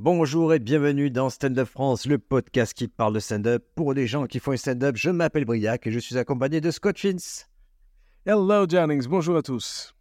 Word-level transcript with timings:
Bonjour 0.00 0.54
et 0.54 0.60
bienvenue 0.60 1.10
dans 1.10 1.28
Stand 1.28 1.58
Up 1.58 1.66
France, 1.66 2.06
le 2.06 2.18
podcast 2.18 2.72
qui 2.72 2.86
parle 2.86 3.14
de 3.14 3.18
stand-up 3.18 3.66
pour 3.74 3.92
les 3.92 4.06
gens 4.06 4.28
qui 4.28 4.38
font 4.38 4.52
un 4.52 4.56
stand-up. 4.56 4.94
Je 4.94 5.10
m'appelle 5.10 5.44
Briac 5.44 5.88
et 5.88 5.90
je 5.90 5.98
suis 5.98 6.16
accompagné 6.16 6.60
de 6.60 6.70
Scott 6.70 6.96
Fins. 6.96 7.46
Hello 8.24 8.64
Jennings, 8.68 9.08
bonjour 9.08 9.36
à 9.36 9.42
tous. 9.42 9.96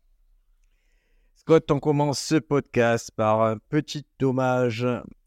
Scott, 1.34 1.72
on 1.72 1.80
commence 1.80 2.20
ce 2.20 2.36
podcast 2.36 3.10
par 3.16 3.42
un 3.42 3.58
petit 3.58 4.06
hommage 4.22 4.86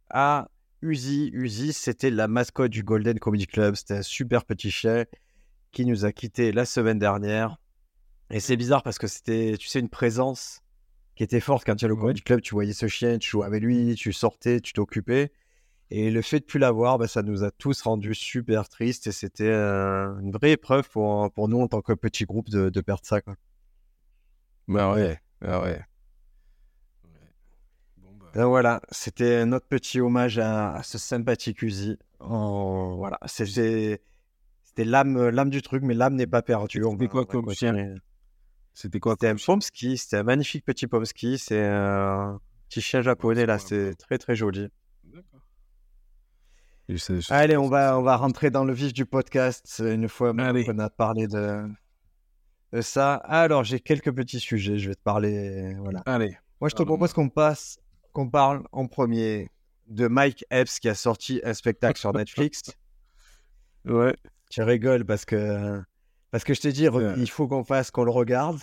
à 0.08 0.48
Uzi. 0.82 1.30
Uzi, 1.32 1.72
c'était 1.72 2.10
la 2.10 2.28
mascotte 2.28 2.70
du 2.70 2.84
Golden 2.84 3.18
Comedy 3.18 3.48
Club. 3.48 3.74
C'était 3.74 3.94
un 3.94 4.02
super 4.02 4.44
petit 4.44 4.70
chien 4.70 5.04
qui 5.72 5.84
nous 5.84 6.04
a 6.04 6.12
quittés 6.12 6.52
la 6.52 6.64
semaine 6.64 7.00
dernière. 7.00 7.56
Et 8.30 8.38
c'est 8.38 8.56
bizarre 8.56 8.84
parce 8.84 9.00
que 9.00 9.08
c'était, 9.08 9.56
tu 9.58 9.66
sais, 9.66 9.80
une 9.80 9.88
présence 9.88 10.62
qui 11.20 11.24
était 11.24 11.40
forte 11.40 11.66
quand 11.66 11.76
tu 11.76 11.84
es 11.84 11.90
au 11.90 11.98
Comedy 11.98 12.22
Club. 12.22 12.40
Tu 12.40 12.54
voyais 12.54 12.72
ce 12.72 12.88
chien, 12.88 13.18
tu 13.18 13.28
jouais 13.28 13.44
avec 13.44 13.62
lui, 13.62 13.94
tu 13.94 14.10
sortais, 14.10 14.62
tu 14.62 14.72
t'occupais. 14.72 15.32
Et 15.90 16.10
le 16.10 16.22
fait 16.22 16.40
de 16.40 16.46
plus 16.46 16.58
l'avoir, 16.58 16.96
bah, 16.96 17.08
ça 17.08 17.22
nous 17.22 17.44
a 17.44 17.50
tous 17.50 17.82
rendus 17.82 18.14
super 18.14 18.70
tristes. 18.70 19.06
Et 19.06 19.12
c'était 19.12 19.50
euh, 19.50 20.18
une 20.20 20.32
vraie 20.32 20.52
épreuve 20.52 20.88
pour, 20.88 21.30
pour 21.32 21.48
nous 21.50 21.60
en 21.60 21.68
tant 21.68 21.82
que 21.82 21.92
petit 21.92 22.24
groupe 22.24 22.48
de, 22.48 22.70
de 22.70 22.80
perdre 22.80 23.02
ça. 23.04 23.20
Quoi. 23.20 23.34
Bah 24.66 24.94
ouais, 24.94 25.20
bah 25.42 25.62
ouais. 25.62 25.84
Donc 28.34 28.48
voilà, 28.48 28.80
c'était 28.90 29.44
notre 29.44 29.66
petit 29.66 30.00
hommage 30.00 30.38
à, 30.38 30.72
à 30.76 30.82
ce 30.82 30.96
sympathique 30.96 31.60
Uzi. 31.60 31.98
Oh, 32.20 32.94
voilà, 32.96 33.18
c'était 33.26 34.00
c'était 34.62 34.84
l'âme, 34.84 35.28
l'âme 35.28 35.50
du 35.50 35.60
truc, 35.60 35.82
mais 35.82 35.92
l'âme 35.92 36.14
n'est 36.14 36.26
pas 36.26 36.40
perdue. 36.40 36.82
C'était 36.82 37.08
quoi 37.08 37.26
comme 37.26 37.50
chien? 37.50 37.96
C'était 38.80 38.98
quoi 38.98 39.12
C'était 39.12 39.28
un 39.28 39.36
Pomsky, 39.36 39.98
c'était 39.98 40.16
un 40.16 40.22
magnifique 40.22 40.64
petit 40.64 40.86
Pomsky. 40.86 41.36
C'est 41.36 41.66
un 41.66 42.40
petit 42.66 42.80
chien 42.80 43.02
japonais 43.02 43.44
là, 43.44 43.58
c'est 43.58 43.94
très 43.96 44.16
très 44.16 44.34
joli. 44.34 44.68
D'accord. 45.04 45.40
Allez, 47.28 47.58
on 47.58 47.68
va, 47.68 47.98
on 47.98 48.02
va 48.02 48.16
rentrer 48.16 48.50
dans 48.50 48.64
le 48.64 48.72
vif 48.72 48.94
du 48.94 49.04
podcast 49.04 49.82
une 49.84 50.08
fois 50.08 50.32
Allez. 50.38 50.64
qu'on 50.64 50.78
a 50.78 50.88
parlé 50.88 51.26
de, 51.26 51.68
de 52.72 52.80
ça. 52.80 53.16
Alors, 53.16 53.64
j'ai 53.64 53.80
quelques 53.80 54.12
petits 54.14 54.40
sujets, 54.40 54.78
je 54.78 54.88
vais 54.88 54.94
te 54.94 55.02
parler. 55.02 55.74
Voilà. 55.74 56.02
Allez, 56.06 56.38
Moi, 56.62 56.70
je 56.70 56.74
te 56.74 56.82
propose 56.82 57.12
qu'on 57.12 57.28
passe, 57.28 57.78
qu'on 58.12 58.30
parle 58.30 58.62
en 58.72 58.86
premier 58.86 59.50
de 59.88 60.08
Mike 60.08 60.46
Epps 60.50 60.80
qui 60.80 60.88
a 60.88 60.94
sorti 60.94 61.42
un 61.44 61.52
spectacle 61.52 62.00
sur 62.00 62.14
Netflix. 62.14 62.62
ouais. 63.84 64.16
Tu 64.48 64.62
rigoles 64.62 65.04
parce 65.04 65.26
que, 65.26 65.82
parce 66.30 66.44
que 66.44 66.54
je 66.54 66.60
t'ai 66.60 66.72
dit, 66.72 66.88
Ouais. 66.88 67.14
il 67.16 67.28
faut 67.30 67.46
qu'on 67.48 67.64
fasse, 67.64 67.90
qu'on 67.90 68.04
le 68.04 68.10
regarde. 68.10 68.58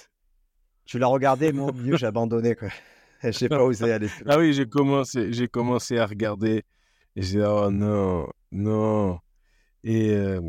Tu 0.86 1.00
l'as 1.00 1.08
regardé, 1.08 1.52
moi, 1.52 1.70
au 1.70 1.74
milieu, 1.74 1.98
j'ai 1.98 2.06
abandonné. 2.06 2.56
Quoi. 2.56 2.70
J'ai 3.24 3.50
pas 3.50 3.64
osé 3.64 3.92
aller 3.92 4.08
plus 4.08 4.24
loin. 4.24 4.34
Ah 4.36 4.40
oui, 4.40 4.54
j'ai 4.54 4.66
commencé, 4.68 5.34
j'ai 5.34 5.48
commencé 5.48 5.98
à 5.98 6.06
regarder. 6.06 6.64
Et 7.16 7.22
j'ai 7.24 7.40
dit, 7.40 7.46
oh 7.46 7.70
non, 7.72 8.28
non. 8.52 9.20
Et, 9.84 10.12
euh, 10.12 10.40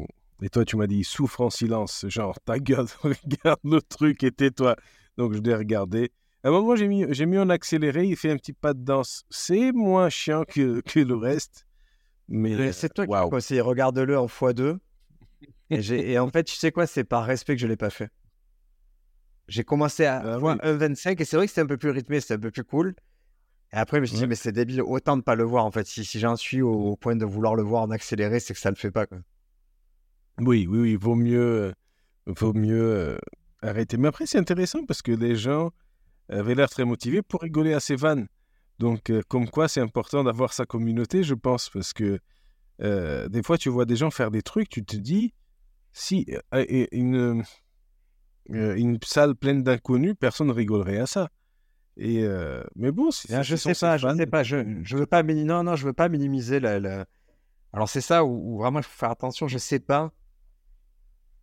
et 0.43 0.49
toi, 0.49 0.65
tu 0.65 0.77
m'as 0.77 0.87
dit, 0.87 1.03
souffre 1.03 1.41
en 1.41 1.51
silence. 1.51 2.05
Genre, 2.09 2.39
ta 2.45 2.59
gueule, 2.59 2.87
regarde 3.03 3.61
le 3.65 3.81
truc 3.81 4.23
et 4.23 4.31
tais-toi. 4.31 4.77
Donc, 5.17 5.33
je 5.35 5.41
l'ai 5.41 5.55
regardé. 5.55 6.13
À 6.45 6.49
un 6.49 6.51
moment, 6.53 6.77
j'ai 6.77 6.87
mis, 6.87 7.05
j'ai 7.09 7.27
mis 7.27 7.39
en 7.39 7.49
accéléré. 7.51 8.05
Il 8.07 8.17
fait 8.17 8.31
un 8.31 8.37
petit 8.37 8.53
pas 8.53 8.75
de 8.75 8.81
danse. 8.85 9.25
C'est 9.31 9.73
moins 9.73 10.09
chiant 10.09 10.45
que, 10.45 10.81
que 10.83 11.01
le 11.01 11.17
reste. 11.17 11.67
Mais 12.29 12.55
Mais 12.55 12.73
C'est 12.73 12.91
toi 12.93 13.07
qui 13.07 13.11
waouh. 13.11 13.25
me 13.27 13.31
conseille, 13.31 13.61
regarde-le 13.63 14.17
en 14.19 14.27
x2. 14.27 14.77
Et, 15.71 16.19
en 16.19 16.29
fait, 16.31 16.45
tu 16.45 16.55
sais 16.55 16.73
quoi, 16.73 16.87
c'est 16.87 17.05
par 17.05 17.25
respect 17.25 17.55
que 17.55 17.61
je 17.61 17.67
l'ai 17.67 17.77
pas 17.77 17.91
fait. 17.91 18.11
J'ai 19.49 19.65
commencé 19.65 20.05
à 20.05 20.19
Ah 20.19 20.39
voir 20.39 20.59
oui. 20.63 20.71
1.25 20.71 21.21
et 21.21 21.25
c'est 21.25 21.37
vrai 21.37 21.47
que 21.47 21.51
c'était 21.51 21.63
un 21.63 21.67
peu 21.67 21.79
plus 21.79 21.91
rythmé, 21.91 22.21
c'était 22.21 22.35
un 22.35 22.39
peu 22.39 22.51
plus 22.51 22.65
cool. 22.65 22.95
Et 23.73 23.77
après, 23.77 23.99
je 23.99 24.01
me 24.03 24.07
suis 24.07 24.17
dit, 24.17 24.27
mais 24.27 24.35
c'est 24.35 24.53
débile, 24.53 24.83
autant 24.83 25.17
de 25.17 25.23
pas 25.23 25.35
le 25.35 25.45
voir 25.45 25.65
en 25.65 25.71
fait. 25.71 25.87
Si, 25.87 26.05
si 26.05 26.19
j'en 26.21 26.37
suis 26.37 26.63
au, 26.63 26.73
au 26.73 26.97
point 26.97 27.17
de 27.17 27.25
vouloir 27.25 27.55
le 27.55 27.63
voir 27.63 27.83
en 27.83 27.91
accéléré, 27.91 28.41
c'est 28.41 28.55
que 28.55 28.61
ça 28.61 28.71
le 28.71 28.77
fait 28.77 28.91
pas. 28.91 29.07
Quoi. 29.07 29.19
Oui, 30.41 30.67
oui, 30.69 30.79
oui, 30.79 30.97
vaut 30.97 31.15
mieux, 31.15 31.41
euh, 31.41 31.73
vaut 32.27 32.55
mieux 32.55 32.83
euh, 32.83 33.19
arrêter. 33.63 33.97
Mais 33.97 34.09
après, 34.09 34.27
c'est 34.27 34.39
intéressant 34.39 34.85
parce 34.87 35.03
que 35.03 35.13
les 35.13 35.37
gens 35.37 35.71
avaient 36.31 36.55
l'air 36.55 36.69
très 36.69 36.85
motivés 36.85 37.23
pour 37.23 37.41
rigoler 37.43 37.75
à 37.75 37.81
ces 37.81 37.97
vannes. 37.97 38.27
Donc, 38.79 39.11
euh, 39.11 39.23
comme 39.29 39.49
quoi, 39.49 39.69
c'est 39.69 39.81
important 39.81 40.25
d'avoir 40.25 40.53
sa 40.53 40.65
communauté, 40.65 41.25
je 41.25 41.35
pense, 41.35 41.69
parce 41.71 41.93
que 41.93 42.21
euh, 42.81 43.29
des 43.29 43.43
fois, 43.43 43.59
tu 43.59 43.69
vois 43.69 43.85
des 43.85 43.97
gens 43.97 44.11
faire 44.11 44.31
des 44.31 44.43
trucs, 44.43 44.69
tu 44.69 44.85
te 44.85 44.97
dis, 44.97 45.35
si 45.99 46.27
euh, 46.55 46.87
une, 46.93 47.43
euh, 48.51 48.75
une 48.77 48.99
salle 49.05 49.35
pleine 49.35 49.63
d'inconnus, 49.63 50.15
personne 50.19 50.47
ne 50.49 50.53
rigolerait 50.53 50.99
à 50.99 51.07
ça. 51.07 51.29
Et 51.97 52.23
euh, 52.23 52.63
mais 52.77 52.93
bon, 52.93 53.11
Ah, 53.33 53.43
je 53.43 53.57
sais 53.57 53.75
pas, 53.75 53.97
je 53.97 54.07
sais 54.17 54.27
pas, 54.27 54.43
je, 54.45 54.57
je 54.85 54.97
veux 54.97 55.07
pas 55.07 55.23
mini- 55.25 55.45
non, 55.45 55.65
non, 55.65 55.75
je 55.75 55.85
veux 55.85 55.93
pas 55.93 56.09
minimiser 56.09 56.61
la, 56.61 56.79
la- 56.79 57.07
Alors 57.73 57.89
c'est 57.89 58.01
ça 58.01 58.25
où, 58.25 58.55
où 58.55 58.59
vraiment 58.59 58.79
il 58.79 58.85
faut 58.85 58.97
faire 58.97 59.11
attention, 59.11 59.49
je 59.49 59.59
sais 59.59 59.81
pas. 59.81 60.13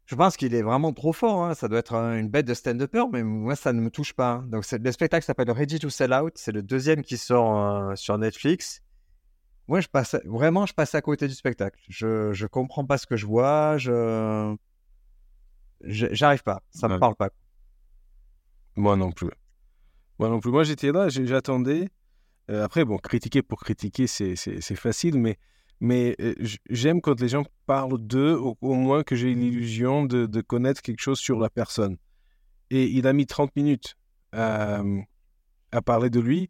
Je 0.06 0.16
pense 0.16 0.38
qu'il 0.38 0.54
est 0.54 0.62
vraiment 0.62 0.94
trop 0.94 1.14
fort, 1.14 1.44
hein, 1.44 1.56
Ça 1.56 1.68
doit 1.68 1.80
être 1.80 1.96
un- 1.96 2.18
une 2.18 2.30
bête 2.30 2.46
de 2.46 2.54
stand-upper, 2.54 3.06
mais 3.12 3.24
moi 3.24 3.56
ça 3.56 3.74
ne 3.74 3.82
me 3.82 3.90
touche 3.90 4.14
pas. 4.14 4.32
hein. 4.34 4.46
Donc 4.48 4.64
le 4.72 4.92
spectacle 4.92 5.26
s'appelle 5.26 5.52
Ready 5.52 5.80
to 5.80 5.90
Sell 5.90 6.14
Out, 6.14 6.34
c'est 6.36 6.52
le 6.54 6.62
deuxième 6.62 7.02
qui 7.02 7.18
sort 7.18 7.60
euh, 7.90 7.96
sur 7.96 8.18
Netflix. 8.18 8.82
Moi 9.68 9.82
je 9.82 9.88
passe 9.88 10.16
vraiment 10.26 10.66
je 10.66 10.74
passe 10.74 10.94
à 10.96 11.02
côté 11.02 11.28
du 11.28 11.34
spectacle. 11.34 11.80
Je 11.90 12.34
je 12.34 12.46
comprends 12.48 12.86
pas 12.86 12.98
ce 12.98 13.08
que 13.08 13.18
je 13.18 13.26
vois, 13.26 13.78
je 13.78 14.56
j'arrive 15.82 16.44
pas, 16.44 16.62
ça 16.70 16.88
me 16.88 16.94
Ouais. 16.94 17.00
parle 17.00 17.16
pas. 17.16 17.30
Moi 18.76 18.96
non 18.96 19.12
plus. 19.12 19.30
Moi 20.20 20.30
non 20.30 20.40
plus. 20.40 20.52
Moi, 20.52 20.64
j'étais 20.64 20.92
là, 20.92 21.10
j'attendais. 21.10 21.90
Euh, 22.50 22.64
après, 22.64 22.86
bon, 22.86 22.98
critiquer 22.98 23.42
pour 23.42 23.60
critiquer, 23.62 24.08
c'est 24.08 24.36
facile, 24.76 25.18
mais, 25.18 25.38
mais 25.80 26.16
euh, 26.22 26.34
j'aime 26.70 27.02
quand 27.02 27.20
les 27.20 27.28
gens 27.30 27.44
parlent 27.66 27.98
d'eux, 28.00 28.34
au, 28.36 28.58
au 28.62 28.74
moins 28.76 29.04
que 29.04 29.16
j'ai 29.16 29.34
l'illusion 29.34 30.06
de, 30.06 30.26
de 30.26 30.42
connaître 30.42 30.82
quelque 30.82 31.02
chose 31.02 31.20
sur 31.20 31.40
la 31.40 31.50
personne. 31.50 31.98
Et 32.70 32.86
il 32.86 33.08
a 33.08 33.14
mis 33.14 33.26
30 33.26 33.56
minutes 33.56 33.96
à, 34.32 34.82
à 35.72 35.82
parler 35.82 36.10
de 36.10 36.20
lui, 36.20 36.50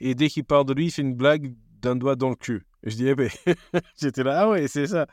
et 0.00 0.14
dès 0.14 0.28
qu'il 0.28 0.44
parle 0.44 0.64
de 0.66 0.72
lui, 0.72 0.86
il 0.86 0.90
fait 0.90 1.02
une 1.02 1.14
blague 1.14 1.54
d'un 1.84 1.96
doigt 1.96 2.16
dans 2.16 2.30
le 2.30 2.34
cul. 2.34 2.66
Je 2.82 2.96
dis, 2.96 3.08
eh 3.08 3.14
ben, 3.14 3.30
j'étais 4.00 4.24
là, 4.24 4.42
ah 4.42 4.50
ouais, 4.50 4.68
c'est 4.68 4.86
ça. 4.86 5.06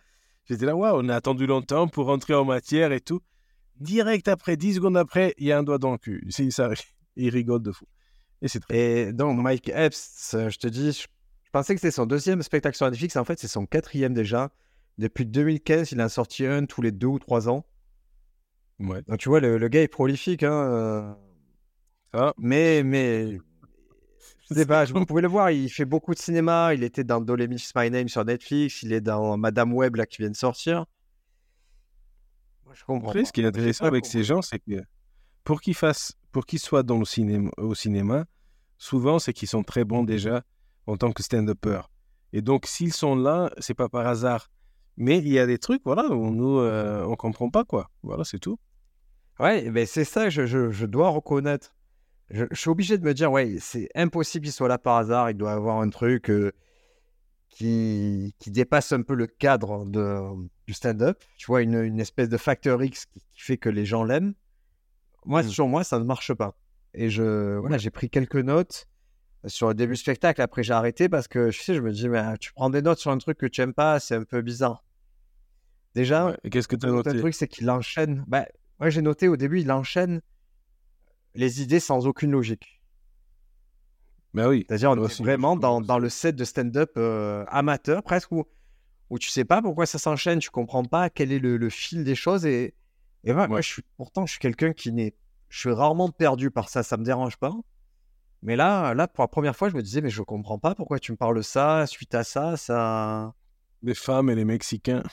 J'étais 0.46 0.66
là, 0.66 0.76
waouh, 0.76 1.00
on 1.04 1.09
a 1.09 1.16
attendu 1.16 1.46
longtemps 1.46 1.88
pour 1.88 2.08
rentrer 2.08 2.34
en 2.34 2.46
matière 2.46 2.92
et 2.92 3.02
tout. 3.02 3.22
Direct 3.80 4.28
après, 4.28 4.58
10 4.58 4.76
secondes 4.76 4.98
après, 4.98 5.34
il 5.38 5.48
y 5.48 5.52
a 5.52 5.58
un 5.58 5.64
doigt 5.64 5.78
dans 5.78 5.92
le 5.92 5.98
cul. 5.98 6.26
C'est 6.30 6.50
ça, 6.52 6.70
il 7.16 7.30
rigole 7.30 7.62
de 7.62 7.72
fou. 7.72 7.86
Et 8.42 8.48
c'est 8.48 8.59
très. 8.59 9.09
Et 9.09 9.14
donc, 9.14 9.40
Mike 9.40 9.70
Epps, 9.70 10.36
je 10.50 10.58
te 10.58 10.68
dis, 10.68 10.92
je, 10.94 11.08
pensais 11.52 11.76
que 11.76 11.82
c'était 11.82 11.92
son 11.92 12.06
deuxième 12.06 12.42
spectacle 12.42 12.76
sur 12.76 12.90
Netflix. 12.90 13.16
En 13.16 13.26
fait, 13.26 13.40
c'est 13.40 13.48
son 13.48 13.66
quatrième 13.66 14.14
déjà. 14.14 14.52
Depuis 14.98 15.26
2015, 15.26 15.92
il 15.92 16.02
en 16.02 16.06
a 16.06 16.09
sorti 16.09 16.46
un 16.46 16.66
tous 16.66 16.82
les 16.82 16.92
deux 16.92 17.08
ou 17.08 17.20
trois 17.20 17.50
ans. 17.50 17.66
Ouais. 18.80 19.02
Donc, 19.08 19.20
tu 19.20 19.30
vois, 19.30 19.40
le, 19.40 19.58
le 19.58 19.68
gars 19.68 19.84
est 19.84 19.88
prolifique. 19.88 20.44
Hein, 20.44 20.53
euh, 20.53 21.14
Ah, 22.14 22.34
mais, 22.38 22.84
mais, 22.84 23.40
sais 24.60 24.66
pas, 24.66 24.86
je- 24.86 24.94
vous 24.94 25.06
pouvez 25.06 25.22
le 25.22 25.28
voir, 25.28 25.52
il 25.52 25.70
fait 25.70 25.86
beaucoup 25.86 26.14
de 26.14 26.20
cinéma. 26.20 26.74
Il 26.74 26.84
était 26.84 27.04
dans 27.04 27.22
Miss 27.22 27.74
My 27.76 27.90
Name 27.90 28.08
sur 28.10 28.24
Netflix. 28.26 28.84
Il 28.84 28.94
est 28.94 29.02
dans 29.02 29.38
Madame 29.38 29.74
Web, 29.74 29.96
là, 29.96 30.06
qui 30.06 30.18
vient 30.22 30.30
de 30.30 30.36
sortir. 30.36 30.86
Moi, 32.66 32.74
je 32.76 32.84
comprends. 32.84 33.10
après, 33.10 33.26
ce 33.26 33.32
qui 33.34 33.42
est 33.42 33.46
intéressant 33.46 33.86
avec 33.86 34.06
ces 34.06 34.24
gens, 34.24 34.42
c'est 34.42 34.60
que 34.60 34.82
pour 35.44 35.62
qu'ils 35.62 35.76
fassent, 35.76 36.14
pour 36.32 36.46
qu'ils 36.46 36.60
soient 36.60 36.84
dans 36.84 36.98
le 37.00 37.06
cinéma, 37.06 37.50
au 37.58 37.76
cinéma, 37.76 38.26
souvent, 38.78 39.20
c'est 39.20 39.34
qu'ils 39.34 39.48
sont 39.50 39.64
très 39.64 39.84
bons 39.84 40.04
déjà 40.04 40.44
en 40.88 40.98
tant 40.98 41.12
que 41.12 41.24
stand-upper. 41.24 41.82
Et 42.34 42.42
donc, 42.42 42.66
s'ils 42.66 42.94
sont 42.94 43.16
là, 43.16 43.52
c'est 43.60 43.74
pas 43.74 43.90
par 43.90 44.08
hasard. 44.08 44.50
Mais 44.98 45.18
il 45.18 45.28
y 45.28 45.40
a 45.40 45.46
des 45.46 45.58
trucs, 45.58 45.82
voilà, 45.84 46.08
où 46.10 46.32
nous, 46.32 46.60
euh, 46.60 47.04
on 47.06 47.16
comprend 47.16 47.50
pas, 47.50 47.64
quoi. 47.64 47.90
Voilà, 48.04 48.24
c'est 48.24 48.40
tout. 48.40 48.58
Ouais, 49.40 49.70
ben 49.72 49.86
c'est 49.88 50.04
ça, 50.06 50.30
je, 50.30 50.46
je, 50.46 50.70
je 50.72 50.86
dois 50.86 51.10
reconnaître. 51.10 51.74
Je, 52.31 52.46
je 52.50 52.59
suis 52.59 52.69
obligé 52.69 52.97
de 52.97 53.03
me 53.03 53.14
dire, 53.14 53.31
ouais, 53.31 53.58
c'est 53.59 53.90
impossible 53.96 54.46
qu'il 54.46 54.53
soit 54.53 54.68
là 54.68 54.78
par 54.78 54.97
hasard. 54.97 55.30
Il 55.31 55.36
doit 55.38 55.52
avoir 55.53 55.80
un 55.81 55.90
truc 55.90 56.30
euh, 56.30 56.52
qui, 57.50 58.34
qui 58.40 58.52
dépasse 58.52 58.91
un 58.94 59.02
peu 59.02 59.14
le 59.16 59.28
cadre 59.28 59.85
de, 59.85 60.20
du 60.67 60.73
stand-up. 60.73 61.22
Tu 61.38 61.47
vois, 61.47 61.61
une, 61.61 61.76
une 61.84 62.00
espèce 62.00 62.29
de 62.29 62.38
facteur 62.38 62.82
X 62.84 63.06
qui, 63.06 63.20
qui 63.32 63.41
fait 63.41 63.58
que 63.58 63.70
les 63.70 63.85
gens 63.85 64.03
l'aiment. 64.03 64.34
Moi, 65.26 65.44
Mm. 65.44 65.50
sur 65.50 65.67
moi, 65.67 65.84
ça 65.84 66.00
ne 66.00 66.03
marche 66.06 66.34
pas. 66.34 66.56
Et 66.94 67.09
je, 67.09 67.58
voilà, 67.58 67.78
j'ai 67.78 67.90
pris 67.91 68.09
quelques 68.09 68.35
notes 68.35 68.88
sur 69.46 69.67
le 69.67 69.73
début 69.73 69.94
du 69.94 70.00
spectacle. 70.00 70.41
Après, 70.41 70.64
j'ai 70.64 70.73
arrêté 70.73 71.09
parce 71.09 71.28
que, 71.28 71.52
je 71.52 71.61
sais, 71.61 71.76
je 71.76 71.82
me 71.82 71.91
dis, 71.91 72.08
mais 72.09 72.20
ah, 72.20 72.38
tu 72.40 72.53
prends 72.53 72.70
des 72.70 72.82
notes 72.82 73.00
sur 73.00 73.11
un 73.11 73.17
truc 73.17 73.38
que 73.38 73.46
tu 73.46 73.61
n'aimes 73.61 73.73
pas, 73.73 74.00
c'est 74.00 74.16
un 74.16 74.23
peu 74.23 74.41
bizarre. 74.41 74.84
Déjà, 75.96 76.28
Ouais. 76.28 76.38
Qu'est-ce 76.50 76.67
que 76.67 76.76
tu 76.76 76.85
as 76.85 76.90
le 76.90 76.96
noté? 76.96 77.17
truc, 77.20 77.34
c'est 77.34 77.47
qu'il 77.47 77.70
enchaîne. 77.70 78.23
Bah, 78.28 78.46
moi, 78.79 78.90
j'ai 78.90 79.02
noté 79.02 79.28
au 79.28 79.35
début, 79.38 79.59
il 79.59 79.72
enchaîne 79.72 80.22
les 81.36 81.62
idées 81.62 81.80
sans 81.80 82.08
aucune 82.08 82.32
logique. 82.32 82.82
Ben 84.34 84.48
oui. 84.48 84.66
C'est-à-dire, 84.68 84.92
on 84.92 85.04
est 85.04 85.22
vraiment 85.22 85.56
dans, 85.56 85.82
dans 85.82 86.00
le 86.00 86.10
set 86.10 86.36
de 86.36 86.44
stand-up 86.44 86.92
euh, 86.98 87.46
amateur, 87.50 88.04
presque, 88.04 88.32
où, 88.32 88.46
où 89.10 89.20
tu 89.20 89.30
sais 89.30 89.46
pas 89.46 89.62
pourquoi 89.62 89.86
ça 89.86 89.98
s'enchaîne, 90.00 90.40
tu 90.40 90.50
comprends 90.50 90.86
pas 90.86 91.10
quel 91.10 91.32
est 91.32 91.40
le, 91.40 91.58
le 91.58 91.70
fil 91.70 92.04
des 92.04 92.16
choses. 92.16 92.46
Et, 92.46 92.74
et 93.24 93.34
voilà, 93.34 93.48
moi, 93.48 93.62
je 93.62 93.68
suis, 93.68 93.84
pourtant, 93.98 94.26
je 94.26 94.32
suis 94.32 94.40
quelqu'un 94.40 94.74
qui 94.74 94.92
n'est. 94.92 95.16
Je 95.50 95.60
suis 95.60 95.72
rarement 95.72 96.10
perdu 96.10 96.50
par 96.50 96.70
ça, 96.70 96.82
ça 96.82 96.96
me 96.96 97.04
dérange 97.04 97.36
pas. 97.36 97.54
Mais 98.42 98.56
là, 98.56 98.94
là, 98.94 99.08
pour 99.10 99.22
la 99.24 99.28
première 99.28 99.56
fois, 99.56 99.68
je 99.68 99.76
me 99.76 99.84
disais, 99.84 100.00
mais 100.00 100.10
je 100.10 100.22
comprends 100.22 100.58
pas 100.58 100.76
pourquoi 100.76 100.98
tu 100.98 101.12
me 101.12 101.18
parles 101.18 101.36
de 101.36 101.42
ça, 101.42 101.86
suite 101.88 102.16
à 102.16 102.24
ça, 102.24 102.56
ça. 102.56 103.34
Les 103.84 103.94
femmes 103.94 104.30
et 104.30 104.36
les 104.36 104.46
Mexicains. 104.46 105.04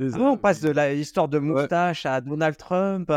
Ah 0.00 0.04
on 0.18 0.36
passe 0.36 0.60
de 0.60 0.70
l'histoire 0.70 1.28
de 1.28 1.38
moustache 1.38 2.04
à 2.04 2.20
Donald 2.20 2.56
Trump. 2.56 3.08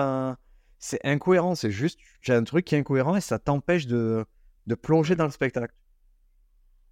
C'est 0.79 1.03
incohérent, 1.03 1.55
c'est 1.55 1.71
juste, 1.71 1.99
j'ai 2.21 2.33
un 2.33 2.43
truc 2.43 2.65
qui 2.65 2.75
est 2.75 2.79
incohérent 2.79 3.15
et 3.15 3.21
ça 3.21 3.39
t'empêche 3.39 3.87
de, 3.87 4.25
de 4.67 4.75
plonger 4.75 5.15
dans 5.15 5.25
le 5.25 5.31
spectacle. 5.31 5.73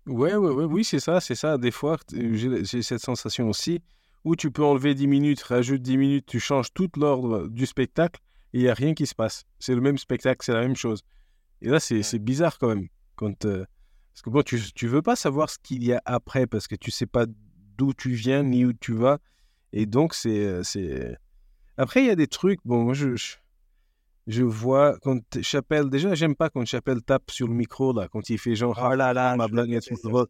Ouais, 0.08 0.36
ouais, 0.36 0.52
ouais, 0.52 0.66
oui, 0.66 0.84
c'est 0.84 1.00
ça, 1.00 1.20
c'est 1.20 1.36
ça. 1.36 1.58
Des 1.58 1.72
fois, 1.72 1.98
j'ai 2.12 2.64
cette 2.64 3.02
sensation 3.02 3.50
aussi 3.50 3.82
où 4.24 4.36
tu 4.36 4.52
peux 4.52 4.64
enlever 4.64 4.96
10 4.96 5.08
minutes, 5.08 5.42
rajoute 5.44 5.82
10 5.82 5.98
minutes, 5.98 6.26
tu 6.26 6.40
changes 6.40 6.74
tout 6.74 6.90
l'ordre 6.98 7.48
du 7.48 7.66
spectacle 7.66 8.22
et 8.54 8.60
il 8.60 8.62
n'y 8.64 8.70
a 8.70 8.74
rien 8.74 8.94
qui 8.94 9.06
se 9.06 9.16
passe. 9.16 9.46
C'est 9.60 9.76
le 9.76 9.82
même 9.82 9.98
spectacle, 9.98 10.44
c'est 10.44 10.54
la 10.54 10.62
même 10.62 10.76
chose. 10.76 11.04
Et 11.62 11.70
là, 11.70 11.80
c'est 11.80 12.20
bizarre 12.20 12.58
quand 12.58 12.68
même. 12.68 12.88
Quand, 13.16 13.46
euh, 13.46 13.66
parce 14.14 14.22
que 14.24 14.30
bon, 14.30 14.44
tu 14.44 14.56
ne 14.56 14.90
veux 14.90 15.02
pas 15.02 15.16
savoir 15.16 15.50
ce 15.50 15.58
qu'il 15.62 15.84
y 15.84 15.94
a 15.94 16.02
après 16.06 16.48
parce 16.48 16.68
que 16.68 16.76
tu 16.76 16.92
sais 16.92 17.06
pas 17.06 17.26
d'où 17.78 17.94
tu 17.94 18.12
viens 18.12 18.44
ni 18.44 18.66
où 18.66 18.74
tu 18.74 18.94
vas. 18.94 19.20
Et 19.74 19.86
donc, 19.86 20.14
c'est. 20.14 20.46
Euh, 20.46 20.64
c'est... 20.64 21.18
Après, 21.78 22.02
il 22.02 22.08
y 22.08 22.10
a 22.10 22.16
des 22.16 22.28
trucs. 22.28 22.60
Bon, 22.66 22.84
moi, 22.84 22.94
je, 22.94 23.16
je, 23.16 23.36
vois. 24.28 24.98
Quand 25.02 25.20
Chapelle. 25.42 25.90
Déjà, 25.90 26.16
j'aime 26.16 26.36
pas 26.36 26.50
quand 26.50 26.66
Chapelle 26.66 27.02
tape 27.02 27.32
sur 27.32 27.48
le 27.48 27.54
micro, 27.54 27.94
là, 27.94 28.08
quand 28.08 28.30
il 28.30 28.38
fait 28.38 28.56
genre. 28.56 28.80
Oh 28.82 28.96
là 28.96 29.14
là, 29.14 29.36
ma 29.36 29.48
blague 29.48 29.72
est 29.72 29.82
sur 29.82 29.96
le 30.04 30.26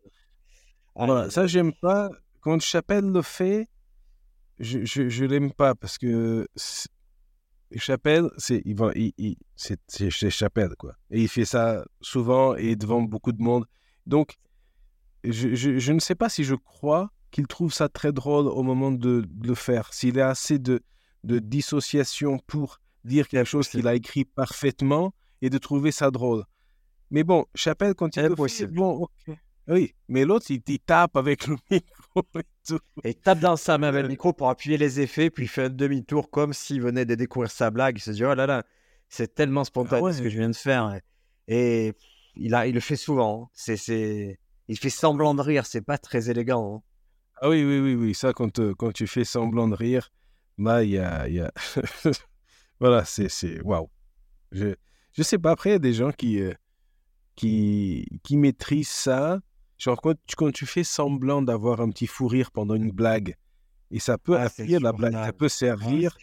Voilà, 0.96 1.30
ça, 1.30 1.48
j'aime 1.48 1.74
pas. 1.74 2.10
Quand 2.42 2.60
Chapelle 2.62 3.06
le 3.06 3.22
fait, 3.22 3.68
je, 4.60 4.86
je, 4.86 5.10
je 5.10 5.26
l'aime 5.26 5.52
pas 5.52 5.76
parce 5.76 5.98
que 5.98 6.48
Chapelle, 7.76 8.30
c'est 8.38 8.62
il, 8.66 9.14
il, 9.18 9.36
c'est 9.56 10.10
Chapelle 10.10 10.76
quoi. 10.78 10.96
Et 11.10 11.24
il 11.24 11.28
fait 11.28 11.46
ça 11.46 11.86
souvent 12.02 12.56
et 12.56 12.76
devant 12.76 13.02
beaucoup 13.02 13.32
de 13.32 13.42
monde. 13.42 13.66
Donc, 14.06 14.38
je, 15.24 15.56
je, 15.56 15.80
je 15.80 15.92
ne 15.92 16.00
sais 16.00 16.16
pas 16.16 16.30
si 16.30 16.44
je 16.44 16.56
crois 16.56 17.12
qu'il 17.32 17.48
trouve 17.48 17.74
ça 17.74 17.90
très 17.90 18.14
drôle 18.14 18.48
au 18.48 18.64
moment 18.64 18.92
de, 18.92 19.28
le 19.44 19.56
faire. 19.56 19.94
S'il 19.94 20.20
a 20.20 20.30
assez 20.30 20.60
de, 20.60 20.82
de 21.24 21.40
dissociation 21.40 22.40
pour 22.48 22.80
dire 23.06 23.28
quelque 23.28 23.48
chose 23.48 23.68
qu'il 23.70 23.88
a 23.88 23.96
écrit 23.96 24.26
parfaitement 24.26 25.14
et 25.42 25.50
de 25.50 25.58
trouver 25.58 25.92
ça 25.92 26.12
drôle. 26.12 26.44
Mais 27.12 27.24
bon, 27.24 27.46
Chapelle, 27.54 27.94
quand 27.94 28.16
il 28.16 28.24
le 28.24 28.36
fait, 28.48 28.68
bon, 28.68 29.08
ok. 29.28 29.38
Oui, 29.68 29.96
mais 30.08 30.26
l'autre, 30.26 30.46
il, 30.50 30.62
tape 30.80 31.18
avec 31.18 31.48
le 31.48 31.56
micro 31.72 32.22
et 32.36 32.44
tout. 32.68 32.80
Et 33.04 33.10
il 33.10 33.16
tape 33.16 33.40
dans 33.40 33.58
sa 33.58 33.78
main 33.78 33.88
avec 33.88 34.04
le 34.04 34.10
micro 34.10 34.32
pour 34.32 34.50
appuyer 34.50 34.78
les 34.78 35.00
effets, 35.00 35.30
puis 35.32 35.46
il 35.46 35.48
fait 35.48 35.64
un 35.64 35.70
demi-tour 35.70 36.30
comme 36.30 36.54
s'il 36.54 36.82
venait 36.82 37.06
de 37.06 37.16
découvrir 37.16 37.50
sa 37.50 37.72
blague. 37.72 37.98
Il 37.98 38.02
se 38.02 38.12
dit, 38.12 38.24
oh 38.24 38.36
là 38.36 38.46
là, 38.46 38.64
c'est 39.10 39.34
tellement 39.34 39.64
spontané 39.64 40.08
ah 40.08 40.14
ce 40.14 40.22
que 40.22 40.30
je 40.30 40.38
viens 40.38 40.50
de 40.50 40.56
faire. 40.56 41.00
Et 41.48 41.94
il, 42.36 42.54
a, 42.54 42.68
il 42.68 42.76
le 42.76 42.80
fait 42.80 42.96
souvent. 42.96 43.46
Hein. 43.46 43.50
C'est. 43.54 44.40
Il 44.68 44.78
fait 44.78 44.90
semblant 44.90 45.36
de 45.36 45.42
rire, 45.42 45.66
c'est 45.66 45.82
pas 45.82 45.98
très 45.98 46.30
élégant. 46.30 46.76
Hein. 46.76 46.82
Ah 47.42 47.50
oui, 47.50 47.64
oui, 47.64 47.80
oui, 47.80 47.96
oui. 47.96 48.14
Ça, 48.16 48.34
quand, 48.34 48.60
euh, 48.60 48.74
quand 48.76 48.92
tu 48.92 49.06
fais 49.08 49.24
semblant 49.24 49.68
de 49.68 49.76
rire, 49.76 50.12
là, 50.58 50.84
il 50.84 50.92
y 50.92 50.98
a. 50.98 51.28
Y 51.28 51.40
a... 51.40 51.52
voilà, 52.80 53.06
c'est. 53.06 53.30
c'est... 53.30 53.62
Waouh. 53.62 53.90
Je, 54.52 54.76
je 55.14 55.24
sais 55.24 55.38
pas. 55.38 55.52
Après, 55.52 55.70
il 55.72 55.74
y 55.74 55.76
a 55.76 55.80
des 55.80 55.94
gens 55.94 56.12
qui, 56.12 56.42
euh, 56.42 56.54
qui, 57.36 58.20
qui 58.24 58.38
maîtrisent 58.38 58.90
ça 58.90 59.40
Genre, 59.78 60.00
quand 60.02 60.14
tu, 60.26 60.36
quand 60.36 60.52
tu 60.52 60.66
fais 60.66 60.84
semblant 60.84 61.42
d'avoir 61.42 61.82
un 61.82 61.90
petit 61.90 62.08
fou 62.08 62.28
rire 62.28 62.52
pendant 62.52 62.76
une 62.76 62.92
blague, 62.92 63.36
et 63.92 64.00
ça 64.00 64.18
peut 64.18 64.38
ah, 64.38 64.48
la 64.58 64.92
blague, 64.94 65.14
ça 65.14 65.34
peut 65.34 65.50
servir. 65.50 66.18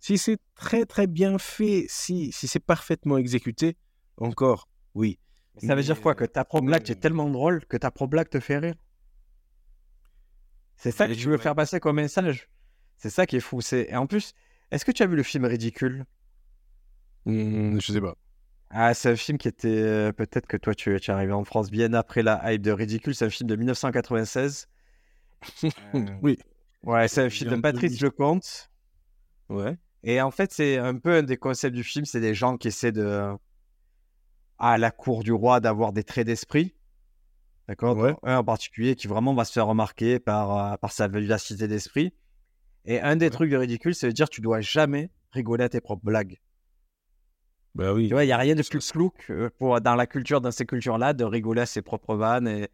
si 0.00 0.18
c'est 0.18 0.38
très 0.54 0.86
très 0.86 1.06
bien 1.06 1.38
fait, 1.38 1.86
si, 1.88 2.32
si 2.32 2.48
c'est 2.48 2.60
parfaitement 2.60 3.18
exécuté, 3.18 3.76
encore, 4.16 4.68
oui. 4.94 5.18
ça 5.58 5.74
veut 5.74 5.82
dire 5.82 6.00
quoi? 6.00 6.14
Que 6.14 6.24
ta 6.24 6.44
pro 6.44 6.60
blague 6.62 6.90
est 6.90 7.00
tellement 7.00 7.28
drôle 7.28 7.64
que 7.66 7.76
ta 7.76 7.90
pro 7.90 8.06
blague 8.06 8.30
te 8.30 8.40
fait 8.40 8.58
rire? 8.58 8.74
C'est 10.76 10.90
ça 10.90 11.06
que 11.06 11.14
tu 11.14 11.28
veux 11.28 11.38
faire 11.38 11.54
passer 11.54 11.80
comme 11.80 11.96
message 11.96 12.48
C'est 12.96 13.10
ça 13.10 13.26
qui 13.26 13.36
est 13.36 13.40
fou. 13.40 13.60
Et 13.72 13.94
en 13.94 14.06
plus, 14.06 14.32
est-ce 14.70 14.84
que 14.84 14.92
tu 14.92 15.02
as 15.02 15.06
vu 15.06 15.16
le 15.16 15.22
film 15.22 15.44
Ridicule? 15.44 16.04
Mmh, 17.24 17.78
Je 17.80 17.92
sais 17.92 18.00
pas. 18.00 18.16
Ah, 18.70 18.94
c'est 18.94 19.10
un 19.10 19.16
film 19.16 19.38
qui 19.38 19.48
était. 19.48 19.68
Euh, 19.68 20.12
peut-être 20.12 20.46
que 20.46 20.56
toi, 20.56 20.74
tu, 20.74 20.94
es 20.94 21.10
arrivé 21.10 21.32
en 21.32 21.44
France 21.44 21.70
bien 21.70 21.92
après 21.92 22.22
la 22.22 22.52
hype 22.52 22.62
de 22.62 22.72
Ridicule. 22.72 23.14
C'est 23.14 23.26
un 23.26 23.30
film 23.30 23.48
de 23.48 23.56
1996. 23.56 24.68
Euh, 25.94 26.00
oui. 26.22 26.38
Ouais, 26.82 27.08
c'est 27.08 27.22
un 27.22 27.30
film 27.30 27.50
de 27.50 27.60
Patrice 27.60 28.00
Lecomte. 28.00 28.70
Ouais. 29.48 29.76
Et 30.02 30.20
en 30.20 30.30
fait, 30.30 30.52
c'est 30.52 30.78
un 30.78 30.96
peu 30.96 31.16
un 31.16 31.22
des 31.22 31.36
concepts 31.36 31.74
du 31.74 31.84
film 31.84 32.04
c'est 32.04 32.20
des 32.20 32.34
gens 32.34 32.56
qui 32.56 32.68
essaient 32.68 32.92
de. 32.92 33.32
À 34.58 34.78
la 34.78 34.90
cour 34.90 35.22
du 35.22 35.32
roi, 35.32 35.60
d'avoir 35.60 35.92
des 35.92 36.04
traits 36.04 36.26
d'esprit. 36.26 36.74
D'accord? 37.68 37.96
Ouais. 37.96 38.14
Un 38.22 38.38
en 38.38 38.44
particulier 38.44 38.94
qui 38.94 39.08
vraiment 39.08 39.34
va 39.34 39.44
se 39.44 39.52
faire 39.52 39.66
remarquer 39.66 40.18
par, 40.18 40.72
euh, 40.72 40.76
par 40.76 40.92
sa 40.92 41.08
vivacité 41.08 41.68
d'esprit. 41.68 42.14
Et 42.86 43.00
un 43.00 43.16
des 43.16 43.30
trucs 43.30 43.50
de 43.50 43.56
ridicule, 43.56 43.94
c'est 43.94 44.06
de 44.06 44.12
dire 44.12 44.28
tu 44.28 44.40
dois 44.40 44.60
jamais 44.60 45.10
rigoler 45.32 45.64
à 45.64 45.68
tes 45.68 45.80
propres 45.80 46.04
blagues. 46.04 46.40
Bah 47.74 47.92
oui. 47.92 48.08
Tu 48.08 48.14
vois, 48.14 48.24
il 48.24 48.28
n'y 48.28 48.32
a 48.32 48.38
rien 48.38 48.54
de 48.54 48.62
plus 48.62 48.90
flou 48.90 49.12
pour, 49.58 49.80
dans 49.80 49.96
la 49.96 50.06
culture, 50.06 50.40
dans 50.40 50.50
ces 50.50 50.64
cultures-là, 50.64 51.12
de 51.12 51.24
rigoler 51.24 51.62
à 51.62 51.66
ses 51.66 51.82
propres 51.82 52.14
vannes. 52.14 52.48
Et, 52.48 52.68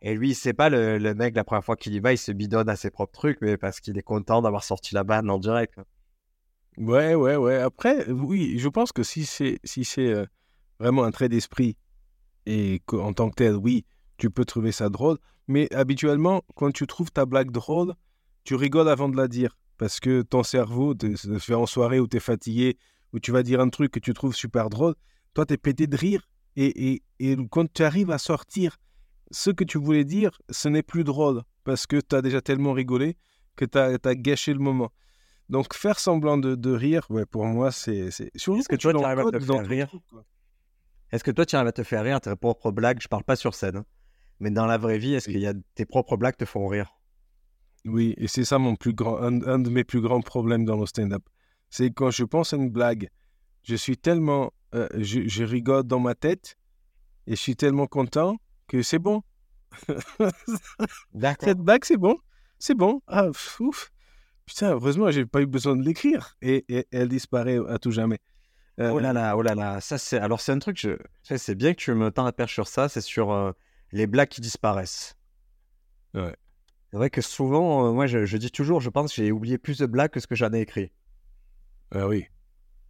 et 0.00 0.14
lui, 0.14 0.34
c'est 0.34 0.52
pas 0.52 0.68
le, 0.68 0.98
le, 0.98 1.14
mec, 1.14 1.36
la 1.36 1.44
première 1.44 1.64
fois 1.64 1.76
qu'il 1.76 1.94
y 1.94 2.00
va, 2.00 2.12
il 2.12 2.18
se 2.18 2.32
bidonne 2.32 2.68
à 2.68 2.74
ses 2.74 2.90
propres 2.90 3.12
trucs, 3.12 3.40
mais 3.40 3.56
parce 3.56 3.78
qu'il 3.80 3.96
est 3.96 4.02
content 4.02 4.42
d'avoir 4.42 4.64
sorti 4.64 4.94
la 4.94 5.04
vanne 5.04 5.30
en 5.30 5.38
direct. 5.38 5.78
Ouais, 6.78 7.14
ouais, 7.14 7.36
ouais. 7.36 7.56
Après, 7.56 8.10
oui, 8.10 8.58
je 8.58 8.68
pense 8.68 8.92
que 8.92 9.02
si 9.02 9.26
c'est 9.26 9.60
si 9.62 9.84
c'est 9.84 10.12
euh, 10.12 10.26
vraiment 10.80 11.04
un 11.04 11.10
trait 11.10 11.28
d'esprit 11.28 11.76
et 12.46 12.80
qu'en 12.86 13.12
tant 13.12 13.28
que 13.28 13.36
tel, 13.36 13.56
oui, 13.56 13.84
tu 14.16 14.30
peux 14.30 14.44
trouver 14.44 14.72
ça 14.72 14.88
drôle. 14.88 15.18
Mais 15.46 15.72
habituellement, 15.74 16.42
quand 16.56 16.72
tu 16.72 16.86
trouves 16.86 17.12
ta 17.12 17.26
blague 17.26 17.50
drôle, 17.50 17.94
tu 18.44 18.54
rigoles 18.54 18.88
avant 18.88 19.08
de 19.08 19.16
la 19.16 19.28
dire. 19.28 19.56
Parce 19.78 20.00
que 20.00 20.22
ton 20.22 20.42
cerveau, 20.42 20.94
te 20.94 21.16
fait 21.38 21.54
en 21.54 21.66
soirée 21.66 21.98
où 21.98 22.06
tu 22.06 22.18
es 22.18 22.20
fatigué, 22.20 22.78
où 23.12 23.18
tu 23.18 23.32
vas 23.32 23.42
dire 23.42 23.60
un 23.60 23.68
truc 23.68 23.90
que 23.90 24.00
tu 24.00 24.14
trouves 24.14 24.34
super 24.34 24.70
drôle, 24.70 24.94
toi, 25.34 25.46
tu 25.46 25.54
es 25.54 25.56
pété 25.56 25.86
de 25.86 25.96
rire. 25.96 26.28
Et, 26.56 26.92
et, 26.92 27.02
et, 27.18 27.36
quand 27.50 27.72
tu 27.72 27.82
arrives 27.82 28.10
à 28.10 28.18
sortir 28.18 28.76
ce 29.30 29.50
que 29.50 29.64
tu 29.64 29.78
voulais 29.78 30.04
dire, 30.04 30.30
ce 30.50 30.68
n'est 30.68 30.82
plus 30.82 31.04
drôle 31.04 31.42
parce 31.64 31.86
que 31.86 32.00
tu 32.00 32.14
as 32.14 32.22
déjà 32.22 32.40
tellement 32.40 32.72
rigolé 32.72 33.16
que 33.56 33.64
tu 33.64 33.78
as, 33.78 34.14
gâché 34.14 34.52
le 34.52 34.58
moment. 34.58 34.92
Donc, 35.48 35.74
faire 35.74 35.98
semblant 35.98 36.38
de, 36.38 36.54
de 36.54 36.70
rire, 36.70 37.06
ouais, 37.10 37.26
pour 37.26 37.44
moi, 37.44 37.72
c'est. 37.72 38.08
Est-ce 38.08 38.68
que 38.68 38.76
toi, 38.76 38.92
tu 38.92 39.04
arrives 39.04 39.26
à 39.26 39.30
te 39.30 39.40
faire 39.40 39.66
rire 39.66 39.88
Est-ce 41.10 41.24
que 41.24 41.30
toi, 41.30 41.44
tu 41.44 41.56
arrives 41.56 41.68
à 41.68 41.72
te 41.72 41.82
faire 41.82 42.04
rire 42.04 42.20
tes 42.20 42.36
propres 42.36 42.70
blagues? 42.70 43.00
Je 43.00 43.08
parle 43.08 43.24
pas 43.24 43.36
sur 43.36 43.54
scène, 43.54 43.78
hein. 43.78 43.84
mais 44.40 44.50
dans 44.50 44.66
la 44.66 44.78
vraie 44.78 44.98
vie, 44.98 45.14
est-ce 45.14 45.28
qu'il 45.28 45.40
y 45.40 45.46
a 45.46 45.54
tes 45.74 45.86
propres 45.86 46.16
blagues 46.16 46.36
te 46.36 46.44
font 46.44 46.66
rire? 46.68 46.94
Oui, 47.84 48.14
et 48.16 48.28
c'est 48.28 48.44
ça 48.44 48.58
mon 48.58 48.76
plus 48.76 48.92
grand, 48.92 49.18
un, 49.18 49.42
un, 49.42 49.58
de 49.58 49.70
mes 49.70 49.84
plus 49.84 50.00
grands 50.00 50.20
problèmes 50.20 50.64
dans 50.64 50.76
le 50.76 50.86
stand-up 50.86 51.22
c'est 51.72 51.90
quand 51.90 52.10
je 52.10 52.24
pense 52.24 52.52
à 52.52 52.56
une 52.56 52.70
blague, 52.70 53.08
je 53.62 53.74
suis 53.74 53.96
tellement, 53.96 54.52
euh, 54.74 54.88
je, 54.98 55.42
rigole 55.42 55.84
dans 55.84 56.00
ma 56.00 56.14
tête 56.14 56.56
et 57.26 57.30
je 57.30 57.40
suis 57.40 57.56
tellement 57.56 57.86
content 57.86 58.36
que 58.68 58.82
c'est 58.82 58.98
bon. 58.98 59.22
Cette 61.40 61.58
blague, 61.58 61.84
c'est 61.84 61.96
bon, 61.96 62.18
c'est 62.58 62.74
bon. 62.74 63.00
Ah, 63.06 63.28
ouf. 63.58 63.90
Putain, 64.44 64.72
heureusement, 64.72 65.10
j'ai 65.10 65.24
pas 65.24 65.40
eu 65.40 65.46
besoin 65.46 65.74
de 65.74 65.82
l'écrire 65.82 66.36
et, 66.42 66.86
elle 66.90 67.08
disparaît 67.08 67.58
à 67.68 67.78
tout 67.78 67.90
jamais. 67.90 68.18
Euh, 68.78 68.90
oh 68.90 68.98
là 68.98 69.14
là, 69.14 69.34
oh 69.36 69.42
là 69.42 69.54
là, 69.54 69.80
ça 69.80 69.96
c'est. 69.96 70.18
Alors 70.18 70.40
c'est 70.40 70.52
un 70.52 70.58
truc, 70.58 70.78
je... 70.78 70.96
c'est 71.22 71.54
bien 71.54 71.72
que 71.74 71.78
tu 71.80 71.92
me 71.94 72.10
tends 72.10 72.24
la 72.24 72.32
perche 72.32 72.54
sur 72.54 72.68
ça, 72.68 72.88
c'est 72.88 73.02
sur 73.02 73.30
euh, 73.30 73.52
les 73.92 74.06
blagues 74.06 74.28
qui 74.28 74.40
disparaissent. 74.40 75.14
Ouais. 76.14 76.34
C'est 76.92 76.98
vrai 76.98 77.08
que 77.08 77.22
souvent, 77.22 77.90
moi 77.94 78.06
je, 78.06 78.26
je, 78.26 78.36
dis 78.36 78.50
toujours, 78.50 78.82
je 78.82 78.90
pense 78.90 79.14
que 79.14 79.22
j'ai 79.22 79.32
oublié 79.32 79.56
plus 79.56 79.78
de 79.78 79.86
blagues 79.86 80.10
que 80.10 80.20
ce 80.20 80.26
que 80.26 80.34
j'en 80.34 80.52
ai 80.52 80.60
écrit. 80.60 80.92
Ah 81.90 82.06
oui. 82.06 82.26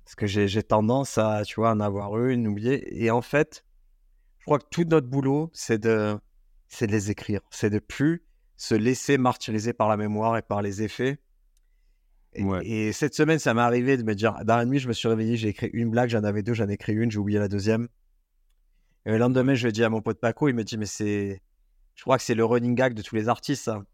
Parce 0.05 0.17
que 0.17 0.27
j'ai 0.27 0.63
tendance 0.65 1.19
à, 1.19 1.45
tu 1.45 1.61
vois, 1.61 1.71
en 1.71 1.79
avoir 1.79 2.19
une, 2.19 2.49
oublier. 2.49 3.01
Et 3.01 3.13
en 3.13 3.23
fait, 3.23 3.65
je 4.41 4.45
crois 4.45 4.59
que 4.59 4.67
tout 4.69 4.83
notre 4.83 5.07
boulot, 5.07 5.51
c'est 5.53 5.79
de, 5.79 6.19
de 6.81 6.87
les 6.87 7.13
écrire. 7.13 7.43
C'est 7.51 7.71
de 7.71 7.79
plus 7.79 8.25
se 8.57 8.75
laisser 8.75 9.19
martyriser 9.19 9.73
par 9.73 9.89
la 9.89 9.97
mémoire 9.97 10.37
et 10.37 10.43
par 10.43 10.63
les 10.63 10.83
effets. 10.83 11.19
Et, 12.35 12.93
cette 12.93 13.15
semaine, 13.15 13.39
ça 13.39 13.55
m'est 13.55 13.61
arrivé 13.61 13.97
de 13.97 14.03
me 14.03 14.15
dire, 14.17 14.35
dans 14.45 14.57
la 14.57 14.65
nuit, 14.65 14.81
je 14.81 14.89
me 14.89 14.95
suis 14.95 15.07
réveillé, 15.07 15.37
j'ai 15.37 15.49
écrit 15.49 15.71
une 15.73 15.91
blague, 15.91 16.09
j'en 16.09 16.25
avais 16.25 16.43
deux, 16.43 16.55
j'en 16.55 16.69
ai 16.69 16.73
écrit 16.73 16.95
une, 16.95 17.11
j'ai 17.11 17.19
oublié 17.19 17.39
la 17.39 17.49
deuxième. 17.49 17.87
Et 19.07 19.13
le 19.13 19.19
lendemain, 19.19 19.55
je 19.55 19.69
dis 19.69 19.85
à 19.85 19.91
mon 19.91 20.01
pote 20.01 20.19
Paco, 20.19 20.49
il 20.49 20.55
me 20.55 20.65
dit, 20.65 20.77
mais 20.77 20.87
c'est, 20.87 21.41
je 21.95 22.03
crois 22.03 22.17
que 22.17 22.25
c'est 22.25 22.35
le 22.35 22.45
running 22.45 22.75
gag 22.75 22.95
de 22.95 23.03
tous 23.03 23.15
les 23.15 23.29
artistes, 23.29 23.65
ça 23.65 23.85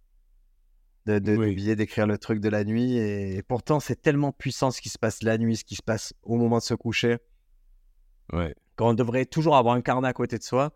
de, 1.08 1.18
de 1.18 1.74
d'écrire 1.74 2.06
le 2.06 2.18
truc 2.18 2.40
de 2.40 2.48
la 2.48 2.64
nuit. 2.64 2.96
Et, 2.96 3.42
pourtant, 3.42 3.80
c'est 3.80 4.00
tellement 4.00 4.32
puissant 4.32 4.70
ce 4.70 4.80
qui 4.80 4.88
se 4.88 4.98
passe 4.98 5.22
la 5.22 5.38
nuit, 5.38 5.56
ce 5.56 5.64
qui 5.64 5.74
se 5.74 5.82
passe 5.82 6.12
au 6.22 6.36
moment 6.36 6.58
de 6.58 6.62
se 6.62 6.74
coucher. 6.74 7.18
Ouais. 8.32 8.54
Qu'on 8.76 8.94
devrait 8.94 9.24
toujours 9.24 9.56
avoir 9.56 9.74
un 9.74 9.80
carnet 9.80 10.08
à 10.08 10.12
côté 10.12 10.38
de 10.38 10.42
soi. 10.42 10.72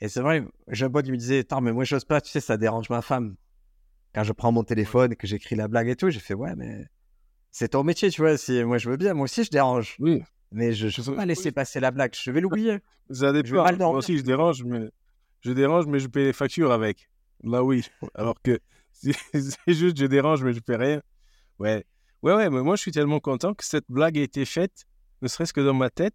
Et 0.00 0.08
c'est 0.08 0.20
vrai, 0.20 0.44
j'ai 0.68 0.84
un 0.84 0.90
pote 0.90 1.04
qui 1.04 1.12
me 1.12 1.16
disait 1.16 1.40
Attends, 1.40 1.60
mais 1.60 1.72
moi, 1.72 1.84
j'ose 1.84 2.04
pas, 2.04 2.20
tu 2.20 2.30
sais, 2.30 2.40
ça 2.40 2.56
dérange 2.56 2.90
ma 2.90 3.02
femme. 3.02 3.36
Quand 4.14 4.22
je 4.22 4.32
prends 4.32 4.52
mon 4.52 4.62
téléphone 4.62 5.12
et 5.12 5.16
que 5.16 5.26
j'écris 5.26 5.56
la 5.56 5.68
blague 5.68 5.88
et 5.88 5.96
tout, 5.96 6.10
j'ai 6.10 6.20
fait 6.20 6.34
Ouais, 6.34 6.54
mais 6.56 6.86
c'est 7.50 7.68
ton 7.68 7.82
métier, 7.82 8.10
tu 8.10 8.20
vois. 8.20 8.36
Si 8.36 8.62
moi, 8.64 8.78
je 8.78 8.88
veux 8.88 8.96
bien, 8.96 9.14
moi 9.14 9.24
aussi, 9.24 9.44
je 9.44 9.50
dérange. 9.50 9.96
Oui. 9.98 10.22
Mais 10.52 10.72
je 10.72 10.86
ne 10.86 11.06
peux 11.06 11.16
pas 11.16 11.26
laisser 11.26 11.50
passer 11.52 11.80
la 11.80 11.90
blague. 11.90 12.14
Je 12.14 12.30
vais 12.30 12.40
l'oublier. 12.40 12.78
Ça 13.10 13.32
dépend. 13.32 13.74
Moi 13.76 13.90
aussi, 13.90 14.16
je 14.16 14.22
dérange, 14.22 14.62
mais 14.64 14.90
je 15.40 15.52
dérange, 15.52 15.86
mais 15.86 15.98
je 15.98 16.06
paye 16.06 16.24
les 16.24 16.32
factures 16.32 16.72
avec. 16.72 17.08
Là, 17.42 17.62
oui. 17.62 17.84
Alors 18.14 18.40
que 18.40 18.60
c'est 19.02 19.72
juste, 19.74 19.98
je 19.98 20.06
dérange, 20.06 20.42
mais 20.42 20.52
je 20.52 20.60
fais 20.64 20.76
rien. 20.76 21.02
Ouais. 21.58 21.84
Ouais, 22.22 22.34
ouais, 22.34 22.50
mais 22.50 22.62
moi, 22.62 22.76
je 22.76 22.80
suis 22.82 22.92
tellement 22.92 23.20
content 23.20 23.54
que 23.54 23.64
cette 23.64 23.84
blague 23.88 24.16
ait 24.16 24.24
été 24.24 24.44
faite, 24.44 24.84
ne 25.22 25.28
serait-ce 25.28 25.52
que 25.52 25.60
dans 25.60 25.74
ma 25.74 25.90
tête, 25.90 26.14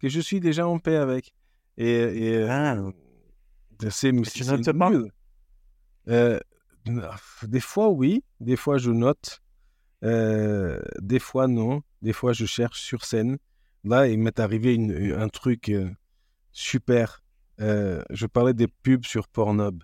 que 0.00 0.08
je 0.08 0.20
suis 0.20 0.40
déjà 0.40 0.66
en 0.66 0.78
paix 0.78 0.96
avec. 0.96 1.32
Et, 1.76 1.90
et 1.90 2.42
ah. 2.48 2.78
c'est 3.90 4.12
tu 4.32 4.44
notes 4.44 4.72
pas? 4.72 4.90
euh, 6.08 6.38
Des 7.42 7.60
fois, 7.60 7.88
oui. 7.90 8.24
Des 8.40 8.56
fois, 8.56 8.78
je 8.78 8.90
note. 8.90 9.40
Euh, 10.04 10.80
des 11.00 11.18
fois, 11.18 11.46
non. 11.48 11.82
Des 12.02 12.12
fois, 12.12 12.32
je 12.32 12.46
cherche 12.46 12.80
sur 12.80 13.04
scène. 13.04 13.38
Là, 13.84 14.08
il 14.08 14.18
m'est 14.18 14.40
arrivé 14.40 14.74
une, 14.74 15.12
un 15.12 15.28
truc 15.28 15.68
euh, 15.68 15.90
super. 16.52 17.22
Euh, 17.60 18.02
je 18.10 18.26
parlais 18.26 18.54
des 18.54 18.68
pubs 18.68 19.04
sur 19.04 19.28
Pornhub. 19.28 19.82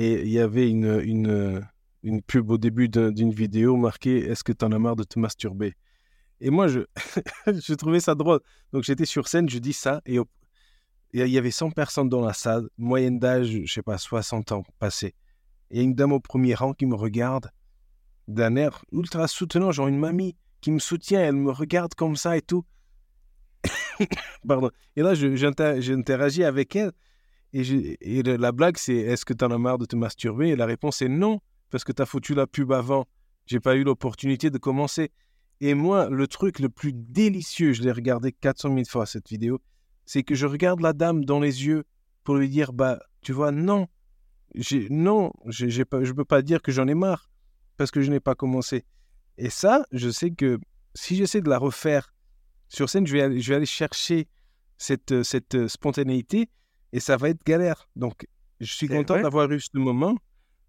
Et 0.00 0.22
il 0.22 0.28
y 0.28 0.38
avait 0.38 0.70
une, 0.70 1.00
une, 1.00 1.66
une 2.04 2.22
pub 2.22 2.52
au 2.52 2.56
début 2.56 2.88
d'une 2.88 3.32
vidéo 3.32 3.76
marquée 3.76 4.18
Est-ce 4.18 4.44
que 4.44 4.52
tu 4.52 4.64
en 4.64 4.70
as 4.70 4.78
marre 4.78 4.94
de 4.94 5.02
te 5.02 5.18
masturber? 5.18 5.74
Et 6.40 6.50
moi, 6.50 6.68
je, 6.68 6.82
je 7.48 7.74
trouvais 7.74 7.98
ça 7.98 8.14
drôle. 8.14 8.38
Donc 8.72 8.84
j'étais 8.84 9.06
sur 9.06 9.26
scène, 9.26 9.48
je 9.48 9.58
dis 9.58 9.72
ça, 9.72 10.00
et 10.06 10.20
il 11.12 11.26
y 11.26 11.36
avait 11.36 11.50
100 11.50 11.72
personnes 11.72 12.08
dans 12.08 12.24
la 12.24 12.32
salle, 12.32 12.68
moyenne 12.78 13.18
d'âge, 13.18 13.62
je 13.64 13.72
sais 13.72 13.82
pas, 13.82 13.98
60 13.98 14.52
ans 14.52 14.62
passé. 14.78 15.16
Et 15.72 15.82
une 15.82 15.96
dame 15.96 16.12
au 16.12 16.20
premier 16.20 16.54
rang 16.54 16.74
qui 16.74 16.86
me 16.86 16.94
regarde 16.94 17.50
d'un 18.28 18.54
air 18.54 18.84
ultra 18.92 19.26
soutenant, 19.26 19.72
genre 19.72 19.88
une 19.88 19.98
mamie 19.98 20.36
qui 20.60 20.70
me 20.70 20.78
soutient, 20.78 21.22
elle 21.22 21.34
me 21.34 21.50
regarde 21.50 21.94
comme 21.94 22.14
ça 22.14 22.36
et 22.36 22.42
tout. 22.42 22.64
Pardon. 24.46 24.70
Et 24.94 25.02
là, 25.02 25.14
j'interagis 25.14 26.44
avec 26.44 26.76
elle. 26.76 26.92
Et, 27.52 28.22
la 28.22 28.52
blague, 28.52 28.76
c'est 28.76 28.96
est-ce 28.96 29.24
que 29.24 29.32
tu 29.32 29.44
en 29.44 29.50
as 29.50 29.58
marre 29.58 29.78
de 29.78 29.86
te 29.86 29.96
masturber? 29.96 30.50
Et 30.50 30.56
la 30.56 30.66
réponse 30.66 31.02
est 31.02 31.08
non, 31.08 31.40
parce 31.70 31.84
que 31.84 31.92
tu 31.92 32.02
as 32.02 32.06
foutu 32.06 32.34
la 32.34 32.46
pub 32.46 32.72
avant. 32.72 33.06
J'ai 33.46 33.60
pas 33.60 33.76
eu 33.76 33.84
l'opportunité 33.84 34.50
de 34.50 34.58
commencer. 34.58 35.10
Et 35.60 35.74
moi, 35.74 36.08
le 36.10 36.26
truc 36.26 36.58
le 36.58 36.68
plus 36.68 36.92
délicieux, 36.92 37.72
je 37.72 37.82
l'ai 37.82 37.92
regardé 37.92 38.32
400 38.32 38.74
000 38.74 38.84
fois 38.88 39.06
cette 39.06 39.28
vidéo, 39.28 39.60
c'est 40.04 40.22
que 40.22 40.34
je 40.34 40.46
regarde 40.46 40.80
la 40.80 40.92
dame 40.92 41.24
dans 41.24 41.40
les 41.40 41.66
yeux 41.66 41.84
pour 42.22 42.36
lui 42.36 42.48
dire 42.48 42.72
bah, 42.72 43.00
tu 43.22 43.32
vois, 43.32 43.50
non, 43.50 43.88
non, 44.90 45.32
je 45.46 45.66
ne 45.66 46.12
peux 46.12 46.24
pas 46.24 46.42
dire 46.42 46.62
que 46.62 46.72
j'en 46.72 46.86
ai 46.86 46.94
marre 46.94 47.30
parce 47.76 47.90
que 47.90 48.02
je 48.02 48.10
n'ai 48.10 48.20
pas 48.20 48.34
commencé. 48.34 48.84
Et 49.36 49.50
ça, 49.50 49.84
je 49.92 50.10
sais 50.10 50.30
que 50.30 50.58
si 50.94 51.16
j'essaie 51.16 51.40
de 51.40 51.48
la 51.48 51.58
refaire 51.58 52.12
sur 52.68 52.88
scène, 52.88 53.06
je 53.06 53.12
vais 53.16 53.40
je 53.40 53.48
vais 53.48 53.56
aller 53.56 53.66
chercher 53.66 54.28
cette, 54.76 55.22
cette 55.22 55.54
euh, 55.54 55.68
spontanéité 55.68 56.48
et 56.92 57.00
ça 57.00 57.16
va 57.16 57.28
être 57.30 57.44
galère. 57.44 57.88
Donc, 57.96 58.26
je 58.60 58.72
suis 58.72 58.88
content 58.88 59.20
d'avoir 59.20 59.50
eu 59.50 59.60
ce 59.60 59.70
moment. 59.74 60.16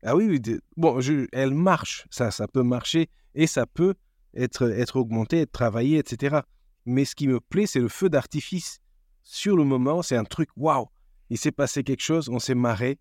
Ah 0.03 0.15
oui, 0.15 0.41
bon, 0.77 1.01
je, 1.01 1.27
elle 1.33 1.53
marche, 1.53 2.05
ça, 2.09 2.31
ça 2.31 2.47
peut 2.47 2.63
marcher 2.63 3.09
et 3.35 3.47
ça 3.47 3.65
peut 3.65 3.95
être, 4.33 4.69
être 4.71 4.95
augmenté, 4.95 5.41
être 5.41 5.51
travaillé, 5.51 5.97
etc. 5.97 6.39
Mais 6.85 7.05
ce 7.05 7.15
qui 7.15 7.27
me 7.27 7.39
plaît, 7.39 7.65
c'est 7.65 7.79
le 7.79 7.89
feu 7.89 8.09
d'artifice. 8.09 8.79
Sur 9.23 9.57
le 9.57 9.63
moment, 9.63 10.01
c'est 10.01 10.15
un 10.15 10.23
truc, 10.23 10.49
waouh, 10.55 10.87
il 11.29 11.37
s'est 11.37 11.51
passé 11.51 11.83
quelque 11.83 12.01
chose, 12.01 12.29
on 12.29 12.39
s'est 12.39 12.55
marré. 12.55 12.97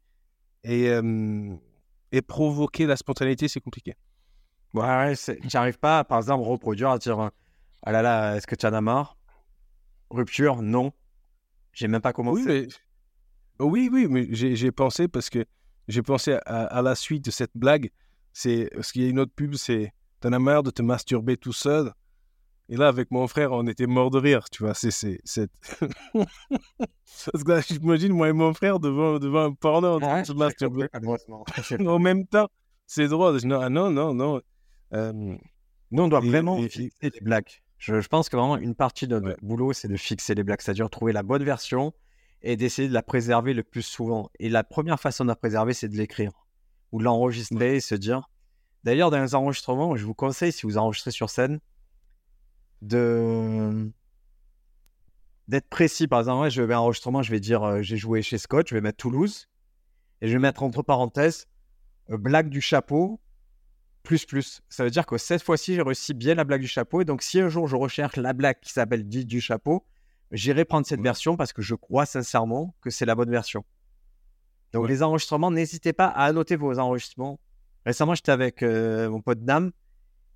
Et, 0.64 0.88
euh, 0.88 1.54
et 2.10 2.20
provoquer 2.20 2.86
la 2.86 2.96
spontanéité, 2.96 3.48
c'est 3.48 3.60
compliqué. 3.60 3.94
Ouais, 4.74 5.14
j'arrive 5.44 5.78
pas, 5.78 6.04
par 6.04 6.18
exemple, 6.18 6.44
reproduire, 6.44 6.90
à 6.90 6.98
dire 6.98 7.30
Ah 7.82 7.92
là 7.92 8.02
là, 8.02 8.36
est-ce 8.36 8.46
que 8.46 8.54
tu 8.54 8.66
en 8.66 8.72
as 8.72 8.80
marre 8.80 9.16
Rupture 10.10 10.62
Non. 10.62 10.92
J'ai 11.72 11.88
même 11.88 12.00
pas 12.00 12.12
commencé. 12.12 12.42
Oui, 12.42 12.46
mais, 12.46 12.68
oui, 13.60 13.88
oui, 13.92 14.06
mais 14.08 14.26
j'ai 14.30 14.72
pensé 14.72 15.08
parce 15.08 15.30
que 15.30 15.44
j'ai 15.88 16.02
pensé 16.02 16.38
à, 16.46 16.82
la 16.82 16.94
suite 16.94 17.24
de 17.24 17.30
cette 17.30 17.52
blague. 17.54 17.90
C'est 18.32 18.70
parce 18.74 18.92
qu'il 18.92 19.02
y 19.02 19.06
a 19.06 19.08
une 19.08 19.18
autre 19.18 19.32
pub, 19.34 19.54
c'est 19.54 19.92
T'en 20.20 20.32
as 20.32 20.38
marre 20.38 20.64
de 20.64 20.70
te 20.70 20.82
masturber 20.82 21.36
tout 21.36 21.52
seul? 21.52 21.92
Et 22.68 22.76
là, 22.76 22.88
avec 22.88 23.10
mon 23.10 23.26
frère, 23.28 23.52
on 23.52 23.66
était 23.66 23.86
mort 23.86 24.10
de 24.10 24.18
rire, 24.18 24.50
tu 24.50 24.64
vois. 24.64 24.74
C'est 24.74 24.90
cette. 24.90 25.50
parce 26.12 27.44
que 27.44 27.50
là, 27.50 27.60
j'imagine 27.60 28.12
moi 28.12 28.28
et 28.28 28.32
mon 28.32 28.52
frère 28.52 28.78
devant, 28.78 29.18
devant 29.18 29.44
un 29.44 29.52
porno 29.52 29.94
en 29.94 30.00
train 30.00 30.22
de 30.22 30.26
se 30.26 30.32
masturber. 30.32 30.88
en 31.86 31.98
même 31.98 32.26
temps, 32.26 32.48
c'est 32.86 33.08
drôle. 33.08 33.38
Non, 33.44 33.60
ah 33.60 33.70
non, 33.70 33.90
non, 33.90 34.12
non. 34.12 34.40
Euh, 34.92 35.12
nous, 35.92 36.02
on 36.02 36.08
doit 36.08 36.20
vraiment 36.20 36.60
fixer 36.62 37.10
les 37.14 37.20
blagues. 37.20 37.62
Je, 37.78 38.06
pense 38.08 38.28
que 38.28 38.36
vraiment, 38.36 38.58
une 38.58 38.74
partie 38.74 39.06
de 39.06 39.18
notre 39.18 39.42
boulot, 39.42 39.72
c'est 39.72 39.88
de 39.88 39.96
fixer 39.96 40.34
les 40.34 40.42
blagues, 40.42 40.60
c'est-à-dire 40.60 40.90
trouver 40.90 41.12
la 41.12 41.22
bonne 41.22 41.44
version 41.44 41.94
et 42.42 42.56
d'essayer 42.56 42.88
de 42.88 42.94
la 42.94 43.02
préserver 43.02 43.54
le 43.54 43.62
plus 43.62 43.82
souvent. 43.82 44.30
Et 44.38 44.48
la 44.48 44.64
première 44.64 45.00
façon 45.00 45.24
de 45.24 45.28
la 45.28 45.36
préserver, 45.36 45.74
c'est 45.74 45.88
de 45.88 45.96
l'écrire 45.96 46.32
ou 46.92 46.98
de 46.98 47.04
l'enregistrer 47.04 47.76
et 47.76 47.80
se 47.80 47.94
dire. 47.94 48.28
D'ailleurs, 48.84 49.10
dans 49.10 49.20
les 49.20 49.34
enregistrements, 49.34 49.96
je 49.96 50.04
vous 50.04 50.14
conseille, 50.14 50.52
si 50.52 50.62
vous 50.62 50.78
enregistrez 50.78 51.10
sur 51.10 51.30
scène, 51.30 51.60
de 52.82 53.90
d'être 55.48 55.68
précis. 55.68 56.06
Par 56.06 56.20
exemple, 56.20 56.50
je 56.50 56.62
vais 56.62 56.74
un 56.74 56.78
enregistrement, 56.78 57.22
je 57.22 57.30
vais 57.30 57.40
dire 57.40 57.62
euh, 57.64 57.82
j'ai 57.82 57.96
joué 57.96 58.22
chez 58.22 58.38
Scott, 58.38 58.68
je 58.68 58.74
vais 58.74 58.80
mettre 58.80 58.98
Toulouse 58.98 59.48
et 60.20 60.28
je 60.28 60.34
vais 60.34 60.38
mettre 60.38 60.62
entre 60.62 60.82
parenthèses 60.82 61.46
euh, 62.10 62.18
blague 62.18 62.50
du 62.50 62.60
chapeau 62.60 63.20
plus 64.02 64.24
plus. 64.24 64.62
Ça 64.68 64.84
veut 64.84 64.90
dire 64.90 65.06
que 65.06 65.18
cette 65.18 65.42
fois-ci, 65.42 65.74
j'ai 65.74 65.82
réussi 65.82 66.14
bien 66.14 66.34
la 66.34 66.44
blague 66.44 66.60
du 66.60 66.68
chapeau. 66.68 67.00
Et 67.00 67.04
donc, 67.04 67.22
si 67.22 67.40
un 67.40 67.48
jour 67.48 67.66
je 67.66 67.76
recherche 67.76 68.16
la 68.16 68.32
blague 68.32 68.60
qui 68.60 68.72
s'appelle 68.72 69.06
dit 69.06 69.24
du 69.26 69.40
chapeau, 69.40 69.84
j'irai 70.32 70.64
prendre 70.64 70.86
cette 70.86 71.00
version 71.00 71.36
parce 71.36 71.52
que 71.52 71.62
je 71.62 71.74
crois 71.74 72.06
sincèrement 72.06 72.74
que 72.80 72.90
c'est 72.90 73.06
la 73.06 73.14
bonne 73.14 73.30
version. 73.30 73.64
Donc, 74.72 74.88
les 74.88 75.02
enregistrements, 75.02 75.50
n'hésitez 75.50 75.92
pas 75.92 76.06
à 76.06 76.24
annoter 76.24 76.56
vos 76.56 76.78
enregistrements. 76.78 77.40
Récemment, 77.86 78.14
j'étais 78.14 78.32
avec 78.32 78.62
euh, 78.62 79.08
mon 79.08 79.22
pote 79.22 79.42
Dame 79.42 79.72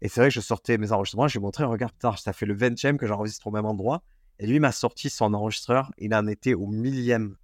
et 0.02 0.08
c'est 0.08 0.20
vrai 0.20 0.30
que 0.30 0.34
je 0.34 0.40
sortais 0.40 0.78
mes 0.78 0.90
enregistrements. 0.90 1.28
Je 1.28 1.34
lui 1.34 1.38
ai 1.38 1.42
montré, 1.42 1.64
regarde, 1.64 1.94
ça 2.16 2.32
fait 2.32 2.46
le 2.46 2.56
20e 2.56 2.96
que 2.96 3.06
j'enregistre 3.06 3.46
au 3.46 3.50
même 3.50 3.66
endroit. 3.66 4.02
Et 4.40 4.46
lui 4.48 4.58
m'a 4.58 4.72
sorti 4.72 5.10
son 5.10 5.32
enregistreur. 5.32 5.92
Il 5.96 6.12
en 6.14 6.26
était 6.26 6.54
au 6.54 6.66
millième, 6.66 7.36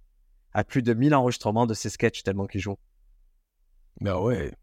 à 0.53 0.65
plus 0.65 0.81
de 0.81 0.93
1000 0.93 1.15
enregistrements 1.15 1.65
de 1.65 1.73
ses 1.73 1.89
sketchs 1.89 2.23
tellement 2.23 2.47
qu'il 2.47 2.59
joue. 2.59 2.75
Bah 4.01 4.19
ouais. 4.19 4.53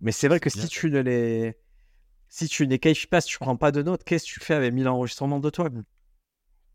Mais 0.00 0.10
c'est 0.10 0.26
vrai 0.26 0.40
que 0.40 0.50
si 0.50 0.66
tu 0.66 0.90
ne 0.90 0.98
les. 0.98 1.56
Si 2.28 2.48
tu 2.48 2.66
ne 2.66 2.76
pas, 3.06 3.20
si 3.20 3.28
tu 3.28 3.38
prends 3.38 3.56
pas 3.56 3.70
de 3.70 3.82
notes, 3.82 4.02
qu'est-ce 4.04 4.24
que 4.24 4.30
tu 4.30 4.40
fais 4.40 4.54
avec 4.54 4.74
1000 4.74 4.88
enregistrements 4.88 5.40
de 5.40 5.50
toi? 5.50 5.68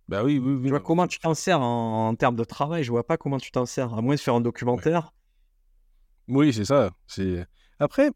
Bah 0.07 0.24
oui, 0.24 0.38
oui, 0.38 0.53
oui. 0.55 0.63
Tu 0.63 0.69
vois 0.69 0.79
comment 0.79 1.07
tu 1.07 1.19
t'en 1.19 1.33
sers 1.33 1.60
en, 1.60 2.13
termes 2.15 2.36
de 2.36 2.43
travail? 2.43 2.83
Je 2.83 2.91
vois 2.91 3.05
pas 3.05 3.17
comment 3.17 3.38
tu 3.38 3.51
t'en 3.51 3.65
sers, 3.65 3.93
à 3.93 4.01
moins 4.01 4.15
de 4.15 4.19
faire 4.19 4.36
un 4.36 4.41
documentaire. 4.41 5.13
Oui, 6.27 6.53
c'est 6.53 6.65
ça. 6.65 6.91
C'est 7.07 7.45
Après, 7.79 8.12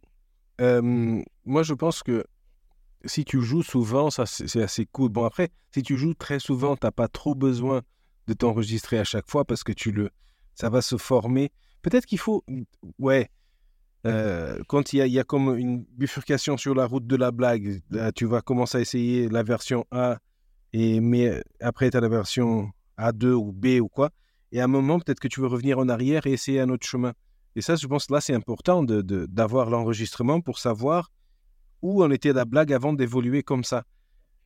moi 0.59 1.63
je 1.63 1.73
pense 1.73 2.03
que 2.03 2.25
si 3.05 3.25
tu 3.25 3.41
joues 3.41 3.63
souvent, 3.63 4.09
ça 4.09 4.25
c'est 4.25 4.61
assez 4.61 4.85
cool. 4.85 5.09
Bon, 5.09 5.23
après, 5.23 5.49
si 5.73 5.83
tu 5.83 5.97
joues 5.97 6.13
très 6.13 6.39
souvent, 6.39 6.75
tu 6.75 6.85
n'as 6.85 6.91
pas 6.91 7.07
trop 7.07 7.35
besoin 7.35 7.81
de 8.27 8.33
t'enregistrer 8.33 8.99
à 8.99 9.03
chaque 9.03 9.29
fois 9.29 9.45
parce 9.45 9.63
que 9.63 9.71
tu 9.71 9.91
le, 9.91 10.09
ça 10.55 10.69
va 10.69 10.81
se 10.81 10.97
former. 10.97 11.51
Peut-être 11.81 12.05
qu'il 12.05 12.19
faut, 12.19 12.43
ouais, 12.99 13.29
euh, 14.05 14.61
quand 14.67 14.93
il 14.93 15.07
y, 15.07 15.19
a, 15.19 15.23
comme 15.23 15.57
une 15.57 15.85
bifurcation 15.97 16.57
sur 16.57 16.75
la 16.75 16.85
route 16.85 17.07
de 17.07 17.15
la 17.15 17.31
blague, 17.31 17.81
tu 18.15 18.25
vas 18.25 18.41
commencer 18.41 18.77
à 18.77 18.81
essayer 18.81 19.29
la 19.29 19.43
version 19.43 19.85
A, 19.91 20.17
et, 20.73 20.99
mais 20.99 21.41
après 21.59 21.89
tu 21.89 21.97
as 21.97 22.01
la 22.01 22.09
version 22.09 22.71
A2 22.97 23.31
ou 23.31 23.51
B 23.51 23.79
ou 23.81 23.87
quoi. 23.87 24.11
Et 24.51 24.61
à 24.61 24.63
un 24.63 24.67
moment, 24.67 24.99
peut-être 24.99 25.19
que 25.19 25.27
tu 25.27 25.41
veux 25.41 25.47
revenir 25.47 25.77
en 25.79 25.89
arrière 25.89 26.25
et 26.25 26.31
essayer 26.31 26.61
un 26.61 26.69
autre 26.69 26.87
chemin. 26.87 27.13
Et 27.55 27.61
ça, 27.61 27.75
je 27.75 27.87
pense, 27.87 28.09
là, 28.09 28.21
c'est 28.21 28.33
important 28.33 28.83
d'avoir 28.83 29.65
de, 29.65 29.71
l'enregistrement 29.71 30.41
pour 30.41 30.59
savoir 30.59 31.11
où 31.81 32.03
en 32.03 32.11
était 32.11 32.33
la 32.33 32.45
blague 32.45 32.71
avant 32.71 32.93
d'évoluer 32.93 33.43
comme 33.43 33.63
ça. 33.63 33.83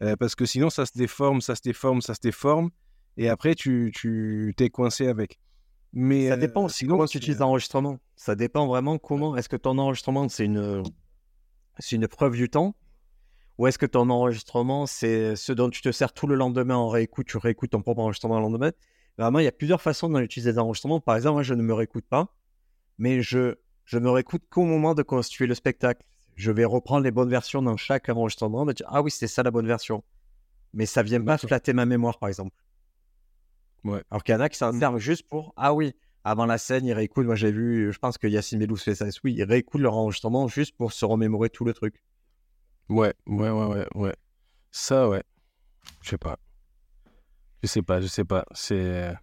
Euh, 0.02 0.16
parce 0.16 0.34
que 0.34 0.46
sinon, 0.46 0.70
ça 0.70 0.86
se 0.86 0.98
déforme, 0.98 1.42
ça 1.42 1.56
se 1.56 1.62
déforme, 1.62 2.02
ça 2.02 2.16
se 2.16 2.22
déforme. 2.22 2.72
Et 3.18 3.30
après, 3.30 3.54
tu 3.54 3.92
t'es 4.58 4.70
coincé 4.70 5.08
avec. 5.08 5.40
Mais 5.94 6.30
ça 6.30 6.38
dépend 6.38 6.64
aussi 6.64 6.88
comment 6.88 7.06
tu 7.06 7.18
utilises 7.18 7.40
l'enregistrement. 7.40 8.00
Ça 8.16 8.36
dépend 8.36 8.66
vraiment 8.66 8.98
comment. 8.98 9.36
Est-ce 9.36 9.50
que 9.50 9.58
ton 9.58 9.78
enregistrement, 9.78 10.30
c'est 10.30 10.46
une, 10.46 10.84
c'est 11.80 11.98
une 11.98 12.08
preuve 12.08 12.36
du 12.36 12.50
temps 12.50 12.76
Ou 13.62 13.68
est-ce 13.68 13.78
que 13.78 13.86
ton 13.86 14.10
enregistrement, 14.10 14.88
c'est 14.88 15.36
ce 15.36 15.54
dont 15.54 15.70
tu 15.70 15.84
te 15.84 15.92
sers 15.92 16.14
tout 16.14 16.26
le 16.26 16.34
lendemain 16.34 16.78
en 16.78 16.90
réécoute 16.90 17.28
Tu 17.28 17.38
réécoutes 17.38 17.70
ton 17.70 17.84
propre 17.84 18.02
enregistrement 18.02 18.38
le 18.38 18.42
lendemain? 18.42 18.72
Vraiment, 19.20 19.38
il 19.38 19.44
y 19.44 19.48
a 19.48 19.52
plusieurs 19.52 19.84
façons 19.84 20.10
d'utiliser 20.10 20.52
l'enregistrement. 20.52 21.00
Par 21.00 21.16
exemple, 21.16 21.34
moi, 21.34 21.44
je 21.44 21.54
ne 21.54 21.62
me 21.62 21.72
réécoute 21.72 22.06
pas, 22.10 22.34
mais 22.98 23.22
je, 23.22 23.54
je 23.86 24.00
me 24.00 24.10
réécoute 24.10 24.42
qu'au 24.50 24.66
moment 24.66 24.96
de 24.96 25.04
constituer 25.04 25.46
le 25.46 25.54
spectacle. 25.54 26.04
Je 26.36 26.52
vais 26.52 26.66
reprendre 26.66 27.04
les 27.04 27.12
bonnes 27.12 27.30
versions 27.30 27.62
dans 27.62 27.78
chaque 27.78 28.10
enregistrement, 28.10 28.66
me 28.66 28.74
dire 28.74 28.88
Ah 28.90 29.04
oui, 29.04 29.12
c'est 29.12 29.28
ça 29.28 29.44
la 29.44 29.52
bonne 29.52 29.68
version. 29.68 30.04
Mais 30.74 30.88
ça 30.88 31.04
vient 31.04 31.22
pas 31.22 31.38
flatter 31.38 31.74
ma 31.74 31.86
mémoire, 31.86 32.18
par 32.18 32.30
exemple. 32.30 32.56
Alors 33.86 34.24
qu'il 34.24 34.34
y 34.34 34.38
en 34.40 34.42
a 34.42 34.50
qui 34.50 34.58
s'en 34.58 34.74
mmh. 34.74 34.80
servent 34.80 34.98
juste 34.98 35.30
pour 35.30 35.54
Ah 35.56 35.76
oui, 35.76 35.94
avant 36.24 36.48
la 36.48 36.58
scène, 36.58 36.88
ils 36.88 36.94
réécoutent. 36.94 37.28
Moi, 37.28 37.36
j'ai 37.36 37.52
vu, 37.52 37.94
je 37.94 38.00
pense 38.00 38.18
que 38.18 38.26
Yacine 38.26 38.76
fait 38.76 38.96
ça. 38.96 39.06
Oui, 39.24 39.36
ils 39.38 39.44
réécoutent 39.44 39.82
leur 39.82 39.94
enregistrement 39.94 40.48
juste 40.48 40.76
pour 40.76 40.94
se 40.94 41.06
remémorer 41.06 41.52
tout 41.52 41.64
le 41.64 41.74
truc. 41.74 42.02
Ouais, 42.92 43.14
ouais, 43.26 43.50
ouais, 43.50 43.66
ouais. 43.66 43.88
ouais. 43.96 44.16
Ça, 44.72 45.10
ouais. 45.10 45.24
Je 46.02 46.10
sais 46.12 46.18
pas. 46.20 46.40
Je 47.64 47.68
sais 47.68 47.82
pas, 47.82 48.02
je 48.02 48.08
sais 48.08 48.26
pas. 48.26 48.46
C'est 48.54 49.14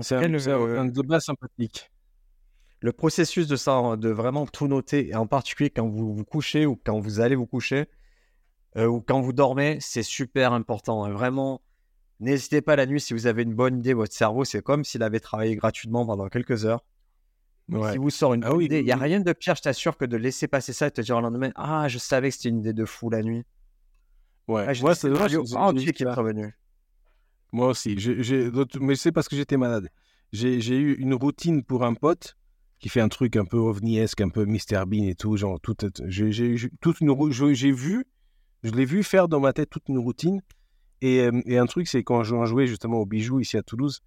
c'est 0.00 0.14
un, 0.16 0.24
le, 0.24 0.78
un 0.78 0.84
débat 0.86 1.20
sympathique. 1.20 1.90
le 2.80 2.92
processus 2.92 3.48
de 3.48 3.56
ça, 3.56 3.96
de 3.98 4.10
vraiment 4.10 4.46
tout 4.46 4.68
noter, 4.68 5.08
et 5.10 5.14
en 5.16 5.26
particulier 5.26 5.70
quand 5.70 5.88
vous 5.88 6.14
vous 6.14 6.24
couchez 6.24 6.66
ou 6.66 6.76
quand 6.84 7.00
vous 7.00 7.20
allez 7.20 7.36
vous 7.36 7.46
coucher, 7.46 7.86
euh, 8.76 8.86
ou 8.86 9.00
quand 9.02 9.20
vous 9.22 9.32
dormez, 9.34 9.78
c'est 9.80 10.02
super 10.04 10.52
important. 10.54 11.04
hein. 11.04 11.10
Vraiment, 11.12 11.62
n'hésitez 12.20 12.62
pas 12.62 12.76
la 12.76 12.86
nuit 12.86 13.00
si 13.00 13.14
vous 13.14 13.26
avez 13.28 13.44
une 13.44 13.54
bonne 13.54 13.78
idée, 13.80 13.94
votre 13.94 14.14
cerveau, 14.14 14.44
c'est 14.44 14.62
comme 14.62 14.84
s'il 14.84 15.02
avait 15.04 15.20
travaillé 15.20 15.56
gratuitement 15.56 16.06
pendant 16.06 16.28
quelques 16.28 16.66
heures. 16.66 16.84
Ouais. 17.70 17.92
Si 17.92 17.98
vous 17.98 18.10
sort 18.10 18.34
une 18.34 18.44
Ah 18.44 18.54
oui, 18.54 18.64
idée, 18.64 18.76
il 18.76 18.80
oui, 18.80 18.84
n'y 18.86 18.92
a 18.92 18.96
rien 18.96 19.20
de 19.20 19.32
pire, 19.32 19.54
je 19.54 19.62
t'assure, 19.62 19.96
que 19.96 20.04
de 20.04 20.16
laisser 20.16 20.48
passer 20.48 20.72
ça 20.72 20.88
et 20.88 20.90
te 20.90 21.00
dire 21.00 21.16
le 21.16 21.22
lendemain 21.22 21.50
Ah, 21.54 21.86
je 21.88 21.98
savais 21.98 22.30
que 22.30 22.36
c'était 22.36 22.48
une 22.48 22.58
idée 22.58 22.72
de 22.72 22.84
fou 22.84 23.10
la 23.10 23.22
nuit. 23.22 23.44
Ouais. 24.48 24.64
Ah, 24.66 24.94
c'est 24.94 25.08
vrai, 25.08 25.32
eu 25.32 25.92
qui 25.92 26.02
sont 26.02 26.12
revenus. 26.14 26.52
Moi 27.52 27.68
aussi. 27.68 27.96
Mais 28.80 28.94
c'est 28.96 29.12
parce 29.12 29.28
que 29.28 29.36
j'étais 29.36 29.56
malade. 29.56 29.88
J'ai 30.32 30.76
eu 30.76 30.94
une 30.94 31.14
routine 31.14 31.62
pour 31.62 31.84
un 31.84 31.94
pote 31.94 32.36
qui 32.78 32.88
fait 32.88 33.00
un 33.00 33.08
truc 33.08 33.36
un 33.36 33.44
peu 33.44 33.58
ovniesque, 33.58 34.20
un 34.20 34.30
peu 34.30 34.46
Mr 34.46 34.86
Bean 34.86 35.04
et 35.04 35.14
tout. 35.14 35.36
Genre, 35.36 35.60
tout, 35.60 35.76
j'ai 36.06 36.56
toute 36.80 37.00
une 37.00 37.14
j'ai 37.52 37.72
vu, 37.72 38.06
je 38.62 38.70
l'ai 38.70 38.84
vu 38.84 39.02
faire 39.02 39.28
dans 39.28 39.40
ma 39.40 39.52
tête 39.52 39.70
toute 39.70 39.88
une 39.88 39.98
routine. 39.98 40.40
Et, 41.02 41.20
euh, 41.20 41.40
et 41.46 41.58
un 41.58 41.66
truc, 41.66 41.88
c'est 41.88 42.02
quand 42.02 42.22
j'en 42.24 42.44
jouais 42.44 42.66
justement 42.66 42.98
au 42.98 43.06
bijou 43.06 43.40
ici 43.40 43.56
à 43.56 43.62
Toulouse, 43.62 44.00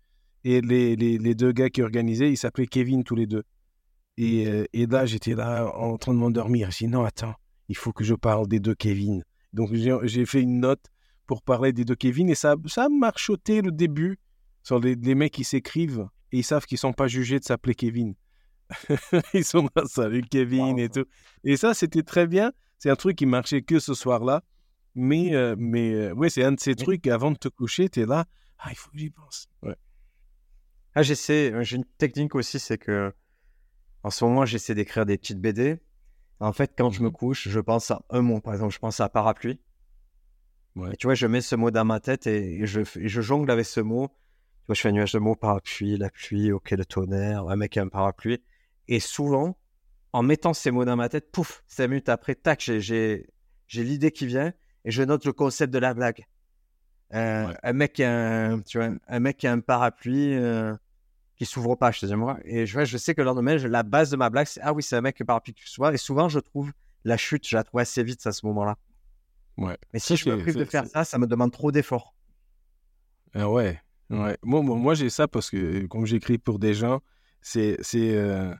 et 0.44 0.62
les, 0.62 0.96
les, 0.96 1.18
les 1.18 1.36
deux 1.36 1.52
gars 1.52 1.70
qui 1.70 1.82
organisaient, 1.82 2.30
ils 2.32 2.38
s'appelaient 2.38 2.68
Kevin 2.68 3.04
tous 3.04 3.16
les 3.16 3.26
deux. 3.28 3.44
Et, 4.18 4.48
euh, 4.48 4.66
et 4.74 4.86
là, 4.86 5.06
j'étais 5.06 5.34
là 5.34 5.72
en 5.76 5.98
train 5.98 6.14
de 6.14 6.20
m'endormir. 6.20 6.72
J'ai 6.72 6.86
dit 6.86 6.92
non, 6.92 7.04
attends, 7.04 7.36
il 7.70 7.78
faut 7.78 7.94
que 7.94 8.04
je 8.04 8.14
parle 8.14 8.48
des 8.48 8.60
deux 8.60 8.76
Kevin. 8.76 9.24
Donc 9.54 9.70
j'ai 9.74 10.26
fait 10.26 10.42
une 10.42 10.60
note 10.60 10.86
pour 11.26 11.42
parler 11.42 11.74
des 11.74 11.86
deux 11.86 11.96
Kevin 11.96 12.30
et 12.30 12.36
ça, 12.36 12.56
ça 12.66 12.86
a 12.86 12.90
marchoté 12.90 13.62
le 13.62 13.72
début 13.72 14.20
sur 14.64 14.80
les, 14.80 14.96
les 14.96 15.16
mecs 15.16 15.34
qui 15.34 15.44
s'écrivent 15.44 16.08
et 16.32 16.40
ils 16.40 16.44
savent 16.44 16.66
qu'ils 16.66 16.78
sont 16.78 16.94
pas 16.94 17.08
jugés 17.08 17.40
de 17.40 17.44
s'appeler 17.44 17.76
Kevin. 17.76 18.16
ils 19.34 19.46
sont 19.46 19.70
là, 19.76 19.84
salut 19.86 20.24
Kevin 20.24 20.80
et 20.80 20.90
tout. 20.90 21.06
Et 21.44 21.58
ça, 21.58 21.74
c'était 21.74 22.04
très 22.04 22.28
bien. 22.28 22.52
C'est 22.80 22.90
un 22.90 22.96
truc 22.96 23.18
qui 23.18 23.26
marchait 23.26 23.62
que 23.62 23.80
ce 23.80 23.94
soir-là. 23.94 24.44
Mais, 24.96 25.34
euh, 25.36 25.56
mais 25.58 25.94
euh, 25.94 26.14
ouais, 26.14 26.30
c'est 26.30 26.44
un 26.44 26.52
de 26.52 26.60
ces 26.60 26.76
trucs, 26.76 27.08
avant 27.08 27.32
de 27.32 27.38
te 27.38 27.48
coucher, 27.48 27.90
tu 27.90 28.02
es 28.02 28.06
là, 28.06 28.26
ah, 28.60 28.70
il 28.70 28.76
faut 28.76 28.92
que 28.92 28.98
j'y 28.98 29.10
pense. 29.10 29.48
Ouais. 29.64 29.76
Ah, 30.94 31.02
j'essaie, 31.02 31.52
j'ai 31.64 31.78
une 31.78 31.86
technique 31.98 32.36
aussi, 32.36 32.60
c'est 32.60 32.78
que 32.78 33.12
en 34.04 34.10
ce 34.10 34.24
moment, 34.26 34.46
j'essaie 34.46 34.76
d'écrire 34.76 35.06
des 35.06 35.18
petites 35.18 35.40
BD. 35.40 35.80
En 36.40 36.54
fait, 36.54 36.74
quand 36.78 36.92
je 36.92 37.02
me 37.02 37.08
Mhm. 37.08 37.14
couche, 37.14 37.48
je 37.48 37.60
pense 37.60 37.92
à 37.92 38.04
un 38.10 38.22
mot. 38.22 38.42
Par 38.42 38.54
exemple, 38.54 38.74
je 38.74 38.80
pense 38.80 39.00
à 39.00 39.10
parapluie. 39.10 39.60
Ouais. 40.76 40.94
Et 40.94 40.98
tu 40.98 41.08
vois, 41.08 41.14
je 41.16 41.28
mets 41.28 41.42
ce 41.42 41.56
mot 41.56 41.72
dans 41.72 41.86
ma 41.86 42.00
tête 42.00 42.26
et, 42.28 42.62
et 42.62 42.66
je, 42.66 42.82
f- 42.82 43.00
et 43.00 43.08
je 43.08 43.22
jongle 43.22 43.50
avec 43.52 43.66
ce 43.66 43.80
mot. 43.80 44.08
Tu 44.08 44.68
vois, 44.68 44.76
je 44.76 44.82
fais 44.82 44.90
un 44.90 44.94
nuage 44.94 45.12
de 45.14 45.20
mots, 45.20 45.36
parapluie, 45.36 45.98
la 45.98 46.10
pluie, 46.10 46.52
ok, 46.52 46.72
le 46.72 46.86
tonnerre, 46.86 47.48
un 47.48 47.56
mec 47.56 47.72
qui 47.72 47.80
a 47.80 47.84
un 47.84 47.88
parapluie. 47.90 48.44
Et 48.88 49.00
souvent, 49.00 49.58
en 50.14 50.24
mettant 50.24 50.54
ces 50.54 50.72
mots 50.72 50.86
dans 50.86 50.96
ma 50.96 51.10
tête, 51.10 51.32
pouf, 51.32 51.64
cinq 51.68 51.88
minutes 51.90 52.10
après, 52.10 52.36
tac, 52.36 52.60
j'ai- 52.62 53.28
l'idée 53.74 54.12
qui 54.12 54.26
vient 54.28 54.54
et 54.86 54.92
je 54.92 55.04
note 55.04 55.26
le 55.26 55.34
concept 55.34 55.74
de 55.74 55.80
la 55.80 55.94
blague. 55.94 56.26
Euh, 57.14 57.48
Ouais. 57.48 57.56
Un 57.64 57.74
mec 57.74 57.94
qui 57.94 58.04
a 58.04 58.12
un, 58.52 58.62
tu 58.62 58.80
vois, 58.80 58.90
un 59.08 59.20
mec 59.20 59.38
qui 59.38 59.48
a 59.48 59.52
un 59.52 59.60
parapluie 59.60 60.34
euh, 60.34 60.76
qui 61.36 61.46
s'ouvre 61.46 61.76
pas, 61.76 61.92
je 61.92 62.02
te 62.02 62.06
dis 62.06 62.16
moi. 62.16 62.38
Et 62.46 62.66
je, 62.66 62.86
je 62.86 62.98
sais 62.98 63.16
que 63.16 63.22
le 63.22 63.26
lendemain, 63.26 63.58
je- 63.58 63.68
la 63.68 63.84
base 63.84 64.12
de 64.12 64.18
ma 64.18 64.30
blague, 64.30 64.48
c'est 64.48 64.62
ah 64.62 64.74
oui, 64.74 64.84
c'est 64.84 64.96
un 64.96 65.02
mec 65.02 65.20
a 65.20 65.24
un 65.24 65.26
parapluie 65.26 65.54
qui 65.54 65.64
s'ouvre. 65.66 65.92
Et 65.94 65.98
souvent, 65.98 66.30
je 66.30 66.40
trouve 66.40 66.72
la 67.04 67.18
chute, 67.18 67.48
je 67.48 67.56
la 67.56 67.64
trouve 67.64 67.80
assez 67.82 68.04
vite 68.04 68.26
à 68.26 68.32
ce 68.32 68.46
moment-là. 68.46 68.78
Ouais. 69.58 69.78
Mais 69.94 70.00
si 70.00 70.16
je 70.16 70.30
me 70.30 70.38
prive 70.38 70.58
de 70.58 70.66
faire 70.66 70.86
ça, 70.88 71.04
ça 71.04 71.18
me 71.18 71.28
demande 71.28 71.52
trop 71.52 71.72
d'efforts. 71.72 72.16
Ah 73.36 73.50
ouais, 73.50 73.80
ouais. 74.10 74.38
Moi, 74.44 74.62
moi, 74.62 74.76
moi, 74.78 74.94
j'ai 74.94 75.10
ça 75.10 75.28
parce 75.28 75.50
que 75.50 75.58
euh, 75.58 75.88
comme 75.88 76.06
j'écris 76.06 76.38
pour 76.38 76.60
des 76.60 76.74
gens, 76.74 77.02
c'est, 77.42 77.78
c'est, 77.82 78.16
euh, 78.16 78.54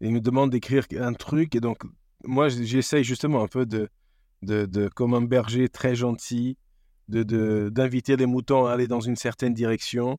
ils 0.00 0.12
me 0.12 0.20
demandent 0.20 0.50
d'écrire 0.50 0.86
un 0.98 1.14
truc 1.14 1.54
et 1.54 1.60
donc 1.60 1.82
moi, 2.24 2.48
j'essaye 2.48 3.04
justement 3.04 3.42
un 3.42 3.48
peu 3.48 3.66
de, 3.66 3.88
de, 4.42 4.66
de 4.66 4.88
comme 4.88 5.14
un 5.14 5.22
berger 5.22 5.68
très 5.68 5.94
gentil, 5.94 6.56
de, 7.08 7.22
de, 7.22 7.70
d'inviter 7.72 8.16
les 8.16 8.26
moutons 8.26 8.66
à 8.66 8.72
aller 8.72 8.86
dans 8.86 9.00
une 9.00 9.16
certaine 9.16 9.52
direction. 9.54 10.18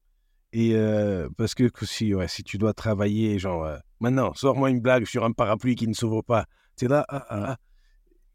Et 0.57 0.73
euh, 0.73 1.27
parce 1.37 1.53
que 1.53 1.69
si, 1.81 2.13
ouais, 2.15 2.29
si 2.29 2.41
tu 2.41 2.57
dois 2.57 2.73
travailler, 2.73 3.37
genre, 3.39 3.65
euh, 3.65 3.77
maintenant, 3.99 4.33
sors-moi 4.35 4.69
une 4.69 4.79
blague 4.79 5.03
sur 5.05 5.25
un 5.25 5.33
parapluie 5.33 5.75
qui 5.75 5.85
ne 5.85 5.93
s'ouvre 5.93 6.21
pas. 6.21 6.45
C'est 6.77 6.87
là, 6.87 7.05
ah, 7.09 7.25
ah, 7.27 7.43
ah. 7.51 7.57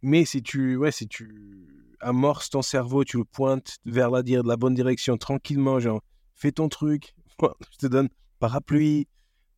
Mais 0.02 0.26
si 0.26 0.42
tu, 0.42 0.76
ouais, 0.76 0.92
si 0.92 1.08
tu 1.08 1.66
amorces 2.00 2.50
ton 2.50 2.60
cerveau, 2.60 3.04
tu 3.04 3.16
le 3.16 3.24
pointes 3.24 3.78
vers 3.86 4.10
la, 4.10 4.22
dire, 4.22 4.42
la 4.42 4.58
bonne 4.58 4.74
direction 4.74 5.16
tranquillement, 5.16 5.80
genre, 5.80 6.02
fais 6.34 6.52
ton 6.52 6.68
truc, 6.68 7.14
je 7.72 7.78
te 7.78 7.86
donne 7.86 8.10
parapluie, 8.38 9.08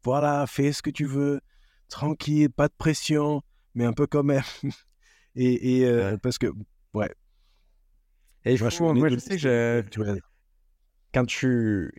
voilà, 0.04 0.46
fais 0.46 0.70
ce 0.72 0.82
que 0.82 0.90
tu 0.90 1.04
veux, 1.04 1.40
tranquille, 1.88 2.48
pas 2.48 2.68
de 2.68 2.74
pression, 2.78 3.42
mais 3.74 3.86
un 3.86 3.92
peu 3.92 4.06
quand 4.06 4.22
même. 4.22 4.42
et 5.34 5.78
et 5.80 5.84
euh, 5.86 6.16
parce 6.16 6.38
que, 6.38 6.46
ouais, 6.94 7.12
Et 8.44 8.56
faut- 8.70 8.94
moi, 9.00 9.08
je 9.08 9.18
sais 9.18 9.36
que 9.36 9.38
je- 9.38 9.82
quand 11.12 11.24
tu, 11.26 11.92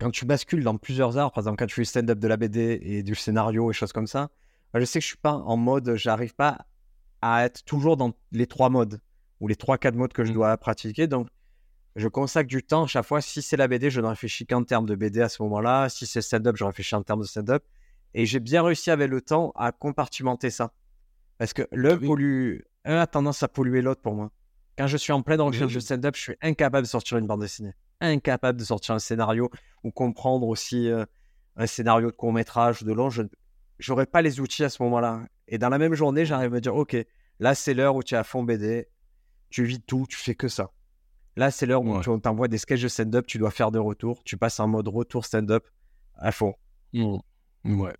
quand 0.00 0.10
tu 0.10 0.24
bascules 0.24 0.64
dans 0.64 0.76
plusieurs 0.76 1.18
arts, 1.18 1.30
par 1.32 1.42
exemple, 1.42 1.58
quand 1.58 1.66
tu 1.66 1.74
fais 1.74 1.84
stand-up 1.84 2.18
de 2.18 2.26
la 2.28 2.36
BD 2.36 2.78
et 2.82 3.02
du 3.02 3.14
scénario 3.14 3.70
et 3.70 3.74
choses 3.74 3.92
comme 3.92 4.06
ça, 4.06 4.30
je 4.74 4.84
sais 4.84 4.98
que 4.98 5.02
je 5.02 5.08
suis 5.08 5.16
pas 5.18 5.34
en 5.34 5.56
mode, 5.56 5.94
j'arrive 5.96 6.34
pas 6.34 6.66
à 7.22 7.44
être 7.44 7.64
toujours 7.64 7.96
dans 7.96 8.12
les 8.32 8.46
trois 8.46 8.70
modes 8.70 9.00
ou 9.40 9.48
les 9.48 9.56
trois, 9.56 9.78
quatre 9.78 9.94
modes 9.96 10.12
que 10.12 10.24
je 10.24 10.30
Mm. 10.30 10.34
dois 10.34 10.56
pratiquer. 10.56 11.06
Donc, 11.06 11.28
je 11.96 12.08
consacre 12.08 12.48
du 12.48 12.62
temps 12.62 12.84
à 12.84 12.86
chaque 12.86 13.04
fois. 13.04 13.20
Si 13.20 13.42
c'est 13.42 13.56
la 13.56 13.68
BD, 13.68 13.90
je 13.90 14.00
ne 14.00 14.06
réfléchis 14.06 14.46
qu'en 14.46 14.62
termes 14.64 14.86
de 14.86 14.94
BD 14.94 15.20
à 15.20 15.28
ce 15.28 15.42
moment-là. 15.42 15.88
Si 15.88 16.06
c'est 16.06 16.22
stand-up, 16.22 16.56
je 16.56 16.64
réfléchis 16.64 16.94
en 16.94 17.02
termes 17.02 17.20
de 17.20 17.26
stand-up. 17.26 17.64
Et 18.14 18.26
j'ai 18.26 18.40
bien 18.40 18.62
réussi 18.62 18.90
avec 18.90 19.10
le 19.10 19.20
temps 19.20 19.52
à 19.56 19.72
compartimenter 19.72 20.50
ça. 20.50 20.72
Parce 21.38 21.52
que 21.52 21.62
l'un 21.72 21.96
oui. 21.98 22.06
pollue, 22.06 22.58
a 22.84 23.06
tendance 23.06 23.42
à 23.42 23.48
polluer 23.48 23.82
l'autre 23.82 24.00
pour 24.00 24.14
moi. 24.14 24.30
Quand 24.78 24.86
je 24.86 24.96
suis 24.96 25.12
en 25.12 25.22
pleine 25.22 25.40
recherche 25.40 25.72
Oui. 25.72 25.74
de 25.74 25.80
stand-up, 25.80 26.14
je 26.16 26.20
suis 26.22 26.36
incapable 26.42 26.86
de 26.86 26.88
sortir 26.90 27.18
une 27.18 27.26
bande 27.26 27.40
dessinée. 27.40 27.74
Incapable 28.00 28.58
de 28.58 28.64
sortir 28.64 28.94
un 28.94 28.98
scénario 28.98 29.50
ou 29.84 29.90
comprendre 29.90 30.46
aussi 30.48 30.88
euh, 30.88 31.04
un 31.56 31.66
scénario 31.66 32.10
de 32.10 32.16
court 32.16 32.32
métrage 32.32 32.82
ou 32.82 32.84
de 32.84 32.92
long. 32.92 33.10
Je 33.10 33.22
n'aurais 33.88 34.06
pas 34.06 34.22
les 34.22 34.40
outils 34.40 34.64
à 34.64 34.68
ce 34.70 34.82
moment-là. 34.82 35.22
Et 35.48 35.58
dans 35.58 35.68
la 35.68 35.78
même 35.78 35.94
journée, 35.94 36.24
j'arrive 36.24 36.52
à 36.52 36.54
me 36.56 36.60
dire, 36.60 36.74
OK, 36.76 36.96
là, 37.40 37.54
c'est 37.54 37.74
l'heure 37.74 37.94
où 37.96 38.02
tu 38.02 38.14
es 38.14 38.18
à 38.18 38.24
fond 38.24 38.42
BD. 38.42 38.86
Tu 39.50 39.64
vis 39.64 39.80
tout, 39.80 40.06
tu 40.08 40.16
fais 40.16 40.34
que 40.34 40.48
ça. 40.48 40.70
Là, 41.36 41.50
c'est 41.50 41.66
l'heure 41.66 41.82
où 41.82 41.96
Ouais. 41.96 42.00
tu- 42.02 42.08
on 42.08 42.18
t'envoie 42.20 42.48
des 42.48 42.58
sketchs 42.58 42.82
de 42.82 42.88
stand-up, 42.88 43.26
tu 43.26 43.38
dois 43.38 43.50
faire 43.50 43.70
des 43.70 43.78
retours. 43.78 44.22
Tu 44.24 44.36
passes 44.36 44.60
en 44.60 44.68
mode 44.68 44.88
retour 44.88 45.24
stand-up 45.24 45.66
à 46.16 46.32
fond. 46.32 46.54
Ouais. 47.64 47.94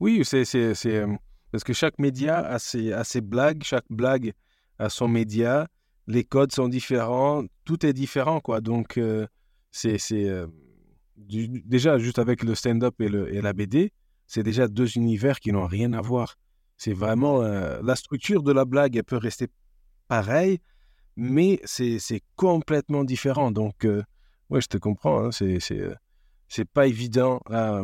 Oui, 0.00 0.22
c'est, 0.24 0.44
c'est, 0.44 0.74
c'est, 0.74 0.96
euh, 0.96 1.14
parce 1.50 1.64
que 1.64 1.72
chaque 1.72 1.98
média 1.98 2.38
a 2.38 2.58
ses, 2.58 2.92
a 2.92 3.04
ses 3.04 3.20
blagues, 3.20 3.62
chaque 3.62 3.84
blague 3.90 4.32
a 4.78 4.88
son 4.90 5.08
média, 5.08 5.66
les 6.06 6.24
codes 6.24 6.52
sont 6.52 6.68
différents, 6.68 7.44
tout 7.64 7.84
est 7.84 7.92
différent, 7.92 8.40
quoi. 8.40 8.60
Donc, 8.60 8.96
euh, 8.98 9.26
c'est, 9.70 9.98
euh, 10.12 10.46
déjà, 11.16 11.98
juste 11.98 12.18
avec 12.18 12.42
le 12.42 12.54
stand-up 12.54 12.94
et, 13.00 13.06
et 13.06 13.42
la 13.42 13.52
BD, 13.52 13.92
c'est 14.26 14.42
déjà 14.42 14.68
deux 14.68 14.96
univers 14.96 15.40
qui 15.40 15.52
n'ont 15.52 15.66
rien 15.66 15.92
à 15.92 16.00
voir. 16.00 16.36
C'est 16.76 16.92
vraiment 16.92 17.42
euh, 17.42 17.80
la 17.82 17.96
structure 17.96 18.42
de 18.42 18.52
la 18.52 18.64
blague, 18.64 18.96
elle 18.96 19.04
peut 19.04 19.16
rester 19.16 19.48
pareille, 20.08 20.58
mais 21.16 21.60
c'est, 21.64 21.98
complètement 22.36 23.04
différent. 23.04 23.50
Donc, 23.50 23.86
ouais, 24.50 24.60
je 24.60 24.68
te 24.68 24.76
comprends, 24.76 25.26
hein, 25.26 25.30
c'est, 25.32 26.64
pas 26.72 26.86
évident 26.86 27.40
à, 27.50 27.82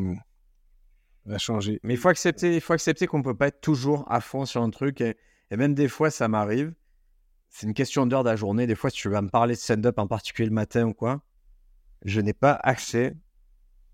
changer. 1.38 1.80
Mais 1.82 1.94
il 1.94 1.96
faut 1.96 2.08
accepter, 2.08 2.60
faut 2.60 2.74
accepter 2.74 3.06
qu'on 3.06 3.22
peut 3.22 3.34
pas 3.34 3.48
être 3.48 3.60
toujours 3.60 4.04
à 4.10 4.20
fond 4.20 4.44
sur 4.44 4.62
un 4.62 4.70
truc. 4.70 5.00
Et 5.00 5.16
même 5.56 5.74
des 5.74 5.88
fois, 5.88 6.10
ça 6.10 6.28
m'arrive. 6.28 6.74
C'est 7.52 7.66
une 7.66 7.74
question 7.74 8.06
d'heure 8.06 8.24
de 8.24 8.30
la 8.30 8.36
journée. 8.36 8.66
Des 8.66 8.74
fois, 8.74 8.88
si 8.88 8.96
tu 8.96 9.10
vas 9.10 9.20
me 9.20 9.28
parler 9.28 9.54
de 9.54 9.60
stand-up 9.60 9.98
en 9.98 10.06
particulier 10.06 10.48
le 10.48 10.54
matin 10.54 10.86
ou 10.86 10.94
quoi, 10.94 11.20
je 12.02 12.20
n'ai 12.20 12.32
pas 12.32 12.52
accès 12.54 13.14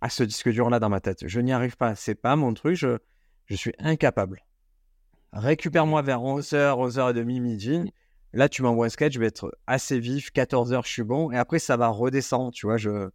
à 0.01 0.09
ce 0.09 0.23
disque 0.23 0.49
dur-là 0.49 0.79
dans 0.79 0.89
ma 0.89 1.01
tête. 1.01 1.27
Je 1.27 1.41
n'y 1.41 1.53
arrive 1.53 1.77
pas. 1.77 1.97
C'est 1.97 2.15
pas 2.15 2.37
mon 2.37 2.55
truc. 2.55 2.77
Je, 2.77 2.99
je 3.47 3.57
suis 3.57 3.73
incapable. 3.81 4.45
Récupère-moi 5.33 6.03
vers 6.03 6.21
11h, 6.21 6.89
11h30, 6.89 7.25
midi. 7.25 7.93
Là, 8.33 8.49
tu 8.49 8.63
m'envoies 8.63 8.87
un 8.87 8.91
sketch, 8.91 9.15
je 9.15 9.19
vais 9.19 9.27
être 9.27 9.53
assez 9.67 9.99
vif. 9.99 10.31
14h, 10.33 10.85
je 10.85 10.93
suis 10.93 11.03
bon. 11.03 11.33
Et 11.33 11.37
après, 11.37 11.59
ça 11.59 11.77
va 11.77 11.89
redescendre. 11.89 12.53
Tu 12.53 12.65
vois, 12.67 12.77
je 12.77 13.11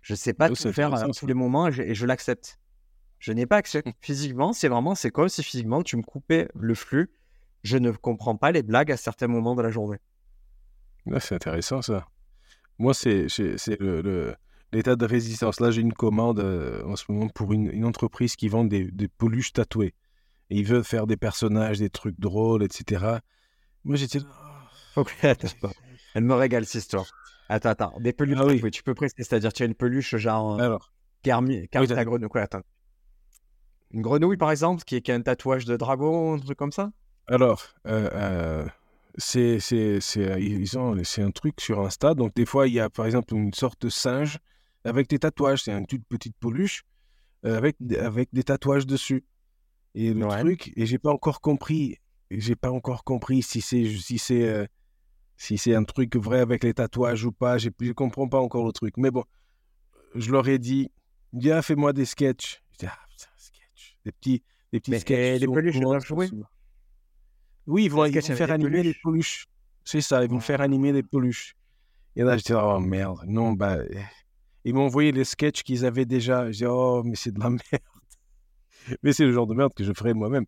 je 0.00 0.14
sais 0.14 0.32
pas 0.32 0.48
tout 0.48 0.72
faire 0.72 0.94
à 0.94 1.06
tous 1.10 1.26
les 1.26 1.34
moments 1.34 1.68
et 1.68 1.72
je, 1.72 1.92
je 1.92 2.06
l'accepte. 2.06 2.58
Je 3.18 3.32
n'ai 3.32 3.44
pas 3.44 3.56
accès 3.56 3.82
physiquement. 4.00 4.54
C'est 4.54 4.68
vraiment, 4.68 4.94
c'est 4.94 5.10
comme 5.10 5.28
si 5.28 5.42
physiquement 5.42 5.82
tu 5.82 5.98
me 5.98 6.02
coupais 6.02 6.48
le 6.54 6.74
flux. 6.74 7.10
Je 7.62 7.76
ne 7.76 7.90
comprends 7.90 8.36
pas 8.36 8.52
les 8.52 8.62
blagues 8.62 8.90
à 8.92 8.96
certains 8.96 9.26
moments 9.26 9.54
de 9.54 9.62
la 9.62 9.70
journée. 9.70 9.98
Ah, 11.12 11.20
c'est 11.20 11.34
intéressant 11.34 11.82
ça. 11.82 12.06
Moi, 12.78 12.94
c'est 12.94 13.26
l'état 14.72 14.96
de 14.96 15.04
résistance. 15.04 15.60
Là, 15.60 15.70
j'ai 15.70 15.80
une 15.82 15.92
commande 15.92 16.40
euh, 16.40 16.82
en 16.84 16.96
ce 16.96 17.04
moment 17.10 17.28
pour 17.28 17.52
une, 17.52 17.70
une 17.72 17.84
entreprise 17.84 18.36
qui 18.36 18.48
vend 18.48 18.64
des, 18.64 18.90
des 18.90 19.08
peluches 19.08 19.52
tatouées. 19.52 19.94
Et 20.48 20.58
ils 20.58 20.66
veulent 20.66 20.84
faire 20.84 21.06
des 21.06 21.16
personnages, 21.16 21.78
des 21.78 21.90
trucs 21.90 22.18
drôles, 22.18 22.62
etc. 22.62 23.20
Moi, 23.84 23.96
j'étais 23.96 24.18
là. 24.20 24.26
Que- 24.96 25.26
Attends, 25.26 25.48
attends. 25.48 25.72
Elle 26.14 26.24
me 26.24 26.34
régale 26.34 26.66
cette 26.66 26.82
histoire. 26.82 27.06
Attends, 27.48 27.68
attends, 27.70 27.94
des 28.00 28.12
peluches, 28.12 28.38
Ah 28.40 28.46
oui. 28.46 28.60
oui, 28.62 28.70
tu 28.70 28.82
peux 28.82 28.94
préciser, 28.94 29.22
c'est-à-dire 29.24 29.52
tu 29.52 29.62
as 29.62 29.66
une 29.66 29.74
peluche 29.74 30.16
genre 30.16 30.54
euh, 30.54 30.64
Alors, 30.64 30.92
Carmi, 31.22 31.68
Carmi 31.68 31.88
t'as- 31.88 31.94
la 31.96 32.04
grenouille, 32.04 32.28
quoi, 32.28 32.42
attends. 32.42 32.62
Une 33.92 34.02
grenouille 34.02 34.36
par 34.36 34.50
exemple, 34.52 34.84
qui, 34.84 35.02
qui 35.02 35.10
a 35.10 35.14
un 35.16 35.20
tatouage 35.20 35.64
de 35.64 35.76
dragon, 35.76 36.34
un 36.34 36.38
truc 36.38 36.56
comme 36.56 36.70
ça? 36.72 36.92
Alors 37.30 37.62
euh, 37.86 38.08
euh, 38.12 38.66
c'est, 39.16 39.58
euh, 39.72 40.38
ils 40.38 40.78
ont, 40.78 41.02
c'est 41.04 41.22
un 41.22 41.30
truc 41.30 41.60
sur 41.60 41.80
Insta. 41.80 42.14
Donc, 42.14 42.34
des 42.34 42.46
fois, 42.46 42.68
il 42.68 42.74
y 42.74 42.80
a 42.80 42.90
par 42.90 43.06
exemple 43.06 43.34
une 43.34 43.52
sorte 43.54 43.82
de 43.82 43.88
singe 43.88 44.38
avec 44.84 45.08
des 45.08 45.18
tatouages. 45.18 45.62
C'est 45.64 45.72
une 45.72 45.86
toute 45.86 46.04
petite 46.08 46.36
peluche 46.38 46.82
euh, 47.44 47.56
avec, 47.56 47.76
des- 47.80 47.98
avec 47.98 48.28
des 48.32 48.42
tatouages 48.42 48.86
dessus. 48.86 49.24
Et 49.94 50.12
le 50.14 50.26
Ouais. 50.26 50.40
truc, 50.40 50.72
et 50.76 50.86
j'ai 50.86 50.98
pas 50.98 51.10
encore 51.10 51.40
compris, 51.40 51.96
j'ai 52.30 52.54
pas 52.56 52.70
encore 52.70 53.02
compris 53.04 53.42
si 53.42 53.60
c'est, 53.60 53.84
si 53.86 54.18
c'est, 54.18 54.48
euh, 54.48 54.66
si 55.36 55.58
c'est 55.58 55.74
un 55.74 55.84
truc 55.84 56.14
vrai 56.16 56.40
avec 56.40 56.62
les 56.64 56.74
tatouages 56.74 57.24
ou 57.24 57.32
pas. 57.32 57.58
J'ai- 57.58 57.72
Je 57.80 57.92
comprends 57.92 58.28
pas 58.28 58.40
encore 58.40 58.64
le 58.64 58.72
truc. 58.72 58.96
Mais 58.96 59.10
bon, 59.10 59.24
je 60.14 60.30
leur 60.30 60.48
ai 60.48 60.58
dit, 60.58 60.90
ah, 61.50 61.62
fais-moi 61.62 61.92
des 61.92 62.04
sketchs. 62.04 62.62
Je 62.72 62.78
dis, 62.78 62.86
ah, 62.86 62.98
putain, 63.08 63.30
sketch. 63.36 63.96
Des 64.04 64.12
petits, 64.12 64.42
des 64.72 64.80
petits 64.80 64.90
Mais, 64.92 65.00
sketchs. 65.00 65.36
et 65.36 65.38
les 65.40 65.46
peluches, 65.48 65.80
doivent 65.80 66.04
jouer? 66.04 66.30
Oui, 67.70 67.84
ils 67.84 67.90
vont, 67.90 68.04
Des 68.04 68.10
ils 68.10 68.20
vont 68.20 68.30
faire 68.30 68.48
des 68.48 68.52
animer 68.52 68.82
les 68.82 68.94
peluches. 68.94 69.46
C'est 69.84 70.00
ça, 70.00 70.22
ils 70.24 70.30
vont 70.30 70.40
faire 70.40 70.60
animer 70.60 70.92
les 70.92 71.02
peluches. 71.02 71.54
Et 72.16 72.22
là, 72.24 72.36
j'étais, 72.36 72.54
oh 72.54 72.80
merde, 72.80 73.20
non, 73.26 73.52
bah. 73.54 73.76
euh, 73.78 73.88
Ils 74.64 74.74
m'ont 74.74 74.86
envoyé 74.86 75.12
les 75.12 75.24
sketchs 75.24 75.62
qu'ils 75.64 75.86
avaient 75.86 76.06
déjà. 76.06 76.50
J'ai 76.52 76.66
dit, 76.66 76.70
oh, 76.70 77.02
mais 77.04 77.16
c'est 77.16 77.32
de 77.32 77.40
la 77.40 77.50
merde. 77.50 77.62
mais 79.02 79.12
c'est 79.12 79.24
le 79.24 79.32
genre 79.32 79.46
de 79.46 79.54
merde 79.54 79.72
que 79.74 79.84
je 79.84 79.92
ferais 79.92 80.14
moi-même. 80.14 80.46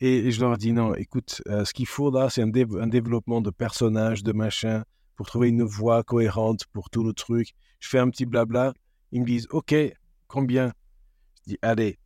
Et, 0.00 0.18
et 0.28 0.32
je 0.32 0.40
leur 0.40 0.56
dis, 0.58 0.72
non, 0.72 0.94
écoute, 0.94 1.42
euh, 1.48 1.64
ce 1.64 1.74
qu'il 1.74 1.86
faut 1.86 2.10
là, 2.10 2.30
c'est 2.30 2.42
un, 2.42 2.48
dév- 2.48 2.80
un 2.80 2.88
développement 2.88 3.40
de 3.40 3.50
personnages, 3.50 4.22
de 4.24 4.32
machin, 4.32 4.84
pour 5.16 5.26
trouver 5.26 5.48
une 5.48 5.62
voix 5.64 6.02
cohérente 6.02 6.66
pour 6.72 6.90
tout 6.90 7.04
le 7.04 7.12
truc. 7.12 7.50
Je 7.80 7.88
fais 7.88 7.98
un 7.98 8.10
petit 8.10 8.26
blabla. 8.26 8.74
Ils 9.12 9.22
me 9.22 9.26
disent, 9.26 9.46
OK, 9.50 9.74
combien? 10.28 10.72
Je 11.46 11.52
dis, 11.52 11.58
allez, 11.62 11.98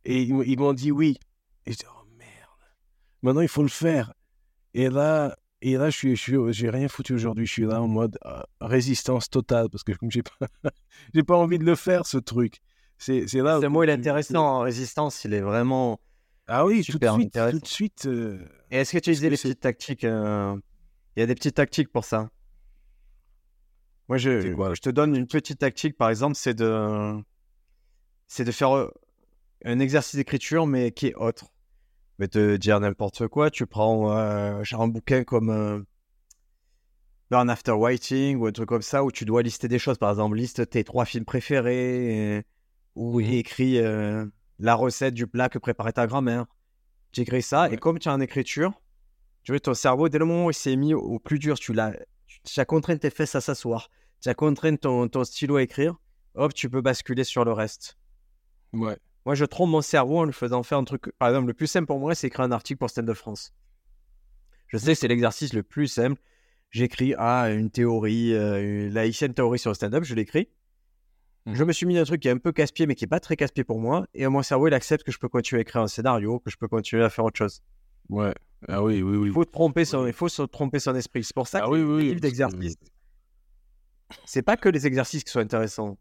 Et 0.04 0.22
ils, 0.22 0.34
m'ont- 0.34 0.42
ils 0.42 0.58
m'ont 0.58 0.72
dit 0.72 0.90
oui. 0.90 1.18
Et 1.66 1.72
je 1.72 1.78
dis, 1.78 1.84
oh 1.88 2.04
merde. 2.18 2.30
Maintenant, 3.22 3.40
il 3.40 3.48
faut 3.48 3.62
le 3.62 3.68
faire. 3.68 4.12
Et 4.74 4.88
là, 4.88 5.36
et 5.60 5.76
là 5.76 5.90
je 5.90 5.96
suis, 5.96 6.16
je 6.16 6.50
j'ai 6.52 6.70
rien 6.70 6.88
foutu 6.88 7.14
aujourd'hui. 7.14 7.46
Je 7.46 7.52
suis 7.52 7.64
là 7.66 7.80
en 7.82 7.88
mode 7.88 8.18
euh, 8.24 8.40
résistance 8.60 9.28
totale 9.30 9.68
parce 9.70 9.84
que 9.84 9.92
comme 9.92 10.10
j'ai 10.10 10.22
pas, 10.22 10.46
j'ai 11.14 11.22
pas 11.22 11.36
envie 11.36 11.58
de 11.58 11.64
le 11.64 11.74
faire, 11.76 12.06
ce 12.06 12.18
truc. 12.18 12.58
C'est, 12.98 13.26
c'est 13.28 13.40
là. 13.42 13.60
Ce 13.60 13.66
mot, 13.66 13.82
il 13.84 13.90
est 13.90 13.94
tu- 13.94 14.00
intéressant. 14.00 14.58
en 14.58 14.60
Résistance, 14.60 15.24
il 15.24 15.34
est 15.34 15.40
vraiment. 15.40 16.00
Ah 16.48 16.64
oui, 16.66 16.82
Super 16.82 17.12
tout 17.14 17.18
de 17.18 17.22
suite, 17.22 17.50
tout 17.50 17.58
de 17.60 17.66
suite. 17.66 18.06
euh, 18.06 18.38
Et 18.70 18.78
est-ce 18.78 18.92
que 18.92 18.98
tu 18.98 19.12
que 19.14 19.20
les 19.20 19.30
petites 19.30 19.60
tactiques 19.60 20.04
euh, 20.04 20.56
Il 21.16 21.20
y 21.20 21.22
a 21.22 21.26
des 21.26 21.34
petites 21.34 21.54
tactiques 21.54 21.90
pour 21.92 22.04
ça? 22.04 22.28
Moi, 24.12 24.18
je, 24.18 24.52
quoi, 24.52 24.74
je 24.74 24.82
te 24.82 24.90
donne 24.90 25.16
une 25.16 25.26
petite 25.26 25.60
tactique, 25.60 25.96
par 25.96 26.10
exemple, 26.10 26.34
c'est 26.36 26.52
de, 26.52 27.14
c'est 28.26 28.44
de 28.44 28.52
faire 28.52 28.76
euh, 28.76 28.90
un 29.64 29.78
exercice 29.78 30.16
d'écriture, 30.16 30.66
mais 30.66 30.90
qui 30.92 31.06
est 31.06 31.14
autre. 31.14 31.46
Je 32.18 32.24
vais 32.24 32.28
te 32.28 32.56
dire 32.56 32.78
n'importe 32.78 33.26
quoi. 33.28 33.50
Tu 33.50 33.64
prends 33.64 34.14
euh, 34.14 34.62
genre 34.64 34.82
un 34.82 34.88
bouquin 34.88 35.24
comme 35.24 35.48
euh, 35.48 35.80
Burn 37.30 37.48
After 37.48 37.72
Writing 37.72 38.36
ou 38.36 38.44
un 38.44 38.52
truc 38.52 38.68
comme 38.68 38.82
ça, 38.82 39.02
où 39.02 39.10
tu 39.10 39.24
dois 39.24 39.40
lister 39.40 39.66
des 39.66 39.78
choses. 39.78 39.96
Par 39.96 40.10
exemple, 40.10 40.36
liste 40.36 40.68
tes 40.68 40.84
trois 40.84 41.06
films 41.06 41.24
préférés, 41.24 42.36
et- 42.36 42.42
ou 42.94 43.18
Mhm. 43.18 43.32
écris 43.32 43.78
euh, 43.78 44.26
la 44.58 44.74
recette 44.74 45.14
du 45.14 45.26
plat 45.26 45.48
que 45.48 45.58
préparait 45.58 45.94
ta 45.94 46.06
grand-mère. 46.06 46.44
Tu 47.12 47.22
écris 47.22 47.40
ça, 47.40 47.70
et 47.70 47.78
comme 47.78 47.98
tu 47.98 48.10
es 48.10 48.12
en 48.12 48.20
écriture, 48.20 48.74
tu 49.42 49.52
vois, 49.52 49.60
ton 49.60 49.72
cerveau, 49.72 50.10
dès 50.10 50.18
le 50.18 50.26
moment 50.26 50.44
où 50.48 50.50
il 50.50 50.54
s'est 50.54 50.76
mis 50.76 50.92
au, 50.92 51.00
au 51.00 51.18
plus 51.18 51.38
dur, 51.38 51.58
tu 51.58 51.72
l'as, 51.72 51.94
tu 52.44 52.60
as 52.60 52.64
contraint 52.66 52.98
tes 52.98 53.08
fesses 53.08 53.34
à 53.34 53.40
s'asseoir, 53.40 53.88
tu 54.22 54.28
as 54.28 54.34
contraint 54.34 54.76
ton, 54.76 55.08
ton 55.08 55.24
stylo 55.24 55.56
à 55.56 55.62
écrire, 55.62 55.96
hop, 56.34 56.54
tu 56.54 56.70
peux 56.70 56.80
basculer 56.80 57.24
sur 57.24 57.44
le 57.44 57.52
reste. 57.52 57.98
Ouais. 58.72 58.96
Moi, 59.26 59.34
je 59.34 59.44
trompe 59.44 59.70
mon 59.70 59.82
cerveau 59.82 60.18
en 60.18 60.24
lui 60.24 60.32
faisant 60.32 60.62
faire 60.62 60.78
un 60.78 60.84
truc. 60.84 61.12
Par 61.18 61.28
exemple, 61.28 61.46
le 61.48 61.54
plus 61.54 61.66
simple 61.66 61.86
pour 61.86 61.98
moi, 61.98 62.14
c'est 62.14 62.26
écrire 62.28 62.44
un 62.44 62.52
article 62.52 62.78
pour 62.78 62.90
Stand 62.90 63.06
de 63.06 63.12
France. 63.14 63.52
Je 64.68 64.78
sais 64.78 64.94
que 64.94 64.98
c'est 64.98 65.08
l'exercice 65.08 65.52
le 65.52 65.62
plus 65.62 65.86
simple. 65.86 66.20
J'écris 66.70 67.14
ah, 67.18 67.50
une 67.50 67.70
théorie, 67.70 68.32
euh, 68.34 68.88
laïcienne 68.90 69.34
théorie 69.34 69.58
sur 69.58 69.70
le 69.70 69.74
stand-up, 69.74 70.04
je 70.04 70.14
l'écris. 70.14 70.48
Mhm. 71.44 71.54
Je 71.54 71.64
me 71.64 71.72
suis 71.72 71.84
mis 71.86 71.98
un 71.98 72.04
truc 72.04 72.22
qui 72.22 72.28
est 72.28 72.30
un 72.30 72.38
peu 72.38 72.52
casse-pied, 72.52 72.86
mais 72.86 72.94
qui 72.94 73.04
est 73.04 73.08
pas 73.08 73.20
très 73.20 73.36
casse-pied 73.36 73.64
pour 73.64 73.78
moi. 73.80 74.06
Et 74.14 74.26
mon 74.28 74.42
cerveau, 74.42 74.68
il 74.68 74.74
accepte 74.74 75.04
que 75.04 75.12
je 75.12 75.18
peux 75.18 75.28
continuer 75.28 75.60
à 75.60 75.62
écrire 75.62 75.82
un 75.82 75.88
scénario, 75.88 76.38
que 76.38 76.50
je 76.50 76.56
peux 76.56 76.68
continuer 76.68 77.04
à 77.04 77.10
faire 77.10 77.24
autre 77.26 77.36
chose. 77.36 77.60
Ouais. 78.08 78.32
Ah 78.68 78.82
oui, 78.82 79.02
oui, 79.02 79.16
oui. 79.18 79.28
Il 79.28 79.32
faut 79.32 79.44
tromper 79.44 79.84
son, 79.84 80.04
Oui. 80.04 80.10
il 80.10 80.12
faut 80.14 80.28
se 80.28 80.42
tromper 80.42 80.78
son 80.78 80.94
esprit. 80.94 81.22
C'est 81.24 81.34
pour 81.34 81.46
ça 81.48 81.58
Ah 81.62 81.66
que 81.66 81.70
oui, 81.72 81.78
les 81.80 81.84
oui, 81.84 82.04
parce 82.08 82.16
que- 82.16 82.20
d'exercice, 82.22 82.76
c'est 84.24 84.42
pas 84.42 84.56
que 84.56 84.68
les 84.68 84.86
exercices 84.86 85.24
qui 85.24 85.30
sont 85.30 85.40
intéressants. 85.40 85.98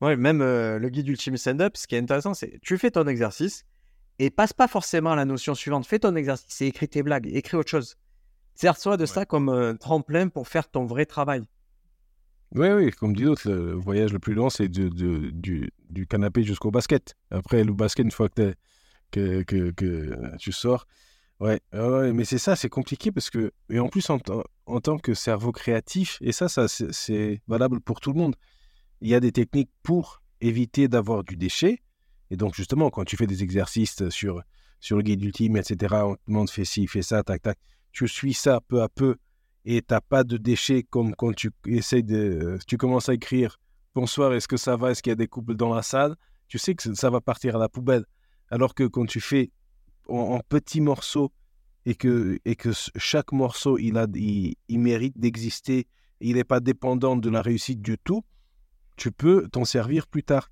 Ouais, 0.00 0.16
même 0.16 0.40
euh, 0.42 0.78
le 0.78 0.88
guide 0.88 1.08
ultime 1.08 1.36
stand-up, 1.36 1.76
ce 1.76 1.86
qui 1.86 1.94
est 1.94 1.98
intéressant, 1.98 2.34
c'est 2.34 2.58
tu 2.60 2.76
fais 2.78 2.90
ton 2.90 3.06
exercice 3.06 3.64
et 4.18 4.30
passe 4.30 4.52
pas 4.52 4.68
forcément 4.68 5.12
à 5.12 5.16
la 5.16 5.24
notion 5.24 5.54
suivante. 5.54 5.86
Fais 5.86 6.00
ton 6.00 6.16
exercice 6.16 6.60
et 6.60 6.66
écris 6.66 6.88
tes 6.88 7.02
blagues, 7.02 7.28
écris 7.32 7.56
autre 7.56 7.70
chose. 7.70 7.96
Sers-toi 8.54 8.96
de 8.96 9.06
ça 9.06 9.24
comme 9.24 9.48
un 9.48 9.76
tremplin 9.76 10.28
pour 10.28 10.48
faire 10.48 10.68
ton 10.68 10.84
vrai 10.84 11.06
travail. 11.06 11.42
Oui, 12.54 12.68
oui, 12.68 12.90
comme 12.90 13.14
dit 13.16 13.22
l'autre, 13.22 13.50
le 13.50 13.72
voyage 13.72 14.12
le 14.12 14.18
plus 14.18 14.34
long, 14.34 14.50
c'est 14.50 14.68
de- 14.68 14.90
du, 15.30 15.70
du 15.88 16.06
canapé 16.06 16.42
jusqu'au 16.42 16.70
basket. 16.70 17.14
Après, 17.30 17.64
le 17.64 17.72
basket, 17.72 18.04
une 18.04 18.10
fois 18.10 18.28
que, 18.28 18.54
que, 19.10 19.42
que, 19.42 19.70
que 19.70 20.36
tu 20.36 20.52
sors. 20.52 20.86
Ouais, 21.42 22.12
mais 22.12 22.24
c'est 22.24 22.38
ça, 22.38 22.54
c'est 22.54 22.68
compliqué 22.68 23.10
parce 23.10 23.28
que, 23.28 23.52
et 23.68 23.80
en 23.80 23.88
plus, 23.88 24.08
en, 24.10 24.18
en 24.66 24.80
tant 24.80 24.96
que 24.98 25.12
cerveau 25.12 25.50
créatif, 25.50 26.18
et 26.20 26.30
ça, 26.30 26.48
ça 26.48 26.68
c'est- 26.68 27.42
valable 27.48 27.80
pour 27.80 28.00
tout 28.00 28.12
le 28.12 28.18
monde, 28.20 28.36
il 29.00 29.08
y 29.08 29.14
a 29.14 29.20
des 29.20 29.32
techniques 29.32 29.70
pour 29.82 30.22
éviter 30.40 30.86
d'avoir 30.86 31.24
du 31.24 31.36
déchet. 31.36 31.82
Et 32.30 32.36
donc, 32.36 32.54
justement, 32.54 32.90
quand 32.90 33.04
tu 33.04 33.16
fais 33.16 33.26
des 33.26 33.42
exercices 33.42 34.08
sur, 34.10 34.40
sur 34.78 34.96
le 34.96 35.02
guide 35.02 35.22
ultime, 35.24 35.56
etc., 35.56 36.06
on 36.06 36.14
te 36.14 36.20
demande 36.28 36.48
fais 36.48 36.64
ci, 36.64 36.86
fais 36.86 37.02
ça, 37.02 37.24
tac, 37.24 37.42
tac, 37.42 37.58
tu 37.90 38.06
suis 38.06 38.34
ça 38.34 38.60
peu 38.68 38.80
à 38.82 38.88
peu 38.88 39.16
et 39.64 39.82
t'as 39.82 40.00
pas 40.00 40.22
de 40.24 40.36
déchets 40.36 40.84
comme 40.84 41.14
quand 41.16 41.34
tu 41.34 41.50
essayes 41.66 42.04
de, 42.04 42.58
tu 42.68 42.76
commences 42.76 43.08
à 43.08 43.14
écrire 43.14 43.58
bonsoir, 43.94 44.32
est-ce 44.32 44.48
que 44.48 44.56
ça 44.56 44.76
va, 44.76 44.90
est-ce 44.90 45.02
qu'il 45.02 45.10
y 45.10 45.12
a 45.12 45.16
des 45.16 45.28
couples 45.28 45.54
dans 45.54 45.74
la 45.74 45.82
salle, 45.82 46.16
tu 46.48 46.58
sais 46.58 46.74
que 46.74 46.94
ça 46.94 47.10
va 47.10 47.20
partir 47.20 47.56
à 47.56 47.58
la 47.58 47.68
poubelle. 47.68 48.04
Alors 48.50 48.74
que 48.74 48.84
quand 48.84 49.06
tu 49.06 49.20
fais 49.20 49.50
en, 50.08 50.36
en 50.36 50.40
petits 50.40 50.80
morceaux 50.80 51.32
et 51.86 51.94
que, 51.94 52.38
et 52.44 52.56
que 52.56 52.70
chaque 52.96 53.32
morceau 53.32 53.78
il 53.78 53.98
a, 53.98 54.06
il, 54.14 54.54
il 54.68 54.78
mérite 54.78 55.18
d'exister, 55.18 55.86
il 56.20 56.36
n'est 56.36 56.44
pas 56.44 56.60
dépendant 56.60 57.16
de 57.16 57.28
la 57.28 57.42
réussite 57.42 57.82
du 57.82 57.98
tout, 57.98 58.22
tu 58.96 59.10
peux 59.10 59.48
t'en 59.48 59.64
servir 59.64 60.06
plus 60.06 60.22
tard. 60.22 60.48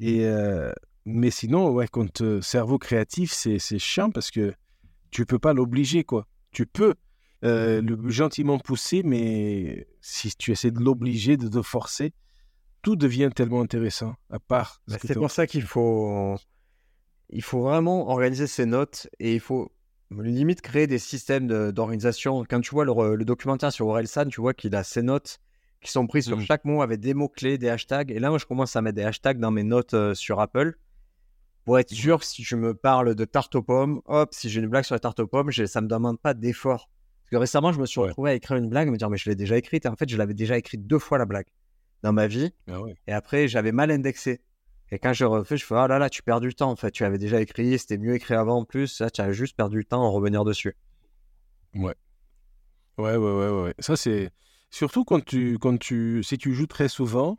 Et 0.00 0.26
euh, 0.26 0.72
mais 1.04 1.30
sinon, 1.30 1.70
ouais, 1.70 1.88
quand 1.88 2.20
euh, 2.20 2.40
cerveau 2.40 2.78
créatif, 2.78 3.32
c'est 3.32 3.58
c'est 3.58 3.78
chiant 3.78 4.10
parce 4.10 4.30
que 4.30 4.54
tu 5.10 5.26
peux 5.26 5.38
pas 5.38 5.52
l'obliger, 5.52 6.04
quoi. 6.04 6.26
Tu 6.52 6.66
peux 6.66 6.94
euh, 7.44 7.82
le 7.82 8.10
gentiment 8.10 8.58
pousser, 8.58 9.02
mais 9.02 9.86
si 10.00 10.34
tu 10.36 10.52
essaies 10.52 10.70
de 10.70 10.80
l'obliger, 10.80 11.36
de 11.36 11.48
te 11.48 11.62
forcer, 11.62 12.14
tout 12.82 12.96
devient 12.96 13.30
tellement 13.34 13.60
intéressant, 13.60 14.14
à 14.30 14.38
part. 14.38 14.80
ce 14.86 14.94
Bah, 14.94 14.98
c'est 15.04 15.14
pour 15.14 15.30
ça 15.30 15.46
qu'il 15.46 15.62
faut, 15.62 16.36
il 17.32 17.42
faut 17.42 17.62
vraiment 17.62 18.08
organiser 18.10 18.46
ses 18.46 18.66
notes 18.66 19.08
et 19.18 19.34
il 19.34 19.40
faut 19.40 19.70
limite 20.10 20.60
créer 20.60 20.86
des 20.86 20.98
systèmes 20.98 21.46
de- 21.46 21.70
d'organisation. 21.70 22.44
Quand 22.48 22.60
tu 22.60 22.70
vois 22.70 22.84
le, 22.84 22.92
re- 22.92 23.14
le 23.14 23.24
documentaire 23.24 23.72
sur 23.72 23.86
Orelsan, 23.86 24.26
tu 24.28 24.40
vois 24.40 24.52
qu'il 24.54 24.74
a 24.76 24.84
ses 24.84 25.02
notes 25.02 25.38
qui 25.80 25.90
sont 25.90 26.06
prises 26.06 26.26
sur 26.26 26.36
Mhm. 26.36 26.44
chaque 26.44 26.64
mot 26.64 26.82
avec 26.82 27.00
des 27.00 27.14
mots-clés, 27.14 27.58
des 27.58 27.68
hashtags. 27.68 28.10
Et 28.10 28.18
là, 28.18 28.28
moi, 28.28 28.38
je 28.38 28.44
commence 28.46 28.76
à 28.76 28.82
mettre 28.82 28.96
des 28.96 29.02
hashtags 29.04 29.38
dans 29.40 29.50
mes 29.50 29.62
notes 29.64 29.94
euh, 29.94 30.14
sur 30.14 30.38
Apple 30.40 30.74
pour 31.64 31.78
être 31.78 31.90
sûr 31.90 32.18
que 32.20 32.26
si 32.26 32.42
je 32.44 32.56
me 32.56 32.74
parle 32.74 33.14
de 33.14 33.24
tarte 33.24 33.54
aux 33.54 33.62
pommes, 33.62 34.02
hop, 34.06 34.34
si 34.34 34.50
j'ai 34.50 34.60
une 34.60 34.68
blague 34.68 34.84
sur 34.84 34.94
la 34.94 35.00
tarte 35.00 35.20
aux 35.20 35.26
pommes, 35.26 35.50
ça 35.50 35.80
me 35.80 35.88
demande 35.88 36.20
pas 36.20 36.34
d'effort. 36.34 36.90
Parce 37.24 37.30
que 37.30 37.36
récemment, 37.36 37.72
je 37.72 37.80
me 37.80 37.86
suis 37.86 38.00
Ouais. 38.00 38.08
retrouvé 38.08 38.30
à 38.32 38.34
écrire 38.34 38.58
une 38.58 38.68
blague, 38.68 38.90
me 38.90 38.96
dire, 38.96 39.08
mais 39.08 39.16
je 39.16 39.30
l'ai 39.30 39.36
déjà 39.36 39.56
écrite. 39.56 39.86
Et 39.86 39.88
en 39.88 39.96
fait, 39.96 40.08
je 40.08 40.16
l'avais 40.18 40.34
déjà 40.34 40.58
écrite 40.58 40.86
deux 40.86 40.98
fois 40.98 41.18
la 41.18 41.24
blague 41.24 41.46
dans 42.02 42.12
ma 42.12 42.26
vie. 42.26 42.52
Ah 42.68 42.80
ouais. 42.80 42.94
Et 43.06 43.12
après, 43.12 43.48
j'avais 43.48 43.72
mal 43.72 43.90
indexé. 43.90 44.40
Et 44.92 44.98
quand 44.98 45.14
je 45.14 45.24
refais, 45.24 45.56
je 45.56 45.64
fais 45.64 45.74
Oh 45.74 45.86
là 45.86 45.98
là, 45.98 46.10
tu 46.10 46.22
perds 46.22 46.40
du 46.40 46.54
temps. 46.54 46.70
En 46.70 46.76
fait, 46.76 46.90
tu 46.90 47.02
avais 47.02 47.16
déjà 47.16 47.40
écrit, 47.40 47.78
c'était 47.78 47.96
mieux 47.96 48.14
écrit 48.14 48.34
avant 48.34 48.58
en 48.58 48.64
plus. 48.66 49.02
Tu 49.12 49.20
as 49.22 49.32
juste 49.32 49.56
perdu 49.56 49.78
du 49.78 49.84
temps 49.86 50.02
en 50.02 50.12
revenir 50.12 50.44
dessus. 50.44 50.76
Ouais, 51.74 51.94
ouais, 52.98 53.16
ouais, 53.16 53.32
ouais, 53.32 53.62
ouais. 53.62 53.74
Ça, 53.78 53.96
c'est 53.96 54.30
surtout 54.68 55.04
quand 55.04 55.24
tu, 55.24 55.58
quand 55.58 55.78
tu, 55.78 56.22
si 56.22 56.36
tu 56.36 56.52
joues 56.52 56.66
très 56.66 56.88
souvent, 56.88 57.38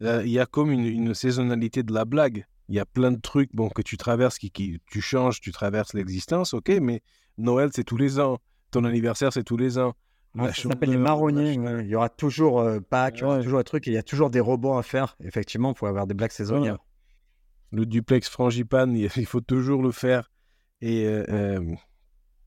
il 0.00 0.28
y 0.28 0.38
a 0.38 0.46
comme 0.46 0.70
une, 0.70 0.86
une 0.86 1.14
saisonnalité 1.14 1.82
de 1.82 1.92
la 1.92 2.06
blague. 2.06 2.46
Il 2.70 2.74
y 2.74 2.80
a 2.80 2.86
plein 2.86 3.12
de 3.12 3.20
trucs, 3.20 3.54
bon, 3.54 3.68
que 3.68 3.82
tu 3.82 3.98
traverses, 3.98 4.38
qui, 4.38 4.50
qui, 4.50 4.80
tu 4.90 5.02
changes, 5.02 5.42
tu 5.42 5.52
traverses 5.52 5.92
l'existence, 5.92 6.54
ok, 6.54 6.70
mais 6.80 7.02
Noël, 7.36 7.68
c'est 7.74 7.84
tous 7.84 7.98
les 7.98 8.18
ans. 8.18 8.38
Ton 8.70 8.84
anniversaire, 8.84 9.30
c'est 9.30 9.44
tous 9.44 9.58
les 9.58 9.76
ans. 9.76 9.92
Ah, 10.38 10.52
ça 10.52 10.68
s'appelle 10.68 10.90
les 10.90 10.96
marronniers. 10.96 11.58
ouais. 11.58 11.84
Il 11.84 11.88
y 11.90 11.94
aura 11.94 12.08
toujours 12.08 12.60
euh, 12.60 12.80
Pâques, 12.80 13.18
il 13.18 13.20
y 13.20 13.24
aura 13.24 13.42
toujours 13.42 13.58
un 13.58 13.64
truc. 13.64 13.86
Et 13.86 13.90
il 13.90 13.94
y 13.94 13.98
a 13.98 14.02
toujours 14.02 14.30
des 14.30 14.40
rebonds 14.40 14.78
à 14.78 14.82
faire. 14.82 15.16
Effectivement, 15.20 15.74
faut 15.74 15.86
avoir 15.86 16.06
des 16.06 16.14
blagues 16.14 16.32
saisonnières. 16.32 16.78
Le 17.70 17.86
duplex 17.86 18.28
frangipane, 18.28 18.96
il 18.96 19.26
faut 19.26 19.40
toujours 19.40 19.82
le 19.82 19.92
faire. 19.92 20.30
Et, 20.82 21.06
euh, 21.06 21.24
euh, 21.28 21.74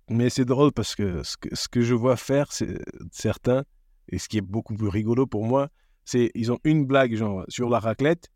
Mais 0.10 0.30
c'est 0.30 0.46
drôle 0.46 0.72
parce 0.72 0.96
que 0.96 1.24
ce, 1.24 1.38
que 1.38 1.56
ce 1.56 1.68
que 1.68 1.82
je 1.82 1.96
vois 1.96 2.18
faire, 2.18 2.52
c'est 2.52 2.78
certains, 3.12 3.64
et 4.10 4.20
ce 4.20 4.28
qui 4.30 4.38
est 4.38 4.42
beaucoup 4.42 4.76
plus 4.76 4.90
rigolo 4.90 5.26
pour 5.26 5.46
moi, 5.46 5.70
c'est 6.04 6.32
ils 6.36 6.52
ont 6.52 6.60
une 6.64 6.86
blague 6.86 7.16
genre 7.16 7.46
sur 7.48 7.70
la 7.70 7.80
raclette, 7.80 8.30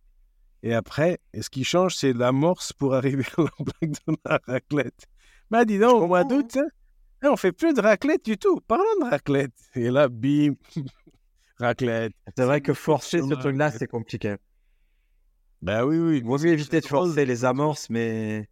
et 0.63 0.73
après, 0.73 1.19
et 1.33 1.41
ce 1.41 1.49
qui 1.49 1.63
change, 1.63 1.95
c'est 1.95 2.13
l'amorce 2.13 2.73
pour 2.73 2.95
arriver 2.95 3.25
à 3.38 3.41
la 3.41 3.49
blague 3.59 3.95
de 4.07 4.15
la 4.25 4.39
raclette. 4.47 5.05
Bah 5.51 5.65
dis 5.65 5.79
donc, 5.79 6.01
au 6.01 6.07
mois 6.07 6.23
d'août, 6.23 6.57
hein, 6.57 6.67
on 7.23 7.36
fait 7.38 7.51
plus 7.51 7.73
de 7.73 7.82
raclette 7.82 8.25
du 8.25 8.38
tout. 8.38 8.60
Parlons 8.67 8.84
de 9.01 9.10
raclette. 9.10 9.53
Et 9.75 9.89
là, 9.89 10.08
bim, 10.08 10.53
raclette. 11.60 12.13
C'est 12.36 12.45
vrai 12.45 12.62
que 12.62 12.73
forcer 12.73 13.21
ce 13.21 13.34
truc-là, 13.34 13.71
c'est 13.71 13.88
compliqué. 13.88 14.36
Ben 15.62 15.84
oui, 15.84 15.97
oui. 15.97 16.21
Vaut 16.21 16.38
mieux 16.38 16.51
éviter 16.51 16.79
de 16.79 16.86
forcer 16.86 17.25
les 17.25 17.43
amorces, 17.43 17.89
mais 17.89 18.47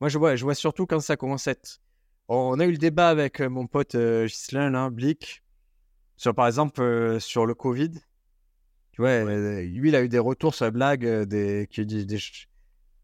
moi, 0.00 0.08
je 0.08 0.18
vois, 0.18 0.36
je 0.36 0.44
vois 0.44 0.54
surtout 0.54 0.86
quand 0.86 1.00
ça 1.00 1.16
commence 1.16 1.46
à 1.46 1.52
être. 1.52 1.80
On 2.28 2.58
a 2.60 2.66
eu 2.66 2.72
le 2.72 2.78
débat 2.78 3.08
avec 3.08 3.40
euh, 3.40 3.48
mon 3.48 3.66
pote 3.66 3.94
euh, 3.94 4.26
Ghislain, 4.26 4.70
là, 4.70 4.90
Blick, 4.90 5.42
sur 6.16 6.34
par 6.34 6.46
exemple 6.46 6.82
euh, 6.82 7.18
sur 7.20 7.46
le 7.46 7.54
Covid. 7.54 7.92
Tu 8.98 9.02
vois, 9.02 9.10
euh, 9.10 9.62
lui, 9.62 9.90
il 9.90 9.94
a 9.94 10.02
eu 10.02 10.08
des 10.08 10.18
retours 10.18 10.56
sur 10.56 10.64
la 10.64 10.72
blague 10.72 11.06
euh, 11.06 11.24
des, 11.24 11.68
qui 11.70 11.86
disent 11.86 12.04
des, 12.06 12.18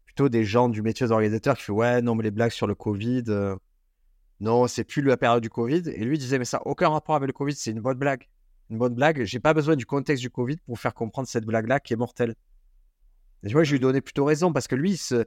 plutôt 0.03 0.27
des 0.27 0.43
gens 0.43 0.67
du 0.67 0.81
métier 0.81 1.07
d'organisateur 1.07 1.55
qui 1.55 1.63
font 1.63 1.73
Ouais, 1.73 2.01
non, 2.01 2.15
mais 2.15 2.23
les 2.23 2.31
blagues 2.31 2.51
sur 2.51 2.67
le 2.67 2.75
Covid, 2.75 3.23
euh, 3.29 3.55
non, 4.39 4.67
c'est 4.67 4.83
plus 4.83 5.01
la 5.01 5.17
période 5.17 5.41
du 5.41 5.49
Covid. 5.49 5.83
Et 5.87 6.03
lui 6.03 6.17
disait 6.17 6.39
Mais 6.39 6.45
ça 6.45 6.57
n'a 6.57 6.67
aucun 6.67 6.89
rapport 6.89 7.15
avec 7.15 7.27
le 7.27 7.33
Covid, 7.33 7.55
c'est 7.55 7.71
une 7.71 7.81
bonne 7.81 7.97
blague. 7.97 8.27
Une 8.69 8.77
bonne 8.77 8.95
blague. 8.95 9.23
J'ai 9.23 9.39
pas 9.39 9.53
besoin 9.53 9.75
du 9.75 9.85
contexte 9.85 10.21
du 10.21 10.29
Covid 10.29 10.57
pour 10.65 10.79
faire 10.79 10.93
comprendre 10.93 11.27
cette 11.27 11.45
blague-là 11.45 11.79
qui 11.79 11.93
est 11.93 11.97
mortelle. 11.97 12.35
Et 13.43 13.53
vois, 13.53 13.63
je 13.63 13.73
lui 13.73 13.79
donnais 13.79 14.01
plutôt 14.01 14.25
raison 14.25 14.51
parce 14.51 14.67
que 14.67 14.75
lui, 14.75 14.93
il 14.93 15.25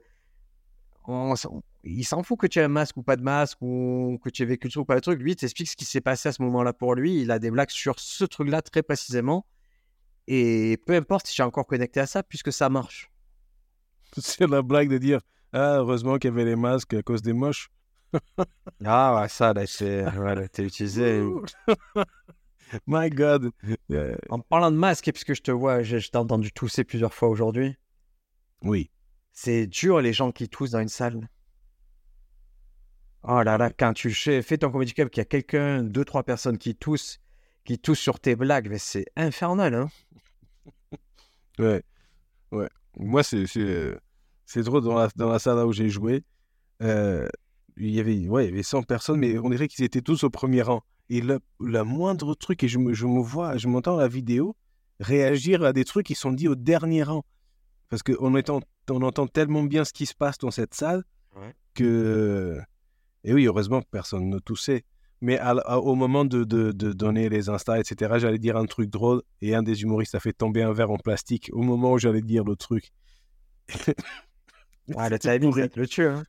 il 1.84 2.04
s'en 2.04 2.22
fout 2.22 2.38
que 2.38 2.46
tu 2.46 2.58
aies 2.58 2.64
un 2.64 2.68
masque 2.68 2.96
ou 2.98 3.02
pas 3.02 3.16
de 3.16 3.22
masque 3.22 3.56
ou 3.62 4.18
que 4.22 4.28
tu 4.28 4.42
aies 4.42 4.46
vécu 4.46 4.66
le 4.66 4.72
truc 4.72 4.82
ou 4.82 4.84
pas 4.84 4.94
le 4.94 5.00
truc. 5.00 5.20
Lui, 5.22 5.32
il 5.32 5.36
t'explique 5.36 5.70
ce 5.70 5.76
qui 5.76 5.86
s'est 5.86 6.02
passé 6.02 6.28
à 6.28 6.32
ce 6.32 6.42
moment-là 6.42 6.72
pour 6.72 6.94
lui. 6.94 7.22
Il 7.22 7.30
a 7.30 7.38
des 7.38 7.50
blagues 7.50 7.70
sur 7.70 7.98
ce 7.98 8.24
truc-là 8.24 8.60
très 8.60 8.82
précisément. 8.82 9.46
Et 10.26 10.78
peu 10.84 10.94
importe 10.94 11.28
si 11.28 11.34
j'ai 11.34 11.42
encore 11.42 11.66
connecté 11.66 12.00
à 12.00 12.06
ça, 12.06 12.22
puisque 12.22 12.52
ça 12.52 12.68
marche. 12.68 13.10
C'est 14.18 14.46
la 14.46 14.60
blague 14.60 14.90
de 14.90 14.98
dire 14.98 15.20
Ah, 15.52 15.76
heureusement 15.78 16.18
qu'il 16.18 16.30
y 16.30 16.32
avait 16.32 16.44
les 16.44 16.56
masques 16.56 16.92
à 16.92 17.02
cause 17.02 17.22
des 17.22 17.32
moches. 17.32 17.70
Ah, 18.84 19.20
ouais, 19.20 19.28
ça, 19.28 19.52
là, 19.52 19.66
c'est. 19.66 20.02
Voilà, 20.10 20.48
t'es 20.48 20.64
utilisé. 20.64 21.22
My 22.86 23.08
God. 23.10 23.50
Euh, 23.90 24.16
En 24.28 24.40
parlant 24.40 24.70
de 24.70 24.76
masque, 24.76 25.10
puisque 25.12 25.34
je 25.34 25.42
te 25.42 25.50
vois, 25.50 25.82
je, 25.82 25.98
je 25.98 26.10
t'ai 26.10 26.18
entendu 26.18 26.52
tousser 26.52 26.84
plusieurs 26.84 27.14
fois 27.14 27.28
aujourd'hui, 27.28 27.76
oui. 28.62 28.90
c'est 29.32 29.66
dur 29.66 30.00
les 30.00 30.12
gens 30.12 30.32
qui 30.32 30.48
toussent 30.48 30.72
dans 30.72 30.80
une 30.80 30.88
salle. 30.88 31.28
Oh 33.22 33.42
là 33.42 33.58
là, 33.58 33.70
quand 33.70 33.92
tu 33.92 34.10
fais 34.12 34.42
fais 34.42 34.58
ton 34.58 34.70
comedy 34.70 34.92
club, 34.94 35.10
qu'il 35.10 35.20
y 35.20 35.22
a 35.22 35.24
quelqu'un, 35.24 35.82
deux, 35.82 36.04
trois 36.04 36.22
personnes 36.24 36.58
qui 36.58 36.74
toussent, 36.74 37.20
qui 37.64 37.78
toussent 37.78 37.98
sur 38.00 38.20
tes 38.20 38.36
blagues, 38.36 38.68
mais 38.70 38.78
c'est 38.78 39.06
infernal, 39.16 39.74
hein. 39.74 39.88
Ouais. 41.58 41.82
Ouais. 42.52 42.68
Moi, 42.96 43.22
c'est, 43.22 43.46
c'est, 43.46 43.60
euh, 43.60 44.00
c'est 44.46 44.62
drôle 44.62 44.82
dans 44.84 44.94
la, 44.98 45.08
dans 45.16 45.30
la 45.30 45.38
salle 45.38 45.56
là 45.56 45.66
où 45.66 45.72
j'ai 45.72 45.88
joué. 45.90 46.24
euh, 46.82 47.28
il 47.78 47.90
y 47.90 48.00
avait, 48.00 48.28
ouais, 48.28 48.46
il 48.46 48.50
y 48.50 48.52
avait 48.52 48.62
100 48.62 48.82
personnes, 48.82 49.20
mais 49.20 49.38
on 49.38 49.50
dirait 49.50 49.68
qu'ils 49.68 49.84
étaient 49.84 50.00
tous 50.02 50.24
au 50.24 50.30
premier 50.30 50.62
rang. 50.62 50.82
Et 51.10 51.20
le, 51.20 51.40
le 51.60 51.82
moindre 51.84 52.34
truc, 52.34 52.62
et 52.64 52.68
je 52.68 52.78
me, 52.78 52.92
je 52.92 53.06
me 53.06 53.20
vois, 53.20 53.56
je 53.56 53.68
m'entends 53.68 53.96
la 53.96 54.08
vidéo 54.08 54.56
réagir 55.00 55.62
à 55.64 55.72
des 55.72 55.84
trucs 55.84 56.06
qui 56.06 56.14
sont 56.14 56.32
dits 56.32 56.48
au 56.48 56.54
dernier 56.56 57.02
rang. 57.04 57.24
Parce 57.88 58.02
qu'on 58.02 58.34
entend, 58.34 58.60
on 58.90 59.02
entend 59.02 59.26
tellement 59.26 59.62
bien 59.62 59.84
ce 59.84 59.92
qui 59.92 60.04
se 60.06 60.14
passe 60.14 60.38
dans 60.38 60.50
cette 60.50 60.74
salle 60.74 61.04
Ouais. 61.36 61.54
que. 61.74 62.58
Et 63.24 63.32
oui, 63.32 63.46
heureusement 63.46 63.80
que 63.80 63.86
personne 63.90 64.28
ne 64.28 64.38
toussait. 64.38 64.84
Mais 65.20 65.38
à- 65.38 65.50
à- 65.50 65.78
au 65.78 65.94
moment 65.94 66.24
de, 66.24 66.44
de- 66.44 66.72
de 66.72 66.92
donner 66.92 67.28
les 67.28 67.48
Insta, 67.48 67.78
etc., 67.80 68.14
j'allais 68.18 68.38
dire 68.38 68.56
un 68.56 68.66
truc 68.66 68.88
drôle 68.90 69.22
et 69.40 69.54
un 69.54 69.62
des 69.62 69.82
humoristes 69.82 70.14
a 70.14 70.20
fait 70.20 70.32
tomber 70.32 70.62
un 70.62 70.72
verre 70.72 70.90
en 70.90 70.96
plastique 70.98 71.48
au 71.52 71.62
moment 71.62 71.92
où 71.92 71.98
j'allais 71.98 72.22
dire 72.22 72.44
le 72.44 72.54
truc. 72.56 72.92
Ouais, 74.88 75.10
le 75.10 75.18
timing, 75.18 75.68
le 75.74 75.86
tue, 75.86 76.06
hein. 76.06 76.24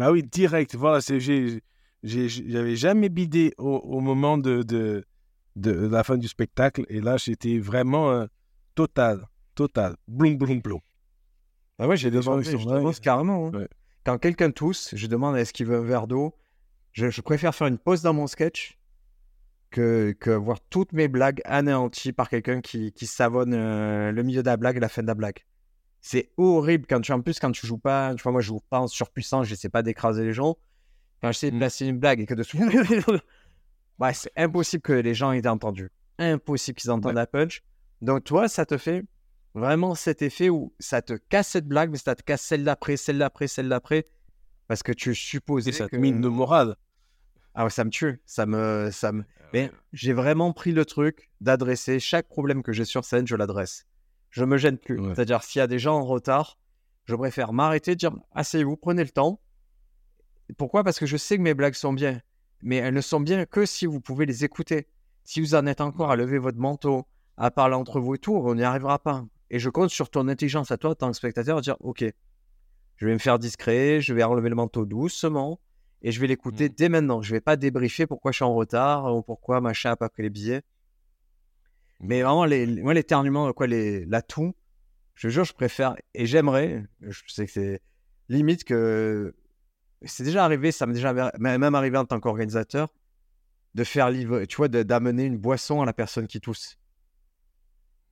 Ah 0.00 0.10
oui, 0.12 0.22
direct. 0.22 0.74
Voilà, 0.74 1.00
j'avais 2.02 2.76
jamais 2.76 3.08
bidé 3.08 3.54
au, 3.58 3.76
au 3.76 4.00
moment 4.00 4.38
de, 4.38 4.62
de, 4.62 5.04
de 5.56 5.70
la 5.72 6.02
fin 6.04 6.16
du 6.16 6.28
spectacle. 6.28 6.84
Et 6.88 7.00
là, 7.00 7.16
j'étais 7.16 7.58
vraiment 7.58 8.10
euh, 8.10 8.26
total, 8.74 9.26
total. 9.54 9.96
Bloum, 10.08 10.36
bloum, 10.36 10.60
bloum. 10.60 10.80
Ah 11.78 11.88
ouais, 11.88 11.96
j'ai 11.96 12.10
sont 12.22 12.40
je 12.40 13.00
carrément. 13.00 13.48
hein. 13.48 13.58
Ouais. 13.58 13.68
Quand 14.04 14.18
quelqu'un 14.18 14.50
tousse, 14.50 14.90
je 14.94 15.06
demande 15.06 15.36
est-ce 15.36 15.52
qu'il 15.52 15.66
veut 15.66 15.76
un 15.78 15.82
verre 15.82 16.06
d'eau? 16.06 16.34
Je, 16.92 17.08
je 17.10 17.20
préfère 17.20 17.54
faire 17.54 17.68
une 17.68 17.78
pause 17.78 18.02
dans 18.02 18.12
mon 18.12 18.26
sketch 18.26 18.78
que, 19.70 20.12
que 20.20 20.30
voir 20.30 20.60
toutes 20.68 20.92
mes 20.92 21.08
blagues 21.08 21.40
anéanties 21.44 22.12
par 22.12 22.28
quelqu'un 22.28 22.60
qui, 22.60 22.92
qui 22.92 23.06
savonne 23.06 23.54
euh, 23.54 24.12
le 24.12 24.22
milieu 24.22 24.42
de 24.42 24.46
la 24.46 24.56
blague 24.56 24.76
et 24.76 24.80
la 24.80 24.88
fin 24.88 25.02
de 25.02 25.06
la 25.06 25.14
blague. 25.14 25.38
C'est 26.04 26.32
horrible 26.36 26.86
quand 26.88 27.00
tu, 27.00 27.12
en 27.12 27.20
plus, 27.22 27.38
quand 27.38 27.52
tu 27.52 27.64
joues 27.66 27.78
pas, 27.78 28.14
tu 28.16 28.22
vois, 28.24 28.32
moi, 28.32 28.40
je 28.40 28.48
joue 28.48 28.60
pas 28.68 28.80
en 28.80 28.88
surpuissance, 28.88 29.46
j'essaie 29.46 29.68
pas 29.68 29.82
d'écraser 29.82 30.24
les 30.24 30.32
gens. 30.32 30.56
Quand 31.22 31.30
j'essaie 31.30 31.50
de 31.50 31.56
Mm. 31.56 31.58
placer 31.60 31.86
une 31.86 31.98
blague 31.98 32.20
et 32.20 32.26
que 32.26 32.34
dessous. 32.34 32.58
ouais, 33.98 34.12
c'est 34.12 34.32
impossible 34.36 34.82
que 34.82 34.92
les 34.92 35.14
gens 35.14 35.32
aient 35.32 35.46
entendu. 35.46 35.90
Impossible 36.18 36.76
qu'ils 36.76 36.90
entendent 36.90 37.12
Ouais. 37.12 37.14
la 37.14 37.26
punch. 37.26 37.62
Donc, 38.00 38.24
toi, 38.24 38.48
ça 38.48 38.66
te 38.66 38.76
fait 38.78 39.04
vraiment 39.54 39.94
cet 39.94 40.22
effet 40.22 40.48
où 40.48 40.72
ça 40.80 41.02
te 41.02 41.12
casse 41.14 41.48
cette 41.48 41.66
blague, 41.68 41.90
mais 41.90 41.98
ça 41.98 42.14
te 42.16 42.22
casse 42.22 42.42
celle 42.42 42.64
d'après, 42.64 42.96
celle 42.96 43.18
d'après, 43.18 43.46
celle 43.46 43.68
d'après. 43.68 44.06
Parce 44.66 44.82
que 44.82 44.92
tu 44.92 45.14
supposais 45.14 45.70
Et 45.70 45.72
ça 45.72 45.86
que... 45.86 45.96
te 45.96 46.00
mine 46.00 46.20
de 46.20 46.28
morale. 46.28 46.74
Ah 47.54 47.64
ouais, 47.64 47.70
ça 47.70 47.84
me 47.84 47.90
tue. 47.90 48.20
Ça 48.26 48.46
me, 48.46 48.88
ça 48.90 49.12
me... 49.12 49.24
Mais 49.52 49.70
j'ai 49.92 50.14
vraiment 50.14 50.52
pris 50.52 50.72
le 50.72 50.84
truc 50.86 51.30
d'adresser 51.40 52.00
chaque 52.00 52.26
problème 52.26 52.62
que 52.62 52.72
j'ai 52.72 52.86
sur 52.86 53.04
scène, 53.04 53.26
je 53.26 53.36
l'adresse. 53.36 53.86
Je 54.32 54.44
me 54.44 54.56
gêne 54.56 54.78
plus. 54.78 54.98
Ouais. 54.98 55.14
C'est-à-dire, 55.14 55.42
s'il 55.44 55.60
y 55.60 55.62
a 55.62 55.66
des 55.66 55.78
gens 55.78 55.98
en 55.98 56.04
retard, 56.04 56.58
je 57.04 57.14
préfère 57.14 57.52
m'arrêter, 57.52 57.94
dire 57.94 58.12
asseyez-vous, 58.32 58.76
prenez 58.76 59.04
le 59.04 59.10
temps. 59.10 59.40
Pourquoi? 60.58 60.82
Parce 60.84 60.98
que 60.98 61.06
je 61.06 61.16
sais 61.16 61.36
que 61.36 61.42
mes 61.42 61.54
blagues 61.54 61.74
sont 61.74 61.92
bien. 61.92 62.20
Mais 62.62 62.76
elles 62.76 62.94
ne 62.94 63.00
sont 63.00 63.20
bien 63.20 63.44
que 63.44 63.66
si 63.66 63.86
vous 63.86 64.00
pouvez 64.00 64.26
les 64.26 64.44
écouter. 64.44 64.88
Si 65.24 65.40
vous 65.40 65.54
en 65.54 65.66
êtes 65.66 65.80
encore 65.80 66.10
à 66.10 66.16
lever 66.16 66.38
votre 66.38 66.58
manteau, 66.58 67.06
à 67.36 67.50
parler 67.50 67.74
entre 67.74 68.00
vous 68.00 68.14
et 68.14 68.18
tout, 68.18 68.34
on 68.34 68.54
n'y 68.54 68.62
arrivera 68.64 68.98
pas. 68.98 69.24
Et 69.50 69.58
je 69.58 69.68
compte 69.70 69.90
sur 69.90 70.10
ton 70.10 70.28
intelligence 70.28 70.70
à 70.70 70.76
toi, 70.78 70.90
en 70.90 70.94
tant 70.94 71.10
que 71.10 71.16
spectateur, 71.16 71.56
de 71.56 71.62
dire 71.62 71.76
ok, 71.80 72.04
je 72.96 73.06
vais 73.06 73.12
me 73.12 73.18
faire 73.18 73.38
discret, 73.38 74.00
je 74.00 74.14
vais 74.14 74.22
enlever 74.22 74.48
le 74.48 74.54
manteau 74.54 74.84
doucement 74.86 75.60
et 76.02 76.10
je 76.10 76.20
vais 76.20 76.26
l'écouter 76.26 76.68
Mm. 76.68 76.72
dès 76.76 76.88
maintenant. 76.88 77.22
Je 77.22 77.32
vais 77.32 77.40
pas 77.40 77.56
débriefer 77.56 78.06
pourquoi 78.06 78.32
je 78.32 78.36
suis 78.36 78.44
en 78.44 78.54
retard 78.54 79.14
ou 79.14 79.22
pourquoi 79.22 79.60
machin 79.60 79.90
n'a 79.90 79.96
pas 79.96 80.08
pris 80.08 80.22
les 80.22 80.30
billets. 80.30 80.62
Mais 82.02 82.22
vraiment, 82.22 82.44
les, 82.44 82.66
les- 82.66 82.82
moi, 82.82 82.94
l'éternuement, 82.94 83.52
quoi, 83.52 83.66
les, 83.66 84.04
la 84.06 84.22
toux, 84.22 84.54
je 85.14 85.28
jure, 85.28 85.44
je 85.44 85.52
préfère 85.54 85.94
et 86.14 86.26
j'aimerais, 86.26 86.84
je 87.00 87.20
sais 87.28 87.46
que 87.46 87.52
c'est 87.52 87.80
limite 88.28 88.64
que 88.64 89.34
c'est 90.04 90.24
déjà 90.24 90.44
arrivé, 90.44 90.72
ça 90.72 90.86
m'est 90.86 90.94
déjà 90.94 91.12
même 91.38 91.74
arrivé 91.74 91.96
en 91.98 92.04
tant 92.04 92.18
qu'organisateur, 92.18 92.92
de 93.74 93.84
faire 93.84 94.10
livrer, 94.10 94.46
tu 94.46 94.56
vois, 94.56 94.68
de- 94.68 94.82
d'amener 94.82 95.24
une 95.24 95.38
boisson 95.38 95.80
à 95.80 95.86
la 95.86 95.92
personne 95.92 96.26
qui 96.26 96.40
tousse. 96.40 96.76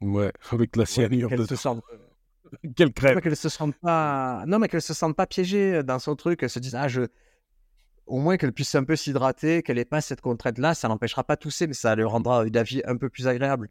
Ouais, 0.00 0.33
avec 0.50 0.76
la 0.76 0.87
cyanure 0.87 1.29
Qu'elle 1.29 1.46
se 1.46 1.57
sente 1.57 1.83
Quelle 2.76 2.92
crème. 2.92 3.14
pas 3.16 3.20
qu'elle 3.20 3.37
se 3.37 3.48
sente 3.50 3.76
pas 3.76 4.44
non 4.46 4.59
mais 4.59 4.68
qu'elle 4.68 4.83
se 4.83 4.94
sente 4.94 5.14
pas 5.14 5.26
piégée 5.26 5.83
dans 5.83 5.98
son 5.98 6.16
truc 6.16 6.40
qu'elle 6.40 6.50
se 6.50 6.59
dise 6.59 6.74
ah 6.74 6.88
je 6.88 7.03
au 8.07 8.18
moins 8.18 8.37
qu'elle 8.38 8.53
puisse 8.53 8.74
un 8.74 8.83
peu 8.83 8.96
s'hydrater 8.96 9.62
qu'elle 9.62 9.79
ait 9.79 9.85
pas 9.85 10.00
cette 10.00 10.20
contrainte 10.20 10.59
là 10.59 10.74
ça 10.74 10.88
l'empêchera 10.88 11.22
pas 11.22 11.37
de 11.37 11.40
tousser 11.40 11.66
mais 11.68 11.74
ça 11.74 11.94
lui 11.94 12.03
rendra 12.05 12.44
la 12.46 12.62
vie 12.62 12.83
un 12.87 12.96
peu 12.96 13.09
plus 13.11 13.29
agréable 13.29 13.68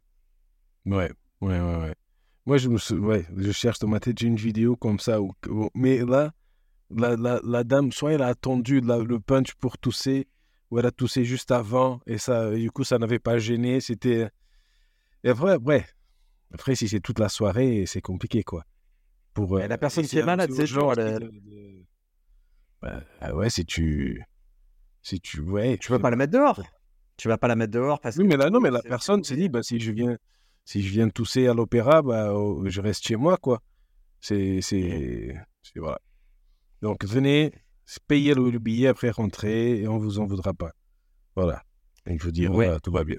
Ouais, 0.86 1.10
ouais, 1.40 1.60
ouais, 1.60 1.76
ouais. 1.76 1.94
Moi, 2.46 2.56
je 2.56 2.68
me 2.68 2.78
sou- 2.78 2.96
ouais, 2.98 3.26
je 3.36 3.52
cherche 3.52 3.78
dans 3.78 3.88
ma 3.88 4.00
tête, 4.00 4.18
j'ai 4.18 4.26
une 4.26 4.36
vidéo 4.36 4.76
comme 4.76 4.98
ça. 4.98 5.20
Où, 5.20 5.32
mais 5.74 5.98
là, 6.04 6.32
la, 6.90 7.16
la, 7.16 7.40
la 7.44 7.64
dame, 7.64 7.92
soit 7.92 8.12
elle 8.12 8.22
a 8.22 8.28
attendu 8.28 8.80
la- 8.80 8.98
le 8.98 9.20
punch 9.20 9.54
pour 9.54 9.78
tousser, 9.78 10.26
ou 10.70 10.78
elle 10.78 10.86
a 10.86 10.90
toussé 10.90 11.24
juste 11.24 11.50
avant, 11.50 12.00
et 12.06 12.18
ça, 12.18 12.50
du 12.54 12.70
coup, 12.70 12.84
ça 12.84 12.98
n'avait 12.98 13.18
pas 13.18 13.38
gêné. 13.38 13.80
C'était. 13.80 14.30
Et 15.22 15.28
après, 15.30 15.52
après, 15.52 15.86
après, 16.52 16.74
si 16.74 16.88
c'est 16.88 17.00
toute 17.00 17.18
la 17.18 17.28
soirée, 17.28 17.84
c'est 17.86 18.00
compliqué, 18.00 18.42
quoi. 18.42 18.64
Pour, 19.34 19.60
Et 19.60 19.68
la 19.68 19.78
personne 19.78 20.06
qui 20.06 20.18
est 20.18 20.24
malade, 20.24 20.50
c'est 20.52 20.66
genre, 20.66 20.98
elle- 20.98 21.20
de- 21.20 21.84
Bah, 22.82 23.02
ah 23.20 23.34
ouais, 23.34 23.50
si 23.50 23.64
tu. 23.64 24.22
Si 25.02 25.20
tu. 25.20 25.40
Ouais. 25.40 25.78
tu 25.78 25.88
peux 25.88 25.98
pas 25.98 26.10
la 26.10 26.16
mettre 26.16 26.32
dehors 26.32 26.62
tu 27.16 27.28
vas 27.28 27.36
pas 27.36 27.48
la 27.48 27.54
mettre 27.56 27.72
dehors 27.72 28.00
parce 28.00 28.16
Oui, 28.16 28.22
que 28.24 28.28
mais 28.30 28.38
là, 28.38 28.48
non, 28.48 28.60
mais 28.60 28.70
la 28.70 28.80
personne 28.80 29.22
s'est 29.22 29.36
dit, 29.36 29.50
bah, 29.50 29.62
si 29.62 29.78
je 29.78 29.92
viens, 29.92 30.16
si 30.70 30.82
je 30.82 30.90
viens 30.92 31.08
tousser 31.08 31.48
à 31.48 31.54
l'opéra, 31.54 32.00
bah, 32.02 32.32
oh, 32.34 32.62
je 32.66 32.80
reste 32.80 33.04
chez 33.06 33.16
moi, 33.16 33.36
quoi. 33.36 33.60
C'est, 34.20 34.60
c'est, 34.62 35.34
c'est- 35.62 35.80
voilà. 35.80 36.00
Donc, 36.80 37.04
venez, 37.04 37.52
payez 38.06 38.34
le, 38.34 38.50
le 38.50 38.58
billet, 38.60 38.86
après 38.88 39.10
rentrer, 39.10 39.80
et 39.80 39.88
on 39.88 39.98
vous 39.98 40.20
en 40.20 40.26
voudra 40.26 40.52
pas. 40.54 40.72
Voilà. 41.34 41.62
Et 42.06 42.16
je 42.18 42.28
Ouais. 42.28 42.46
voilà, 42.66 42.78
tout 42.80 42.92
va 42.92 43.02
bien. 43.04 43.18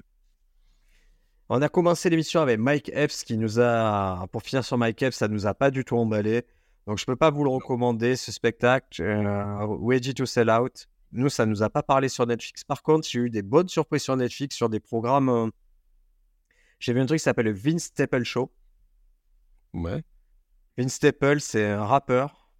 on 1.50 1.60
a 1.60 1.68
commencé 1.68 2.08
l'émission 2.08 2.40
avec 2.40 2.58
Mike 2.58 2.90
Epps 2.94 3.22
qui 3.24 3.36
nous 3.36 3.60
a 3.60 4.26
pour 4.32 4.42
finir 4.42 4.64
sur 4.64 4.78
Mike 4.78 5.02
Epps 5.02 5.18
ça 5.18 5.28
nous 5.28 5.46
a 5.46 5.54
pas 5.54 5.70
du 5.70 5.84
tout 5.84 5.96
emballé 5.96 6.44
donc 6.86 6.98
je 6.98 7.04
peux 7.04 7.16
pas 7.16 7.30
vous 7.30 7.44
le 7.44 7.50
recommander 7.50 8.16
ce 8.16 8.32
spectacle 8.32 9.02
euh, 9.02 9.66
Ready 9.86 10.14
to 10.14 10.24
Sell 10.26 10.50
Out 10.50 10.88
Nous, 11.12 11.28
ça 11.28 11.44
nous 11.46 11.62
a 11.62 11.68
pas 11.70 11.82
parlé 11.82 12.08
sur 12.08 12.26
Netflix. 12.26 12.64
Par 12.64 12.82
contre, 12.82 13.06
j'ai 13.08 13.18
eu 13.20 13.30
des 13.30 13.42
bonnes 13.42 13.68
surprises 13.68 14.02
sur 14.02 14.16
Netflix 14.16 14.56
sur 14.56 14.68
des 14.70 14.80
programmes. 14.80 15.50
J'ai 16.82 16.92
vu 16.92 17.00
un 17.00 17.06
truc 17.06 17.20
qui 17.20 17.22
s'appelle 17.22 17.46
le 17.46 17.52
Vince 17.52 17.84
Staple 17.84 18.24
Show. 18.24 18.52
Ouais. 19.72 20.02
Vince 20.76 20.94
Staple, 20.94 21.38
c'est 21.38 21.64
un 21.64 21.84
rappeur. 21.84 22.50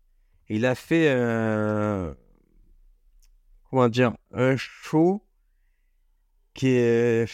Il 0.48 0.64
a 0.64 0.76
fait, 0.76 1.08
euh, 1.08 2.14
comment 3.68 3.88
dire, 3.88 4.14
un 4.30 4.56
show 4.56 5.26
qui 6.54 6.68
est, 6.68 7.28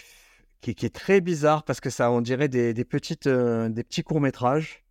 qui, 0.62 0.74
qui 0.74 0.87
est 0.87 0.94
très 0.94 1.20
bizarre 1.20 1.62
parce 1.62 1.79
que 1.81 1.90
ça, 1.90 2.11
on 2.11 2.22
dirait 2.22 2.48
des, 2.48 2.72
des 2.72 2.85
petites, 2.87 3.27
euh, 3.27 3.68
des 3.68 3.85
petits 3.85 4.03
courts-métrages. 4.03 4.83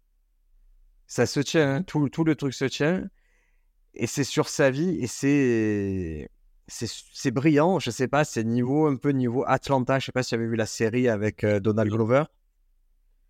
Ça 1.07 1.25
se 1.25 1.39
tient, 1.39 1.77
hein, 1.77 1.81
tout, 1.81 2.09
tout 2.09 2.23
le 2.23 2.35
truc 2.35 2.53
se 2.53 2.65
tient. 2.65 3.09
Et 3.95 4.05
c'est 4.05 4.23
sur 4.23 4.49
sa 4.49 4.69
vie 4.69 4.99
et 5.01 5.07
c'est, 5.07 6.29
c'est, 6.67 7.31
brillant. 7.31 7.79
Je 7.79 7.91
sais 7.91 8.07
pas, 8.07 8.23
c'est 8.25 8.43
niveau, 8.43 8.87
un 8.87 8.95
peu 8.95 9.09
niveau 9.11 9.43
Atlanta. 9.47 9.99
Je 9.99 10.05
sais 10.07 10.11
pas 10.11 10.23
si 10.23 10.29
tu 10.29 10.35
avais 10.35 10.47
vu 10.47 10.55
la 10.55 10.65
série 10.65 11.07
avec 11.07 11.43
euh, 11.43 11.59
Donald 11.59 11.89
Glover. 11.89 12.23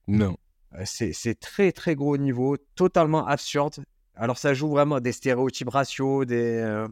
Non. 0.08 0.38
Euh, 0.76 0.84
C'est 0.86 1.39
très 1.39 1.71
très 1.71 1.95
gros 1.95 2.17
niveau, 2.17 2.58
totalement 2.76 3.26
absurde. 3.28 3.76
Alors 4.15 4.38
ça 4.38 4.54
joue 4.54 4.69
vraiment 4.69 5.00
des 5.00 5.12
stéréotypes 5.12 5.69
raciaux, 5.69 6.26
des... 6.26 6.58
euh, 6.58 6.88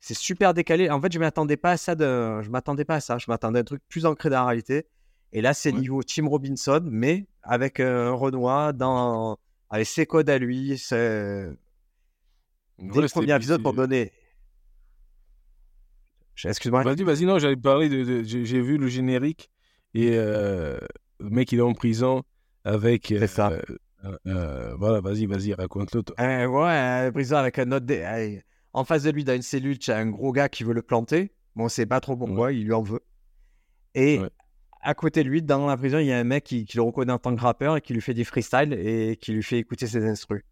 c'est 0.00 0.16
super 0.16 0.54
décalé. 0.54 0.88
En 0.90 1.00
fait, 1.00 1.12
je 1.12 1.18
m'attendais 1.18 1.56
pas 1.58 1.72
à 1.72 1.76
ça. 1.76 1.94
De... 1.94 2.40
Je 2.42 2.48
m'attendais 2.50 2.84
pas 2.84 2.96
à 2.96 3.00
ça. 3.00 3.18
Je 3.18 3.26
m'attendais 3.28 3.58
à 3.58 3.62
un 3.62 3.64
truc 3.64 3.82
plus 3.88 4.06
ancré 4.06 4.30
dans 4.30 4.36
la 4.40 4.46
réalité. 4.46 4.86
Et 5.32 5.40
là, 5.42 5.54
c'est 5.54 5.72
Ouais. 5.72 5.78
niveau 5.80 6.02
Tim 6.02 6.26
Robinson, 6.26 6.80
mais 6.90 7.26
avec 7.42 7.78
euh, 7.80 8.12
Renoir 8.12 8.74
dans 8.74 9.38
avec 9.70 9.86
ses 9.86 10.06
codes 10.06 10.28
à 10.28 10.38
lui. 10.38 10.76
C'est 10.78 11.50
dès 12.78 12.84
Ouais, 12.90 13.02
le 13.02 13.08
c'était- 13.08 13.20
premier 13.20 13.36
épisode 13.36 13.62
pour 13.62 13.74
donner. 13.74 14.12
Excuse-moi. 16.44 16.82
Vas-y, 16.82 17.02
vas-y, 17.02 17.24
non, 17.24 17.38
j'allais 17.38 17.56
parler 17.56 17.88
de. 17.88 18.04
de- 18.04 18.22
j'ai 18.22 18.60
vu 18.60 18.78
le 18.78 18.88
générique 18.88 19.50
et 19.94 20.10
euh, 20.14 20.78
le 21.20 21.30
mec, 21.30 21.52
il 21.52 21.58
est 21.58 21.62
en 21.62 21.74
prison 21.74 22.22
avec. 22.64 23.06
C'est 23.08 23.26
ça. 23.26 23.50
euh, 24.04 24.16
euh, 24.26 24.74
voilà, 24.76 25.00
vas-y, 25.00 25.26
vas-y, 25.26 25.54
raconte-le. 25.54 26.02
toi. 26.02 26.16
Euh, 26.20 26.46
ouais, 26.46 27.12
prison 27.12 27.36
avec 27.36 27.58
un 27.58 27.70
autre. 27.72 27.86
dé- 27.86 28.42
En 28.72 28.84
face 28.84 29.02
de 29.04 29.10
lui, 29.10 29.24
dans 29.24 29.34
une 29.34 29.42
cellule, 29.42 29.78
tu 29.78 29.90
as 29.90 29.98
un 29.98 30.06
gros 30.10 30.32
gars 30.32 30.48
qui 30.48 30.64
veut 30.64 30.72
le 30.74 30.82
planter. 30.82 31.32
Bon, 31.54 31.64
on 31.64 31.68
sait 31.68 31.86
pas 31.86 32.00
trop 32.00 32.16
pourquoi, 32.16 32.52
il 32.52 32.64
lui 32.64 32.72
en 32.72 32.82
veut. 32.82 33.00
Et 33.94 34.18
Ouais. 34.18 34.30
à 34.80 34.94
côté 34.94 35.22
de 35.22 35.28
lui, 35.28 35.42
dans 35.42 35.66
la 35.66 35.76
prison, 35.76 35.98
il 35.98 36.06
y 36.06 36.12
a 36.12 36.18
un 36.18 36.24
mec 36.24 36.44
qui, 36.44 36.64
qui 36.64 36.76
le 36.78 36.82
reconnaît 36.82 37.12
en 37.12 37.18
tant 37.18 37.36
que 37.36 37.40
rappeur 37.42 37.76
et 37.76 37.80
qui 37.82 37.92
lui 37.92 38.00
fait 38.00 38.14
des 38.14 38.24
freestyles 38.24 38.72
et 38.72 39.16
qui 39.20 39.32
lui 39.32 39.42
fait 39.42 39.58
écouter 39.58 39.86
ses 39.86 40.04
instrus. 40.06 40.42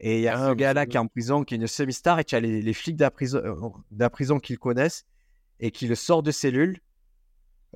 Et 0.00 0.16
il 0.16 0.22
y 0.22 0.28
a 0.28 0.38
Ah, 0.38 0.48
mais 0.50 0.56
gars-là 0.56 0.82
c'est 0.82 0.88
qui 0.88 0.96
est 0.96 1.00
en 1.00 1.06
prison, 1.06 1.44
qui 1.44 1.54
est 1.54 1.58
une 1.58 1.66
semi-star, 1.66 2.18
et 2.18 2.24
tu 2.24 2.34
as 2.34 2.40
les, 2.40 2.62
les 2.62 2.72
flics 2.72 2.96
de 2.96 3.04
la 3.04 3.10
prison, 3.10 3.40
de 3.90 4.00
la 4.00 4.10
prison 4.10 4.38
qui 4.38 4.54
le 4.54 4.58
connaissent 4.58 5.04
et 5.60 5.70
qui 5.70 5.86
le 5.86 5.94
sortent 5.94 6.24
de 6.24 6.30
cellule 6.30 6.80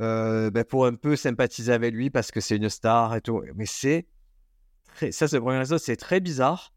euh, 0.00 0.50
ben, 0.50 0.64
pour 0.64 0.86
un 0.86 0.94
peu 0.94 1.16
sympathiser 1.16 1.72
avec 1.72 1.94
lui 1.94 2.10
parce 2.10 2.30
que 2.30 2.40
c'est 2.40 2.56
une 2.56 2.68
star 2.70 3.14
et 3.14 3.20
tout. 3.20 3.42
Mais 3.54 3.66
c'est 3.66 4.06
très... 4.86 5.12
ça, 5.12 5.28
c'est 5.28 5.36
le 5.36 5.42
premier 5.42 5.58
épisode, 5.58 5.78
c'est 5.78 5.96
très 5.96 6.20
bizarre. 6.20 6.72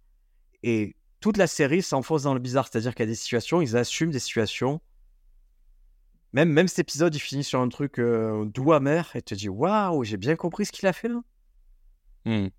Et 0.64 0.96
toute 1.20 1.38
la 1.38 1.48
série 1.48 1.82
s'enfonce 1.82 2.24
dans 2.24 2.34
le 2.34 2.40
bizarre, 2.40 2.68
c'est-à-dire 2.70 2.94
qu'il 2.94 3.06
y 3.06 3.10
a 3.10 3.12
des 3.12 3.16
situations, 3.16 3.62
ils 3.62 3.76
assument 3.78 4.12
des 4.12 4.20
situations. 4.20 4.82
Même, 6.34 6.50
même 6.50 6.68
cet 6.68 6.80
épisode, 6.80 7.16
il 7.16 7.20
finit 7.20 7.44
sur 7.44 7.62
un 7.62 7.70
truc 7.70 8.00
euh, 8.00 8.46
doux 8.46 8.74
amer 8.74 9.10
et 9.16 9.22
tu 9.22 9.34
te 9.34 9.40
dis 9.40 9.50
waouh, 9.50 10.04
j'ai 10.04 10.18
bien 10.18 10.36
compris 10.36 10.66
ce 10.66 10.72
qu'il 10.72 10.88
a 10.88 10.94
fait 10.94 11.08
là. 11.08 11.22
Hmm. 12.26 12.50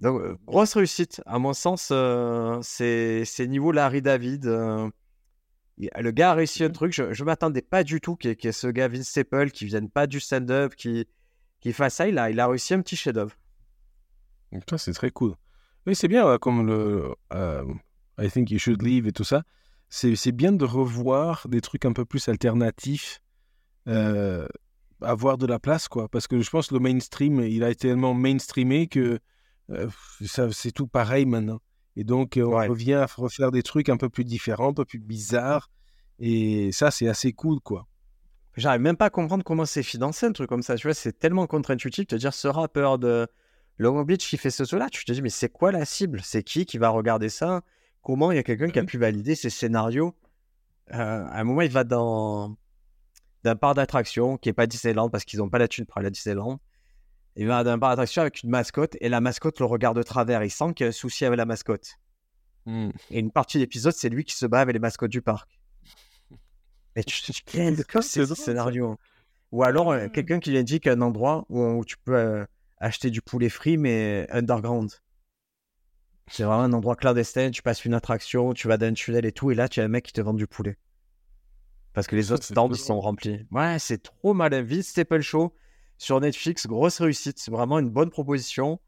Donc, 0.00 0.20
euh, 0.20 0.36
grosse 0.46 0.74
réussite. 0.74 1.20
À 1.26 1.38
mon 1.38 1.52
sens, 1.52 1.90
euh, 1.92 2.58
c'est 2.62 3.46
niveau 3.46 3.72
Larry 3.72 4.02
David. 4.02 4.46
euh, 4.46 4.88
le 5.76 6.10
gars 6.10 6.32
a 6.32 6.34
réussi 6.34 6.64
un 6.64 6.70
truc. 6.70 6.92
Je 6.92 7.02
ne 7.02 7.24
m'attendais 7.24 7.62
pas 7.62 7.84
du 7.84 8.00
tout 8.00 8.16
qu'il 8.16 8.30
y 8.30 8.34
y 8.34 8.48
ait 8.48 8.52
ce 8.52 8.66
gars 8.66 8.88
Vince 8.88 9.08
Staple 9.08 9.50
qui 9.50 9.66
vienne 9.66 9.90
pas 9.90 10.06
du 10.06 10.20
stand-up, 10.20 10.74
qui, 10.74 11.06
qui 11.60 11.72
fasse 11.72 11.96
ça. 11.96 12.08
Il 12.08 12.18
a, 12.18 12.30
il 12.30 12.40
a 12.40 12.46
réussi 12.46 12.74
un 12.74 12.80
petit 12.80 12.96
chef-d'œuvre. 12.96 13.34
Ça, 14.68 14.78
c'est 14.78 14.92
très 14.92 15.10
cool. 15.10 15.34
Oui, 15.86 15.94
c'est 15.94 16.08
bien, 16.08 16.38
comme 16.38 16.66
le 16.66 17.14
euh, 17.32 17.64
I 18.18 18.30
think 18.30 18.50
you 18.50 18.58
should 18.58 18.82
leave 18.82 19.06
et 19.06 19.12
tout 19.12 19.24
ça. 19.24 19.42
C'est 19.88 20.32
bien 20.32 20.52
de 20.52 20.64
revoir 20.64 21.46
des 21.48 21.60
trucs 21.60 21.84
un 21.84 21.92
peu 21.92 22.04
plus 22.04 22.28
alternatifs, 22.28 23.20
avoir 23.86 25.38
de 25.38 25.46
la 25.46 25.58
place, 25.58 25.88
quoi. 25.88 26.08
Parce 26.08 26.26
que 26.26 26.40
je 26.40 26.50
pense 26.50 26.68
que 26.68 26.74
le 26.74 26.80
mainstream, 26.80 27.40
il 27.40 27.64
a 27.64 27.70
été 27.70 27.88
tellement 27.88 28.14
mainstreamé 28.14 28.86
que 28.86 29.18
c'est 30.26 30.72
tout 30.72 30.86
pareil 30.86 31.26
maintenant. 31.26 31.60
Et 31.96 32.04
donc, 32.04 32.36
euh, 32.36 32.44
on 32.44 32.56
Ouais. 32.58 32.66
revient 32.68 32.94
à 32.94 33.06
refaire 33.06 33.50
des 33.50 33.62
trucs 33.62 33.88
un 33.88 33.96
peu 33.96 34.08
plus 34.08 34.24
différents, 34.24 34.70
un 34.70 34.74
peu 34.74 34.84
plus 34.84 34.98
bizarres. 34.98 35.70
Et 36.18 36.70
ça, 36.72 36.90
c'est 36.90 37.08
assez 37.08 37.32
cool, 37.32 37.60
quoi. 37.60 37.86
J'arrive 38.56 38.80
même 38.82 38.96
pas 38.96 39.06
à 39.06 39.10
comprendre 39.10 39.44
comment 39.44 39.64
c'est 39.64 39.82
financé 39.82 40.26
un 40.26 40.32
truc 40.32 40.48
comme 40.48 40.62
ça. 40.62 40.76
Tu 40.76 40.86
vois, 40.86 40.94
c'est 40.94 41.18
tellement 41.18 41.46
contre-intuitif 41.46 42.06
de 42.08 42.16
dire 42.16 42.34
ce 42.34 42.48
rappeur 42.48 42.98
de 42.98 43.26
Long 43.78 44.02
Beach 44.02 44.28
qui 44.28 44.36
fait 44.36 44.50
ce 44.50 44.62
truc-là. 44.64 44.88
Tu 44.90 45.04
te 45.04 45.12
dis, 45.12 45.22
mais 45.22 45.30
c'est 45.30 45.48
quoi 45.48 45.72
la 45.72 45.84
cible? 45.84 46.20
C'est 46.22 46.42
qui 46.42 46.66
qui 46.66 46.78
va 46.78 46.90
regarder 46.90 47.28
ça? 47.28 47.62
Comment 48.02 48.32
il 48.32 48.36
y 48.36 48.38
a 48.38 48.42
quelqu'un 48.42 48.68
qui 48.68 48.78
a 48.78 48.82
Ouais. 48.82 48.86
pu 48.86 48.98
valider 48.98 49.34
ces 49.34 49.50
scénarios? 49.50 50.14
Euh, 50.92 51.24
À 51.26 51.40
un 51.40 51.44
moment, 51.44 51.62
il 51.62 51.70
va 51.70 51.84
dans 51.84 52.56
d'un 53.42 53.56
parc 53.56 53.76
d'attractions 53.76 54.36
qui 54.36 54.50
est 54.50 54.52
pas 54.52 54.66
Disneyland 54.66 55.08
parce 55.08 55.24
qu'ils 55.24 55.38
n'ont 55.38 55.48
pas 55.48 55.58
la 55.58 55.66
thune 55.68 55.86
pour 55.86 55.96
aller 55.98 56.08
à 56.08 56.10
Disneyland. 56.10 56.60
Il 57.36 57.46
va 57.46 57.62
dans 57.64 57.70
un 57.70 57.78
parc 57.78 57.92
d'attractions 57.92 58.22
avec 58.22 58.42
une 58.42 58.50
mascotte 58.50 58.96
et 59.00 59.08
la 59.08 59.20
mascotte 59.20 59.60
le 59.60 59.66
regarde 59.66 59.96
de 59.96 60.02
travers. 60.02 60.42
Il 60.42 60.50
sent 60.50 60.74
qu'il 60.74 60.84
y 60.84 60.86
a 60.86 60.88
un 60.88 60.92
souci 60.92 61.24
avec 61.24 61.36
la 61.36 61.46
mascotte. 61.46 61.96
Hmm. 62.66 62.90
Et 63.10 63.20
une 63.20 63.30
partie 63.30 63.58
de 63.58 63.62
l'épisode, 63.62 63.94
c'est 63.94 64.08
lui 64.08 64.24
qui 64.24 64.34
se 64.34 64.46
bat 64.46 64.60
avec 64.60 64.74
les 64.74 64.80
mascottes 64.80 65.10
du 65.10 65.22
parc. 65.22 65.48
Et 66.96 67.04
tu 67.04 67.22
te 67.22 67.32
c'est 67.50 68.02
C'est 68.02 68.26
ce 68.26 68.34
scénario 68.34 68.98
Ou 69.52 69.62
alors, 69.62 69.92
euh, 69.92 70.08
quelqu'un 70.08 70.40
qui 70.40 70.50
lui 70.50 70.58
indique 70.58 70.86
un 70.86 71.00
endroit 71.00 71.46
où, 71.48 71.62
où 71.62 71.84
tu 71.84 71.96
peux 71.98 72.16
euh, 72.16 72.44
acheter 72.78 73.10
du 73.10 73.22
poulet 73.22 73.48
frit, 73.48 73.76
mais 73.76 74.26
underground. 74.30 74.90
C'est 76.26 76.44
vraiment 76.44 76.62
un 76.62 76.72
endroit 76.72 76.96
clandestin, 76.96 77.50
tu 77.50 77.62
passes 77.62 77.84
une 77.84 77.94
attraction, 77.94 78.54
tu 78.54 78.68
vas 78.68 78.76
dans 78.76 78.86
un 78.86 78.92
tunnel 78.92 79.24
et 79.24 79.32
tout, 79.32 79.50
et 79.50 79.54
là, 79.54 79.68
tu 79.68 79.80
as 79.80 79.84
un 79.84 79.88
mec 79.88 80.04
qui 80.04 80.12
te 80.12 80.20
vend 80.20 80.34
du 80.34 80.46
poulet. 80.46 80.76
Parce 81.92 82.06
que 82.06 82.14
les 82.14 82.30
autres 82.30 82.44
stands, 82.44 82.72
sont 82.74 83.00
remplis. 83.00 83.46
Ouais, 83.50 83.78
c'est 83.80 84.02
trop 84.02 84.32
malin. 84.32 84.62
Vince 84.62 84.86
Staple 84.86 85.22
Show 85.22 85.52
sur 86.00 86.18
Netflix, 86.18 86.66
grosse 86.66 86.98
réussite. 86.98 87.38
C'est 87.38 87.50
vraiment 87.50 87.78
une 87.78 87.90
bonne 87.90 88.08
proposition. 88.08 88.80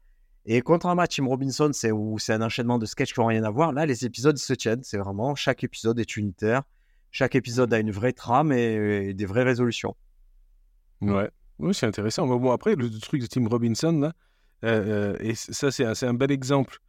Et 0.45 0.61
contrairement 0.61 1.03
à 1.03 1.07
Tim 1.07 1.27
Robinson, 1.27 1.69
c'est 1.71 1.91
où 1.91 2.17
c'est 2.17 2.33
un 2.33 2.41
enchaînement 2.41 2.79
de 2.79 2.87
sketchs 2.87 3.13
qui 3.13 3.19
n'ont 3.19 3.27
rien 3.27 3.43
à 3.43 3.51
voir. 3.51 3.71
Là, 3.71 3.85
les 3.85 4.03
épisodes 4.03 4.35
se 4.35 4.53
tiennent. 4.53 4.83
C'est 4.83 4.97
vraiment 4.97 5.35
chaque 5.35 5.63
épisode 5.63 5.99
est 5.99 6.17
unitaire. 6.17 6.63
Chaque 7.11 7.35
épisode 7.35 7.71
a 7.71 7.77
une 7.77 7.91
vraie 7.91 8.13
trame 8.13 8.51
et, 8.51 9.13
des 9.13 9.25
vraies 9.27 9.43
résolutions. 9.43 9.95
Ouais, 11.01 11.29
c'est 11.71 11.85
intéressant. 11.85 12.25
Bon, 12.25 12.51
après, 12.51 12.75
le 12.75 12.89
truc 12.99 13.21
de 13.21 13.27
Tim 13.27 13.47
Robinson, 13.47 13.91
là, 13.91 14.13
euh, 14.63 15.13
euh, 15.13 15.17
et 15.19 15.35
ça, 15.35 15.69
c'est 15.69 15.85
un, 15.85 15.93
un 16.01 16.13
bel 16.15 16.31
exemple. 16.31 16.79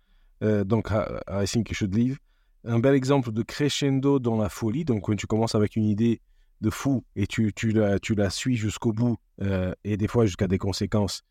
euh, 0.42 0.64
donc, 0.64 0.88
I, 0.90 1.04
I 1.28 1.46
think 1.46 1.68
you 1.68 1.74
should 1.74 1.94
leave. 1.94 2.16
Un 2.64 2.78
bel 2.78 2.94
exemple 2.94 3.30
de 3.30 3.42
crescendo 3.42 4.18
dans 4.18 4.38
la 4.38 4.48
folie. 4.48 4.86
Donc, 4.86 5.02
quand 5.02 5.16
tu 5.16 5.26
commences 5.26 5.54
avec 5.54 5.76
une 5.76 5.84
idée 5.84 6.22
de 6.64 6.70
fou 6.70 7.04
et 7.16 7.26
tu, 7.26 7.52
tu, 7.54 7.70
la, 7.72 7.98
tu 8.00 8.14
la 8.14 8.30
suis 8.30 8.56
jusqu'au 8.56 8.92
bout, 8.92 9.16
euh, 9.42 9.72
et 9.84 9.96
des 9.96 10.08
fois 10.08 10.26
jusqu'à 10.26 10.48
des 10.48 10.58
conséquences 10.58 11.22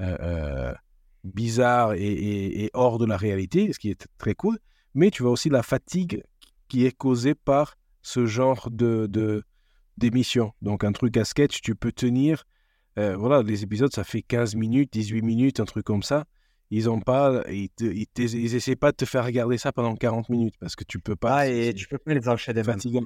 euh, 0.00 0.16
euh, 0.20 0.74
bizarres 1.24 1.94
et, 1.94 2.00
et- 2.02 2.64
et 2.64 2.70
hors 2.74 2.98
de 2.98 3.06
la 3.06 3.16
réalité, 3.16 3.72
ce 3.72 3.78
qui 3.78 3.90
est 3.90 4.06
très 4.18 4.34
cool. 4.34 4.58
Mais 4.94 5.10
tu 5.10 5.22
vois 5.22 5.32
aussi 5.32 5.48
la 5.50 5.62
fatigue 5.62 6.22
qui 6.68 6.84
est 6.86 6.92
causée 6.96 7.34
par 7.34 7.76
ce 8.02 8.26
genre 8.26 8.70
de, 8.70 9.06
de, 9.08 9.44
d'émission. 9.98 10.52
Donc, 10.62 10.84
un 10.84 10.92
truc 10.92 11.16
à 11.16 11.24
sketch, 11.24 11.60
tu 11.62 11.74
peux 11.74 11.92
tenir. 11.92 12.44
euh, 12.98 13.16
voilà, 13.16 13.42
les 13.42 13.62
épisodes, 13.62 13.92
ça 13.92 14.04
fait 14.04 14.22
15 14.22 14.54
minutes, 14.56 14.92
18 14.92 15.22
minutes, 15.22 15.60
un 15.60 15.64
truc 15.66 15.84
comme 15.84 16.02
ça. 16.02 16.24
Ils 16.70 16.88
ont 16.90 17.00
pas, 17.00 17.44
ils, 17.50 17.68
te- 17.70 17.84
ils, 17.84 18.06
te- 18.08 18.22
ils 18.22 18.54
essaient 18.54 18.76
pas 18.76 18.92
de 18.92 18.96
te 18.96 19.04
faire 19.04 19.24
regarder 19.24 19.58
ça 19.58 19.72
pendant 19.72 19.94
40 19.96 20.28
minutes 20.28 20.54
parce 20.60 20.76
que 20.76 20.84
tu 20.84 20.98
peux 21.00 21.16
pas. 21.16 21.38
Ah, 21.40 21.48
et 21.48 21.74
tu 21.74 21.86
peux 21.88 21.98
pas 21.98 22.14
les 22.14 22.28
enchaîner 22.28 22.62
fatigant. 22.64 23.04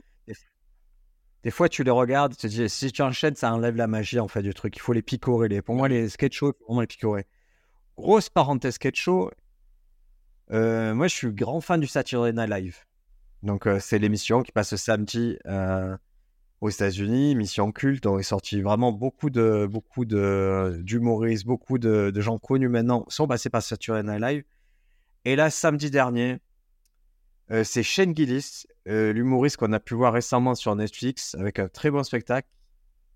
Des 1.45 1.51
fois, 1.51 1.69
tu 1.69 1.85
les 1.85 1.91
regardes, 1.91 2.35
tu 2.35 2.39
te 2.39 2.47
dis, 2.47 2.69
si 2.71 2.91
tu 2.91 3.03
enchaînes, 3.03 3.35
ça 3.35 3.53
enlève 3.53 3.77
la 3.77 3.87
magie 3.87 4.19
en 4.19 4.29
fait 4.29 4.43
du 4.43 4.55
truc. 4.55 4.75
Il 4.77 4.81
faut 4.81 4.95
les 4.95 5.03
picorer. 5.03 5.49
Les... 5.49 5.61
Pour 5.61 5.75
moi, 5.75 5.89
les 5.89 6.09
sketch 6.09 6.39
shows, 6.39 6.55
il 6.59 6.65
faut 6.67 6.81
les 6.81 6.87
picorer. 6.87 7.27
Grosse 7.99 8.31
parenthèse 8.31 8.75
sketch 8.75 9.01
show. 9.01 9.31
euh, 10.53 10.95
moi, 10.95 11.07
je 11.07 11.15
suis 11.15 11.33
grand 11.33 11.61
fan 11.61 11.81
du 11.81 11.87
Saturday 11.87 12.33
Night 12.33 12.49
Live. 12.49 12.79
Donc, 13.43 13.67
euh, 13.67 13.79
c'est 13.79 13.99
l'émission 13.99 14.43
qui 14.43 14.53
passe 14.53 14.75
samedi 14.77 15.37
euh, 15.47 15.95
aux 16.63 16.71
États-Unis, 16.71 17.33
émission 17.33 17.73
culte. 17.73 18.07
On 18.07 18.19
est 18.19 18.23
sorti 18.23 18.63
vraiment 18.63 18.91
beaucoup 18.91 19.29
de 19.29 19.69
beaucoup 19.71 20.07
de 20.07 20.81
d'humoristes, 20.83 21.45
beaucoup 21.45 21.77
de, 21.79 22.11
de 22.11 22.21
gens 22.23 22.39
connus 22.39 22.71
maintenant 22.71 23.05
sont 23.09 23.27
passés 23.27 23.51
par 23.51 23.63
Saturday 23.63 24.03
Night 24.03 24.23
Live. 24.23 24.45
Et 25.27 25.37
là, 25.37 25.51
samedi 25.51 25.91
dernier, 25.91 26.41
euh, 27.51 27.65
c'est 27.65 27.83
Shane 27.83 28.15
Gillis, 28.17 28.65
euh, 28.89 29.13
l'humoriste 29.13 29.57
qu'on 29.57 29.73
a 29.73 29.81
pu 29.81 29.95
voir 29.95 30.13
récemment 30.13 30.55
sur 30.55 30.75
Netflix 30.77 31.35
avec 31.35 31.59
un 31.59 31.69
très 31.69 31.91
bon 31.91 32.03
spectacle, 32.03 32.49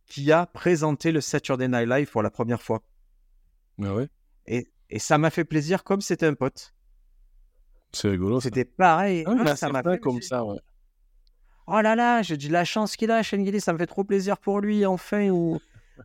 qui 0.07 0.33
a 0.33 0.47
présenté 0.47 1.13
le 1.13 1.21
Saturday 1.21 1.69
Night 1.69 1.89
Live 1.89 2.11
pour 2.11 2.23
la 2.23 2.31
première 2.31 2.63
fois. 2.63 2.83
Ah 3.83 3.95
ouais, 3.95 4.09
Et, 4.47 4.67
et 4.91 4.99
ça 4.99 5.19
m'a 5.19 5.31
fait 5.31 5.45
plaisir 5.45 5.85
comme 5.85 6.01
c'était 6.01 6.27
un 6.27 6.35
pote. 6.35 6.75
c'est 7.93 8.09
rigolo. 8.09 8.41
C'était 8.41 8.65
pareil. 8.65 9.25
Ah, 9.27 9.35
Ah, 9.47 9.57
ça 9.57 9.69
m'a 9.71 9.83
fait 9.83 9.99
comme 10.01 10.17
plaisir. 10.17 10.29
ça, 10.29 10.45
ouais. 10.45 10.59
Oh 11.67 11.81
là 11.83 11.95
là, 11.95 12.23
j'ai 12.23 12.39
dit 12.39 12.49
la 12.49 12.65
chance 12.65 12.97
qu'il 12.97 13.11
a, 13.11 13.23
Shane 13.23 13.45
Gillis, 13.45 13.61
ça 13.61 13.73
me 13.75 13.79
fait 13.79 13.87
trop 13.87 14.03
plaisir 14.05 14.39
pour 14.39 14.61
lui. 14.61 14.87
Enfin, 14.87 15.29
ou... 15.29 15.61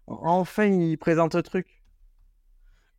enfin 0.07 0.65
il 0.65 0.97
présente 0.97 1.35
le 1.35 1.43
truc. 1.43 1.67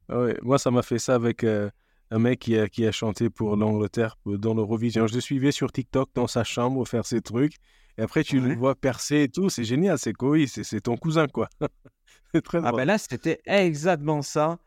Ah 0.08 0.20
ouais, 0.20 0.38
moi, 0.42 0.58
ça 0.58 0.70
m'a 0.70 0.82
fait 0.82 0.98
ça 0.98 1.14
avec 1.14 1.44
euh, 1.44 1.70
un 2.10 2.18
mec 2.18 2.40
qui 2.40 2.58
a, 2.58 2.68
qui 2.68 2.86
a 2.86 2.92
chanté 2.92 3.30
pour 3.30 3.56
l'Angleterre 3.56 4.16
euh, 4.26 4.38
dans 4.38 4.54
l'Eurovision. 4.54 5.06
Je 5.06 5.14
le 5.14 5.20
suivais 5.20 5.52
sur 5.52 5.72
TikTok 5.72 6.10
dans 6.14 6.26
sa 6.26 6.44
chambre 6.44 6.86
faire 6.86 7.06
ses 7.06 7.20
trucs. 7.20 7.56
Et 7.96 8.02
après, 8.02 8.24
tu 8.24 8.40
le 8.40 8.54
vois 8.56 8.74
percer 8.74 9.22
et 9.22 9.28
tout. 9.28 9.50
C'est 9.50 9.64
génial. 9.64 9.98
C'est 9.98 10.12
quoi 10.12 10.36
C'est 10.46 10.80
ton 10.80 10.96
cousin, 10.96 11.28
quoi. 11.28 11.48
c'est 12.34 12.42
très 12.42 12.58
Ah 12.64 12.72
ben 12.72 12.84
là, 12.84 12.98
c'était 12.98 13.40
exactement 13.46 14.20
ça. 14.20 14.58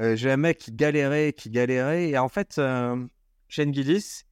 Euh, 0.00 0.16
j'ai 0.16 0.32
un 0.32 0.36
mec 0.36 0.58
qui 0.58 0.72
galérait, 0.72 1.32
qui 1.32 1.50
galérait. 1.50 2.08
Et 2.08 2.18
en 2.18 2.28
fait, 2.28 2.60
Shane 3.48 3.72
Gillis, 3.74 4.22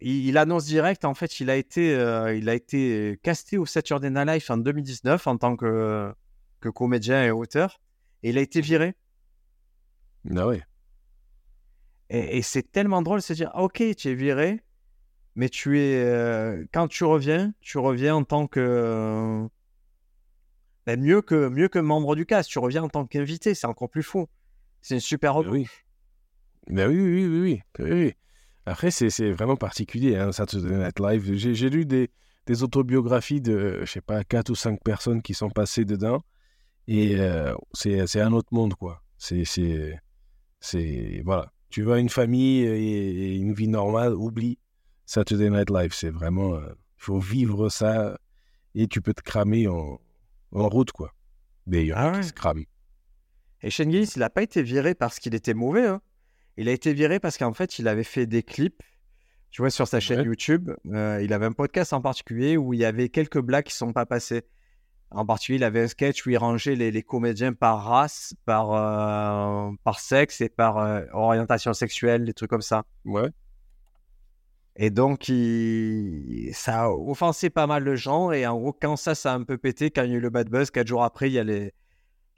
il, 0.00 0.36
annonce 0.36 0.64
direct, 0.64 1.04
en 1.04 1.14
fait, 1.14 1.38
il 1.38 1.48
a 1.48 1.54
été, 1.54 1.92
il 2.36 2.48
a 2.48 2.54
été 2.54 3.20
casté 3.22 3.56
au 3.56 3.66
Saturday 3.66 4.10
Night 4.10 4.26
Live 4.26 4.46
en 4.48 4.56
2019 4.56 5.26
en 5.28 5.36
tant 5.38 5.54
que, 5.54 6.12
que 6.60 6.68
comédien 6.68 7.24
et 7.24 7.30
auteur. 7.30 7.80
Et 8.24 8.30
il 8.30 8.38
a 8.38 8.40
été 8.40 8.60
viré. 8.60 8.96
Ah 10.36 10.46
ouais. 10.48 10.64
Et, 12.10 12.42
c'est 12.42 12.70
tellement 12.72 13.02
drôle 13.02 13.18
de 13.18 13.24
se 13.24 13.32
dire, 13.34 13.50
ok, 13.54 13.82
tu 13.96 14.08
es 14.08 14.14
viré, 14.14 14.62
mais 15.34 15.48
tu 15.48 15.78
es, 15.78 16.02
euh, 16.02 16.64
quand 16.72 16.88
tu 16.88 17.04
reviens, 17.04 17.52
tu 17.60 17.78
reviens 17.78 18.16
en 18.16 18.24
tant 18.24 18.46
que, 18.46 19.46
ben, 20.86 21.00
mieux 21.00 21.20
que 21.20 21.48
mieux 21.48 21.68
que 21.68 21.78
membre 21.78 22.16
du 22.16 22.24
cast, 22.24 22.48
tu 22.48 22.58
reviens 22.58 22.82
en 22.82 22.88
tant 22.88 23.06
qu'invité, 23.06 23.54
c'est 23.54 23.66
encore 23.66 23.90
plus 23.90 24.02
fou. 24.02 24.26
C'est 24.80 24.94
une 24.94 25.00
super 25.00 25.42
ben 25.42 25.50
oui. 25.50 25.66
Ben 26.68 26.88
oui, 26.88 27.26
oui, 27.26 27.62
oui. 27.78 28.14
Après, 28.64 28.90
c'est 28.90 29.32
vraiment 29.32 29.56
particulier, 29.56 30.16
hein, 30.16 30.32
Saturday 30.32 30.76
Night 30.76 31.00
Live. 31.00 31.34
J'ai 31.34 31.70
lu 31.70 31.86
des, 31.86 32.10
des, 32.46 32.62
autobiographies 32.62 33.40
de, 33.40 33.80
je 33.80 33.90
sais 33.90 34.00
pas, 34.02 34.24
quatre 34.24 34.50
ou 34.50 34.54
cinq 34.54 34.82
personnes 34.82 35.22
qui 35.22 35.34
sont 35.34 35.50
passées 35.50 35.84
dedans. 35.84 36.22
Et 36.86 37.16
euh, 37.16 37.54
c'est 37.72 38.20
un 38.20 38.32
autre 38.32 38.48
monde, 38.52 38.74
quoi. 38.74 39.02
C'est 39.18 39.44
voilà. 41.24 41.52
Tu 41.70 41.82
veux 41.82 41.98
une 41.98 42.08
famille 42.08 42.62
et 42.64 43.36
une 43.36 43.52
vie 43.52 43.68
normale, 43.68 44.14
oublie 44.14 44.58
Saturday 45.04 45.50
Night 45.50 45.70
Live. 45.70 45.92
C'est 45.92 46.10
vraiment, 46.10 46.58
il 46.58 46.64
euh, 46.64 46.74
faut 46.96 47.18
vivre 47.18 47.68
ça 47.68 48.18
et 48.74 48.86
tu 48.86 49.00
peux 49.00 49.14
te 49.14 49.22
cramer 49.22 49.68
en, 49.68 50.00
en 50.52 50.68
route 50.68 50.92
quoi. 50.92 51.12
D'ailleurs, 51.66 51.98
ah 51.98 52.22
se 52.22 52.32
crament. 52.32 52.64
Et 53.62 53.70
Shane 53.70 53.90
Gillis, 53.90 54.12
il 54.16 54.20
n'a 54.20 54.30
pas 54.30 54.42
été 54.42 54.62
viré 54.62 54.94
parce 54.94 55.18
qu'il 55.18 55.34
était 55.34 55.54
mauvais. 55.54 55.86
Hein. 55.86 56.00
Il 56.56 56.68
a 56.68 56.72
été 56.72 56.92
viré 56.92 57.20
parce 57.20 57.36
qu'en 57.36 57.52
fait, 57.52 57.78
il 57.78 57.88
avait 57.88 58.04
fait 58.04 58.26
des 58.26 58.42
clips. 58.42 58.82
Tu 59.50 59.62
vois, 59.62 59.70
sur 59.70 59.88
sa 59.88 60.00
chaîne 60.00 60.24
YouTube, 60.24 60.70
euh, 60.86 61.20
il 61.22 61.32
avait 61.32 61.46
un 61.46 61.52
podcast 61.52 61.92
en 61.92 62.00
particulier 62.00 62.56
où 62.56 62.74
il 62.74 62.80
y 62.80 62.84
avait 62.84 63.08
quelques 63.08 63.40
blagues 63.40 63.64
qui 63.64 63.72
ne 63.72 63.88
sont 63.88 63.92
pas 63.92 64.06
passées. 64.06 64.42
En 65.10 65.24
particulier, 65.24 65.56
il 65.58 65.64
avait 65.64 65.82
un 65.82 65.88
sketch 65.88 66.26
où 66.26 66.30
il 66.30 66.36
rangeait 66.36 66.74
les, 66.74 67.02
comédiens 67.02 67.54
par 67.54 67.82
race, 67.84 68.34
par, 68.44 68.72
euh, 68.72 69.72
par 69.82 70.00
sexe 70.00 70.40
et 70.42 70.50
par 70.50 70.78
euh, 70.78 71.04
orientation 71.12 71.72
sexuelle, 71.72 72.24
des 72.24 72.34
trucs 72.34 72.50
comme 72.50 72.60
ça. 72.60 72.84
Ouais. 73.06 73.30
Et 74.76 74.90
donc, 74.90 75.28
il... 75.28 76.50
ça 76.52 76.84
a 76.84 76.88
offensé 76.90 77.48
pas 77.48 77.66
mal 77.66 77.84
de 77.84 77.96
gens. 77.96 78.30
Et 78.32 78.46
en 78.46 78.58
gros, 78.58 78.72
quand 78.72 78.96
ça, 78.96 79.14
ça 79.14 79.32
a 79.32 79.36
un 79.36 79.44
peu 79.44 79.56
pété, 79.56 79.90
quand 79.90 80.04
il 80.04 80.10
y 80.10 80.14
a 80.14 80.16
eu 80.18 80.20
le 80.20 80.30
bad 80.30 80.50
buzz, 80.50 80.70
quatre 80.70 80.86
jours 80.86 81.02
après, 81.02 81.28
il 81.30 81.32
y 81.32 81.38
a, 81.38 81.44
les... 81.44 81.72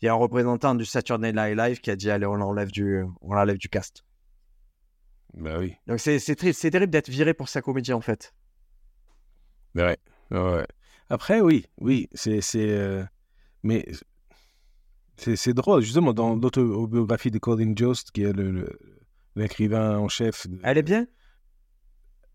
il 0.00 0.06
y 0.06 0.08
a 0.08 0.12
un 0.12 0.16
représentant 0.16 0.76
du 0.76 0.84
Saturday 0.84 1.32
Night 1.32 1.56
Live 1.56 1.80
qui 1.80 1.90
a 1.90 1.96
dit 1.96 2.10
Allez, 2.10 2.26
on 2.26 2.36
l'enlève 2.36 2.70
du, 2.70 3.04
on 3.20 3.34
l'enlève 3.34 3.58
du 3.58 3.68
cast. 3.68 4.04
Bah 5.34 5.58
oui. 5.58 5.74
Donc, 5.86 5.98
c'est, 5.98 6.18
c'est, 6.18 6.52
c'est 6.52 6.70
terrible 6.70 6.92
d'être 6.92 7.10
viré 7.10 7.34
pour 7.34 7.48
sa 7.48 7.62
comédie, 7.62 7.92
en 7.92 8.00
fait. 8.00 8.32
Ouais. 9.74 9.98
ouais. 10.30 10.66
Après, 11.10 11.40
oui, 11.40 11.66
oui, 11.78 12.08
c'est. 12.14 12.40
Euh, 12.56 13.04
mais 13.64 13.84
c'est 15.16 15.52
drôle, 15.52 15.82
justement, 15.82 16.14
dans 16.14 16.36
l'autobiographie 16.36 17.32
de 17.32 17.38
Colin 17.38 17.74
Jost, 17.76 18.12
qui 18.12 18.22
est 18.22 18.32
l'écrivain 19.36 19.98
en 19.98 20.08
chef. 20.08 20.46
Elle 20.62 20.78
est 20.78 20.82
bien? 20.82 21.06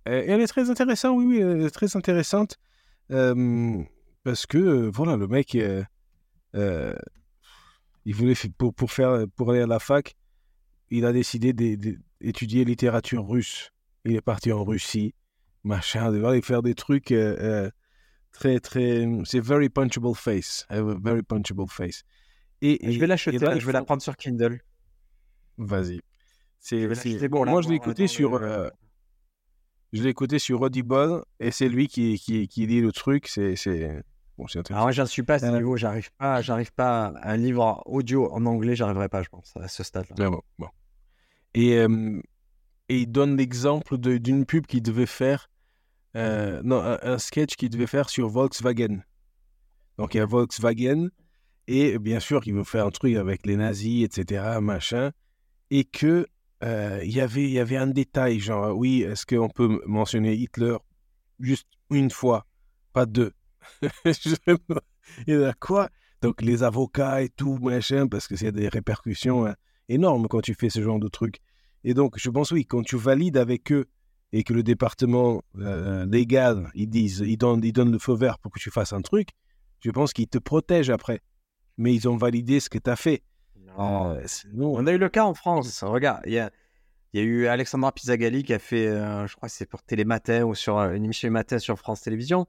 Elle, 0.04 0.40
est 0.40 0.48
très 0.48 0.70
intéressante, 0.70 1.18
oui, 1.18 1.26
oui, 1.26 1.40
elle 1.40 1.62
est 1.62 1.72
très 1.72 1.96
intéressante. 1.96 2.60
parce 3.08 4.46
que, 4.46 4.92
voilà, 4.94 5.16
le 5.16 5.28
mec, 5.28 5.56
euh, 5.56 6.94
il 8.04 8.14
voulait, 8.14 8.36
pour, 8.58 8.76
pour, 8.76 8.92
faire, 8.92 9.26
pour 9.36 9.50
aller 9.50 9.62
à 9.62 9.68
la 9.68 9.80
fac, 9.80 10.16
il 10.92 11.06
a 11.06 11.14
décidé 11.14 11.54
d'étudier 11.54 12.66
littérature 12.66 13.26
russe. 13.26 13.72
Il 14.04 14.16
est 14.16 14.22
parti 14.22 14.52
en 14.52 14.64
Russie, 14.64 15.16
machin, 15.64 16.12
de 16.12 16.24
aller 16.24 16.42
faire 16.42 16.62
des 16.62 16.76
trucs. 16.76 17.12
Euh, 18.36 18.40
très, 18.40 18.60
très. 18.60 19.08
C'est 19.26 19.40
very 19.40 19.70
punchable 19.70 20.16
face. 20.16 20.66
very 20.70 21.24
punchable 21.24 21.68
face. 21.70 22.04
Et, 22.62 22.92
je 22.92 23.00
vais 23.00 23.08
l'acheter, 23.08 23.38
je 23.38 23.66
vais 23.66 23.74
la 23.74 23.84
prendre 23.84 24.02
sur 24.02 24.16
Kindle. 24.16 24.60
Vas-y. 25.58 26.02
C'est, 26.60 27.28
bon, 27.28 27.46
moi, 27.46 27.62
je 27.62 27.70
l'ai 27.70 27.76
écouté 27.76 28.08
sur. 28.08 28.36
Euh, 28.36 28.70
je 29.94 30.04
l'ai 30.04 30.10
écouté 30.10 30.40
sur 30.40 30.62
Audible 30.62 31.24
et 31.40 31.52
c'est 31.52 31.70
lui 31.70 31.88
qui, 31.88 32.20
qui, 32.20 32.48
qui, 32.48 32.68
dit 32.68 32.82
le 32.82 32.92
truc. 32.92 33.28
C'est, 33.28 33.56
c'est... 33.56 34.04
Bon, 34.38 34.48
c'est 34.48 34.70
Alors, 34.72 34.84
moi, 34.84 34.92
j'en 34.92 35.06
suis 35.06 35.24
pas 35.24 35.36
à 35.36 35.40
ce 35.40 35.46
euh, 35.46 35.58
niveau. 35.58 35.78
J'arrive 35.78 36.12
pas, 36.18 36.42
j'arrive 36.42 36.74
pas 36.74 37.08
à 37.08 37.32
un 37.32 37.38
livre 37.38 37.82
audio 37.86 38.30
en 38.34 38.46
anglais. 38.46 38.76
J'arriverai 38.76 39.08
pas, 39.08 39.24
je 39.24 39.30
pense, 39.30 39.54
à 39.56 39.68
ce 39.68 39.84
stade-là. 39.84 40.16
Ah 40.20 40.30
bon, 40.30 40.42
bon. 40.60 40.68
Et, 41.54 41.78
euh, 41.78 42.20
et 42.90 43.00
il 43.00 43.12
donne 43.12 43.38
l'exemple 43.38 43.98
d'une 43.98 44.46
pub 44.46 44.66
qu'il 44.66 44.82
devait 44.82 45.06
faire 45.06 45.50
euh, 46.16 46.62
non, 46.64 46.82
un, 47.02 47.18
sketch 47.18 47.56
qu'il 47.56 47.70
devait 47.70 47.88
faire 47.88 48.10
sur 48.10 48.30
Volkswagen. 48.30 49.02
Donc 49.98 50.14
il 50.14 50.18
y 50.18 50.22
a 50.22 50.26
Volkswagen, 50.26 51.10
et 51.68 51.98
bien 52.00 52.20
sûr 52.20 52.42
qu'il 52.42 52.54
veut 52.54 52.64
faire 52.64 52.86
un 52.86 52.92
truc 52.92 53.16
avec 53.16 53.46
les 53.46 53.58
nazis, 53.58 54.06
etc., 54.06 54.60
machin, 54.62 55.12
et 55.72 55.84
que 55.84 56.28
euh, 56.64 57.02
y 57.04 57.20
il 57.20 57.50
y 57.50 57.60
avait 57.60 57.78
un 57.78 57.88
détail, 57.88 58.40
genre, 58.40 58.76
oui, 58.76 59.04
est-ce 59.04 59.26
qu'on 59.26 59.50
peut 59.50 59.82
mentionner 59.86 60.34
Hitler 60.34 60.78
juste 61.40 61.68
une 61.90 62.10
fois, 62.10 62.46
pas 62.94 63.06
deux? 63.06 63.34
Il 65.28 65.34
y 65.34 65.44
a 65.44 65.54
quoi? 65.54 65.90
Donc 66.22 66.42
les 66.42 66.64
avocats 66.64 67.22
et 67.22 67.30
tout, 67.30 67.58
machin, 67.58 68.08
parce 68.08 68.28
que 68.28 68.36
c'est 68.36 68.52
des 68.52 68.70
répercussions 68.70 69.46
hein, 69.46 69.56
énormes 69.90 70.28
quand 70.28 70.42
tu 70.42 70.56
fais 70.56 70.70
ce 70.70 70.82
genre 70.82 71.00
de 71.00 71.08
truc. 71.08 71.40
Et 71.84 71.94
donc, 71.94 72.18
je 72.18 72.30
pense, 72.30 72.52
oui, 72.52 72.66
quand 72.66 72.84
tu 72.84 72.98
valides 72.98 73.38
avec 73.38 73.72
eux 73.72 73.86
et 74.36 74.44
que 74.44 74.52
le 74.52 74.64
département 74.64 75.42
euh, 75.60 76.06
légal, 76.06 76.70
ils 76.76 76.90
disent, 76.90 77.24
ils 77.26 77.38
donnent, 77.38 77.64
ils 77.64 77.72
donnent 77.72 77.94
le 77.94 78.00
feu 78.00 78.14
vert 78.14 78.38
pour 78.38 78.52
que 78.52 78.60
tu 78.60 78.70
fasses 78.70 78.92
un 78.92 79.00
truc, 79.00 79.30
je 79.80 79.90
pense 79.92 80.12
qu'ils 80.12 80.28
te 80.28 80.38
protègent 80.38 80.90
après. 80.90 81.22
Mais 81.78 81.96
ils 81.96 82.10
ont 82.10 82.18
validé 82.18 82.60
ce 82.60 82.70
que 82.70 82.78
tu 82.78 82.90
as 82.90 82.98
fait. 82.98 83.24
Euh, 83.80 84.22
on 84.60 84.88
a 84.88 84.92
eu 84.92 84.98
le 84.98 85.08
cas 85.08 85.24
en 85.24 85.34
France. 85.34 85.84
Regarde, 85.84 86.20
il 86.26 86.34
y 86.34 86.40
a, 86.40 86.52
y 87.14 87.20
a, 87.20 87.22
eu 87.22 87.48
Alexandra 87.48 87.94
Pizzagalli 87.94 88.44
qui 88.44 88.54
a 88.54 88.60
fait, 88.60 88.88
euh, 88.88 89.26
je 89.26 89.38
crois 89.38 89.48
que 89.48 89.56
c'est 89.56 89.70
pour 89.70 89.82
Télématin 89.84 90.44
ou 90.44 90.54
sur 90.54 90.80
une 90.80 91.06
émission 91.06 91.32
Matin 91.32 91.58
sur 91.58 91.80
France 91.80 92.02
Télévisions. 92.02 92.46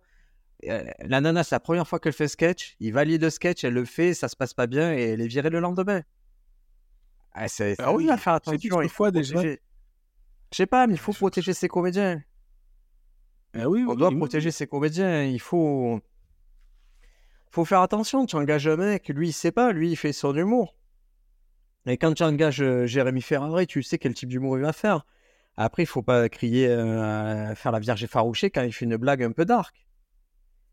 la 0.65 1.21
nana, 1.21 1.45
c'est 1.45 1.55
la 1.55 1.61
première 1.61 1.87
fois 1.87 2.01
qu'elle 2.01 2.13
fait 2.13 2.27
sketch. 2.27 2.75
Il 2.81 2.95
valide 2.95 3.23
le 3.23 3.31
sketch, 3.31 3.63
elle 3.63 3.75
le 3.75 3.85
fait, 3.85 4.13
ça 4.13 4.27
se 4.27 4.35
passe 4.35 4.55
pas 4.55 4.67
bien 4.67 4.93
et 4.93 5.03
elle 5.03 5.21
est 5.21 5.29
virée 5.29 5.51
le 5.51 5.61
lendemain. 5.61 6.03
Ah, 7.33 7.47
c'est, 7.47 7.77
ah 7.79 7.93
oui, 7.93 8.11
à 8.11 8.17
faire 8.17 8.33
attention. 8.33 8.83
Une 8.83 8.89
fois 8.89 9.13
déjà. 9.13 9.41
Je 10.57 10.63
sais 10.63 10.67
pas, 10.67 10.87
mais 10.87 10.95
il 10.95 10.99
faut 10.99 11.13
protéger 11.13 11.53
ses 11.53 11.69
comédiens. 11.69 12.23
Ah 13.53 13.69
oui, 13.69 13.85
On 13.87 13.95
doit 13.95 14.11
protéger 14.11 14.51
ses 14.51 14.67
comédiens. 14.67 15.23
Il 15.25 15.39
faut. 15.39 16.01
faut 17.51 17.67
faire 17.67 17.83
attention. 17.83 18.25
Tu 18.25 18.37
engages 18.37 18.67
un 18.67 18.77
mec, 18.77 19.07
lui, 19.11 19.29
il 19.29 19.33
sait 19.35 19.53
pas. 19.53 19.73
Lui, 19.73 19.91
il 19.91 19.97
fait 19.97 20.15
son 20.15 20.35
humour. 20.35 20.75
Et 21.85 21.99
quand 21.99 22.15
tu 22.15 22.23
engages 22.23 22.63
euh, 22.63 22.87
Jérémy 22.87 23.21
Ferrari, 23.21 23.67
tu 23.67 23.83
sais 23.83 23.99
quel 23.99 24.15
type 24.15 24.31
d'humour 24.31 24.57
il 24.57 24.63
va 24.63 24.73
faire. 24.73 25.05
Après, 25.59 25.83
il 25.83 25.87
faut 25.87 26.01
pas 26.01 26.27
crier, 26.31 26.69
euh, 26.69 27.55
faire 27.55 27.73
la 27.73 27.79
vierge 27.79 28.03
effarouchée 28.03 28.49
quand 28.49 28.63
il 28.63 28.73
fait 28.73 28.87
une 28.87 28.97
blague 28.97 29.23
un 29.23 29.33
peu 29.33 29.45
dark. 29.45 29.87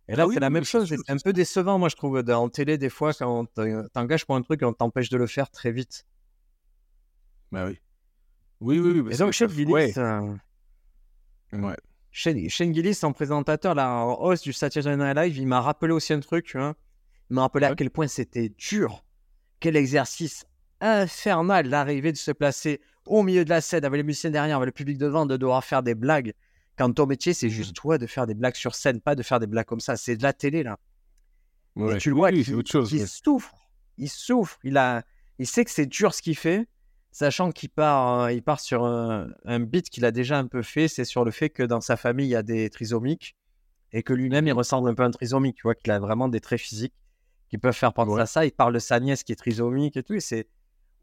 Et 0.08 0.16
là, 0.16 0.28
ah 0.30 0.32
c'est 0.34 0.40
la 0.40 0.50
même 0.50 0.64
chose. 0.64 0.88
C'est 0.88 1.12
un 1.12 1.18
peu 1.18 1.34
décevant, 1.34 1.78
moi, 1.78 1.90
je 1.90 1.98
trouve, 1.98 2.24
en 2.30 2.48
télé, 2.48 2.78
des 2.78 2.90
fois, 2.90 3.12
quand 3.14 3.48
t'engages 3.92 4.26
pour 4.26 4.38
un 4.38 4.44
truc, 4.44 4.62
on 4.64 4.72
t'empêche 4.72 5.10
de 5.10 5.18
le 5.18 5.28
faire 5.28 5.52
très 5.52 5.74
vite. 5.74 6.06
Bah 7.52 7.66
oui. 7.68 7.83
Oui, 8.64 8.80
oui, 8.80 9.02
oui. 9.02 9.14
Et 9.14 9.18
donc, 9.18 9.34
Shane 9.34 9.50
Gillis, 9.50 9.72
ouais. 9.74 9.94
ouais. 11.52 11.76
Shane, 12.12 12.74
Gillis, 12.74 13.00
en 13.04 13.12
présentateur, 13.12 13.76
la 13.76 13.90
en 13.90 14.22
hausse 14.22 14.42
du 14.42 14.54
Saturday 14.54 14.96
Night 14.96 15.18
Live, 15.18 15.38
il 15.38 15.48
m'a 15.48 15.60
rappelé 15.60 15.92
aussi 15.92 16.14
un 16.14 16.22
truc. 16.22 16.46
Tu 16.46 16.58
vois 16.58 16.74
il 17.30 17.34
m'a 17.34 17.42
rappelé 17.42 17.66
à 17.66 17.76
quel 17.76 17.90
point 17.90 18.08
c'était 18.08 18.50
dur. 18.50 19.04
Quel 19.60 19.76
exercice 19.76 20.46
infernal 20.80 21.70
d'arriver 21.70 22.14
de 22.14 22.18
se 22.18 22.32
placer 22.32 22.80
au 23.06 23.22
milieu 23.22 23.44
de 23.44 23.50
la 23.50 23.60
scène 23.60 23.84
avec 23.84 23.98
les 23.98 24.04
musiciens 24.04 24.30
derrière, 24.30 24.58
avec 24.58 24.68
le 24.68 24.72
public 24.72 24.98
devant, 24.98 25.26
de 25.26 25.36
devoir 25.36 25.64
faire 25.64 25.84
des 25.84 25.96
blagues. 25.96 26.34
Quand 26.78 26.92
ton 26.94 27.06
métier, 27.06 27.34
c'est 27.34 27.50
juste 27.50 27.76
toi 27.76 27.98
de 27.98 28.08
faire 28.08 28.28
des 28.28 28.34
blagues 28.34 28.56
sur 28.56 28.76
scène, 28.76 29.02
pas 29.02 29.16
de 29.16 29.24
faire 29.24 29.42
des 29.42 29.48
blagues 29.48 29.66
comme 29.66 29.82
ça. 29.82 29.98
C'est 29.98 30.16
de 30.16 30.24
la 30.24 30.32
télé, 30.32 30.64
là. 30.64 30.80
Et 31.76 31.98
tu 31.98 32.10
le 32.10 32.16
vois, 32.16 32.32
il, 32.32 32.46
souffre. 32.46 33.56
Il 33.98 34.10
souffre. 34.10 34.60
Il, 34.64 34.78
a, 34.78 35.04
il 35.38 35.48
sait 35.48 35.66
que 35.66 35.72
c'est 35.72 35.86
dur 35.86 36.14
ce 36.14 36.22
qu'il 36.22 36.38
fait 36.38 36.68
sachant 37.14 37.52
qu'il 37.52 37.70
part, 37.70 38.22
euh, 38.22 38.32
il 38.34 38.44
part 38.44 38.60
sur 38.60 38.84
un, 38.84 39.30
un 39.46 39.60
beat 39.62 39.90
qu'il 39.90 40.04
a 40.04 40.12
déjà 40.12 40.38
un 40.38 40.48
peu 40.48 40.62
fait, 40.62 40.90
c'est 40.90 41.06
sur 41.06 41.24
le 41.24 41.32
fait 41.32 41.50
que 41.50 41.64
dans 41.64 41.80
sa 41.80 41.96
famille, 41.96 42.26
il 42.26 42.32
y 42.32 42.36
a 42.36 42.44
des 42.44 42.70
trisomiques 42.70 43.38
et 43.94 44.04
que 44.04 44.12
lui-même, 44.12 44.48
il 44.48 44.54
ressemble 44.54 44.90
un 44.90 44.96
peu 44.96 45.04
à 45.04 45.06
un 45.06 45.12
trisomique, 45.12 45.56
tu 45.56 45.64
vois, 45.64 45.76
qu'il 45.76 45.92
a 45.92 46.00
vraiment 46.00 46.28
des 46.28 46.42
traits 46.42 46.60
physiques 46.60 46.96
qui 47.50 47.60
peuvent 47.60 47.76
faire 47.76 47.94
penser 47.94 48.20
à 48.20 48.26
ça. 48.26 48.46
Il 48.46 48.52
parle 48.52 48.74
de 48.74 48.80
sa 48.80 49.00
nièce 49.00 49.24
qui 49.24 49.32
est 49.32 49.36
trisomique 49.36 49.96
et 49.96 50.04
tout, 50.04 50.16
et 50.16 50.20
c'est 50.20 50.48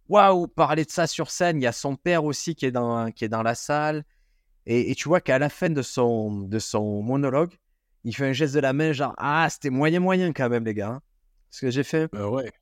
waouh, 0.09 0.49
parler 0.49 0.85
de 0.85 0.91
ça 0.91 1.07
sur 1.07 1.31
scène. 1.31 1.61
Il 1.61 1.63
y 1.63 1.69
a 1.69 1.73
son 1.73 1.95
père 1.95 2.25
aussi 2.25 2.57
qui 2.57 2.67
est 2.67 2.73
dans, 2.73 3.13
qui 3.13 3.25
est 3.25 3.29
dans 3.29 3.45
la 3.45 3.55
salle, 3.55 4.05
et, 4.67 4.95
tu 4.95 5.09
vois 5.09 5.21
qu'à 5.21 5.39
la 5.39 5.49
fin 5.49 5.71
de 5.71 5.83
son, 5.83 6.43
de 6.43 6.59
son 6.59 7.03
monologue, 7.03 7.57
il 8.05 8.15
fait 8.15 8.27
un 8.27 8.33
geste 8.33 8.55
de 8.55 8.61
la 8.61 8.73
main, 8.73 8.93
genre 8.93 9.15
ah, 9.17 9.49
c'était 9.51 9.71
moyen 9.71 10.01
moyen 10.01 10.33
quand 10.33 10.49
même, 10.49 10.65
les 10.65 10.75
gars. 10.75 10.91
Hein, 10.91 11.03
ce 11.51 11.63
que 11.63 11.71
j'ai 11.71 11.83
fait. 11.83 12.09
Ben 12.13 12.27
ouais, 12.27 12.53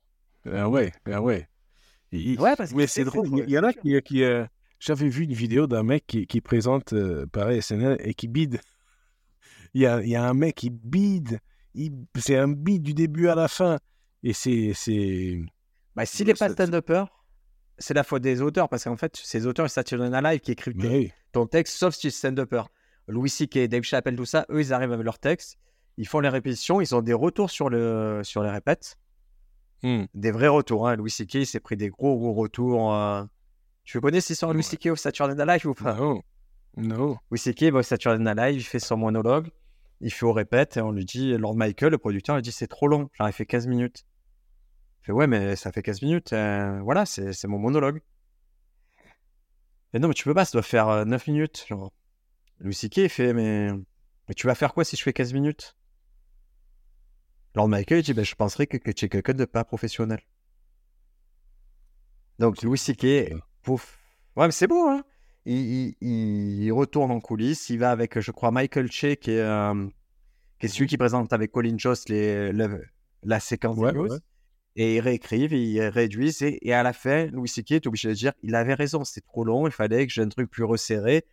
ben 0.45 0.67
ouais, 0.67 0.93
ben 1.05 1.19
ouais. 1.19 1.47
Ouais, 2.11 2.55
parce 2.55 2.73
que 2.73 2.87
c'est 2.87 3.03
drôle. 3.03 3.27
Il 3.47 3.49
y, 3.49 3.59
en 3.59 3.63
a 3.63 3.73
qui, 3.73 4.01
qui 4.01 4.23
euh, 4.23 4.45
j'avais 4.79 5.09
vu 5.09 5.23
une 5.23 5.33
vidéo 5.33 5.67
d'un 5.67 5.83
mec 5.83 6.05
qui, 6.07 6.25
qui 6.25 6.41
présente 6.41 6.93
euh, 6.93 7.25
pareil 7.27 7.61
SNL 7.61 7.97
et 7.99 8.13
qui 8.13 8.27
bide. 8.27 8.59
Il 9.75 9.81
y 9.81 9.85
a, 9.85 10.01
il 10.01 10.09
y 10.09 10.15
a 10.15 10.27
un 10.27 10.33
mec 10.33 10.55
qui 10.55 10.71
bide. 10.71 11.39
C'est 12.17 12.35
un 12.35 12.47
bide 12.47 12.81
du 12.81 12.95
début 12.95 13.27
à 13.27 13.35
la 13.35 13.47
fin. 13.47 13.77
Et 14.23 14.33
c'est. 14.33 14.73
Bah, 15.95 16.07
s'il 16.07 16.25
n'est 16.25 16.33
pas 16.33 16.49
stand-upper, 16.49 17.03
c'est 17.77 17.93
la 17.93 18.03
faute 18.03 18.23
des 18.23 18.41
auteurs. 18.41 18.67
Parce 18.67 18.85
qu'en 18.85 18.97
fait, 18.97 19.15
ces 19.15 19.45
auteurs, 19.45 19.67
ils 19.67 19.69
Saturday 19.69 20.09
Night 20.09 20.23
Live 20.23 20.39
qui 20.39 20.51
écrivent 20.53 21.11
ton 21.31 21.45
texte, 21.45 21.77
sauf 21.77 21.93
si 21.93 22.01
tu 22.01 22.07
es 22.07 22.09
stand-upper. 22.09 22.63
Louis 23.07 23.29
C.K., 23.29 23.67
Dave 23.67 23.83
Chappelle, 23.83 24.15
tout 24.15 24.25
ça, 24.25 24.47
eux, 24.49 24.59
ils 24.59 24.73
arrivent 24.73 24.91
avec 24.91 25.05
leur 25.05 25.19
texte. 25.19 25.59
Ils 25.97 26.07
font 26.07 26.19
les 26.19 26.29
répétitions. 26.29 26.81
Ils 26.81 26.95
ont 26.95 27.01
des 27.03 27.13
retours 27.13 27.51
sur, 27.51 27.69
le, 27.69 28.21
sur 28.23 28.41
les 28.41 28.49
répètes. 28.49 28.97
Hmm. 29.83 30.05
Des 30.13 30.31
vrais 30.31 30.47
retours. 30.47 30.87
Hein. 30.87 30.95
Louis 30.95 31.11
C.K. 31.11 31.45
s'est 31.45 31.59
pris 31.59 31.77
des 31.77 31.89
gros, 31.89 32.17
gros 32.17 32.33
retours. 32.33 32.93
Euh, 32.93 33.23
tu 33.83 33.99
connais 34.01 34.21
cette 34.21 34.31
histoire 34.31 34.53
Louis 34.53 34.63
C.K. 34.63 34.87
au 34.87 34.95
Saturday 34.95 35.35
Night 35.35 35.47
Live 35.47 35.67
ou 35.67 35.73
pas? 35.73 35.97
Non. 36.77 37.17
Louis 37.31 37.39
C.K. 37.39 37.63
va 37.71 37.79
au 37.79 37.83
Saturday 37.83 38.23
Night 38.23 38.37
Live, 38.37 38.55
il 38.57 38.63
fait 38.63 38.79
son 38.79 38.97
monologue, 38.97 39.49
il 40.01 40.11
fait 40.11 40.25
au 40.25 40.33
répète 40.33 40.77
et 40.77 40.81
on 40.81 40.91
lui 40.91 41.05
dit, 41.05 41.35
Lord 41.37 41.55
Michael, 41.55 41.91
le 41.91 41.97
producteur, 41.97 42.37
il 42.37 42.41
dit 42.41 42.51
c'est 42.51 42.67
trop 42.67 42.87
long, 42.87 43.09
genre 43.13 43.27
il 43.27 43.33
fait 43.33 43.45
15 43.45 43.67
minutes. 43.67 44.05
Il 45.01 45.05
fait 45.07 45.11
ouais, 45.11 45.27
mais 45.27 45.55
ça 45.55 45.71
fait 45.71 45.81
15 45.81 46.01
minutes, 46.03 46.33
euh, 46.33 46.79
voilà, 46.83 47.05
c'est 47.05 47.45
mon 47.45 47.57
monologue. 47.57 48.01
Et 49.93 49.99
non, 49.99 50.07
mais 50.07 50.13
tu 50.13 50.23
peux 50.23 50.35
pas, 50.35 50.45
ça 50.45 50.51
doit 50.53 50.61
faire 50.61 51.05
9 51.05 51.27
euh, 51.27 51.31
minutes. 51.31 51.65
Genre. 51.67 51.91
Louis 52.59 52.75
C.K. 52.75 52.97
il 52.97 53.09
fait 53.09 53.33
mais... 53.33 53.71
mais 53.71 54.35
tu 54.35 54.45
vas 54.45 54.53
faire 54.53 54.73
quoi 54.73 54.83
si 54.83 54.95
je 54.95 55.03
fais 55.03 55.13
15 55.13 55.33
minutes? 55.33 55.75
Lord 57.55 57.67
Michael 57.67 57.99
il 57.99 58.03
dit 58.03 58.13
ben, 58.13 58.25
je 58.25 58.35
penserais 58.35 58.67
que, 58.67 58.77
que 58.77 58.91
tu 58.91 59.05
es 59.05 59.09
quelqu'un 59.09 59.33
de 59.33 59.45
pas 59.45 59.63
professionnel. 59.63 60.21
Donc 62.39 62.61
Louis 62.63 62.77
C.K. 62.77 63.33
Pouf. 63.63 63.99
Ouais, 64.35 64.45
mais 64.45 64.51
c'est 64.51 64.67
beau, 64.67 64.87
hein. 64.87 65.03
Il, 65.45 66.71
retourne 66.71 67.11
en 67.11 67.19
coulisses. 67.19 67.69
Il 67.69 67.79
va 67.79 67.91
avec, 67.91 68.19
je 68.19 68.31
crois, 68.31 68.51
Michael 68.51 68.91
Che, 68.91 69.15
qui 69.15 69.31
est, 69.31 69.41
euh, 69.41 69.87
qui 70.59 70.67
est 70.67 70.69
celui 70.69 70.87
qui 70.87 70.97
présente 70.97 71.33
avec 71.33 71.51
Colin 71.51 71.77
Jost 71.77 72.09
les, 72.09 72.51
la 73.23 73.39
séquence 73.39 73.77
ouais, 73.77 73.93
Et 74.75 74.97
ils 74.97 74.99
réécrivent, 74.99 75.53
ils 75.53 75.81
réduisent. 75.81 76.41
Et, 76.41 76.73
à 76.73 76.83
la 76.83 76.93
fin, 76.93 77.25
Louis 77.27 77.49
C.K. 77.49 77.71
est 77.71 77.87
obligé 77.87 78.09
de 78.09 78.13
dire 78.13 78.33
il 78.43 78.55
avait 78.55 78.75
raison, 78.75 79.03
c'était 79.03 79.25
trop 79.25 79.43
long, 79.43 79.67
il 79.67 79.73
fallait 79.73 80.05
que 80.05 80.13
j'ai 80.13 80.21
un 80.21 80.29
truc 80.29 80.49
plus 80.49 80.63
resserré. 80.63 81.25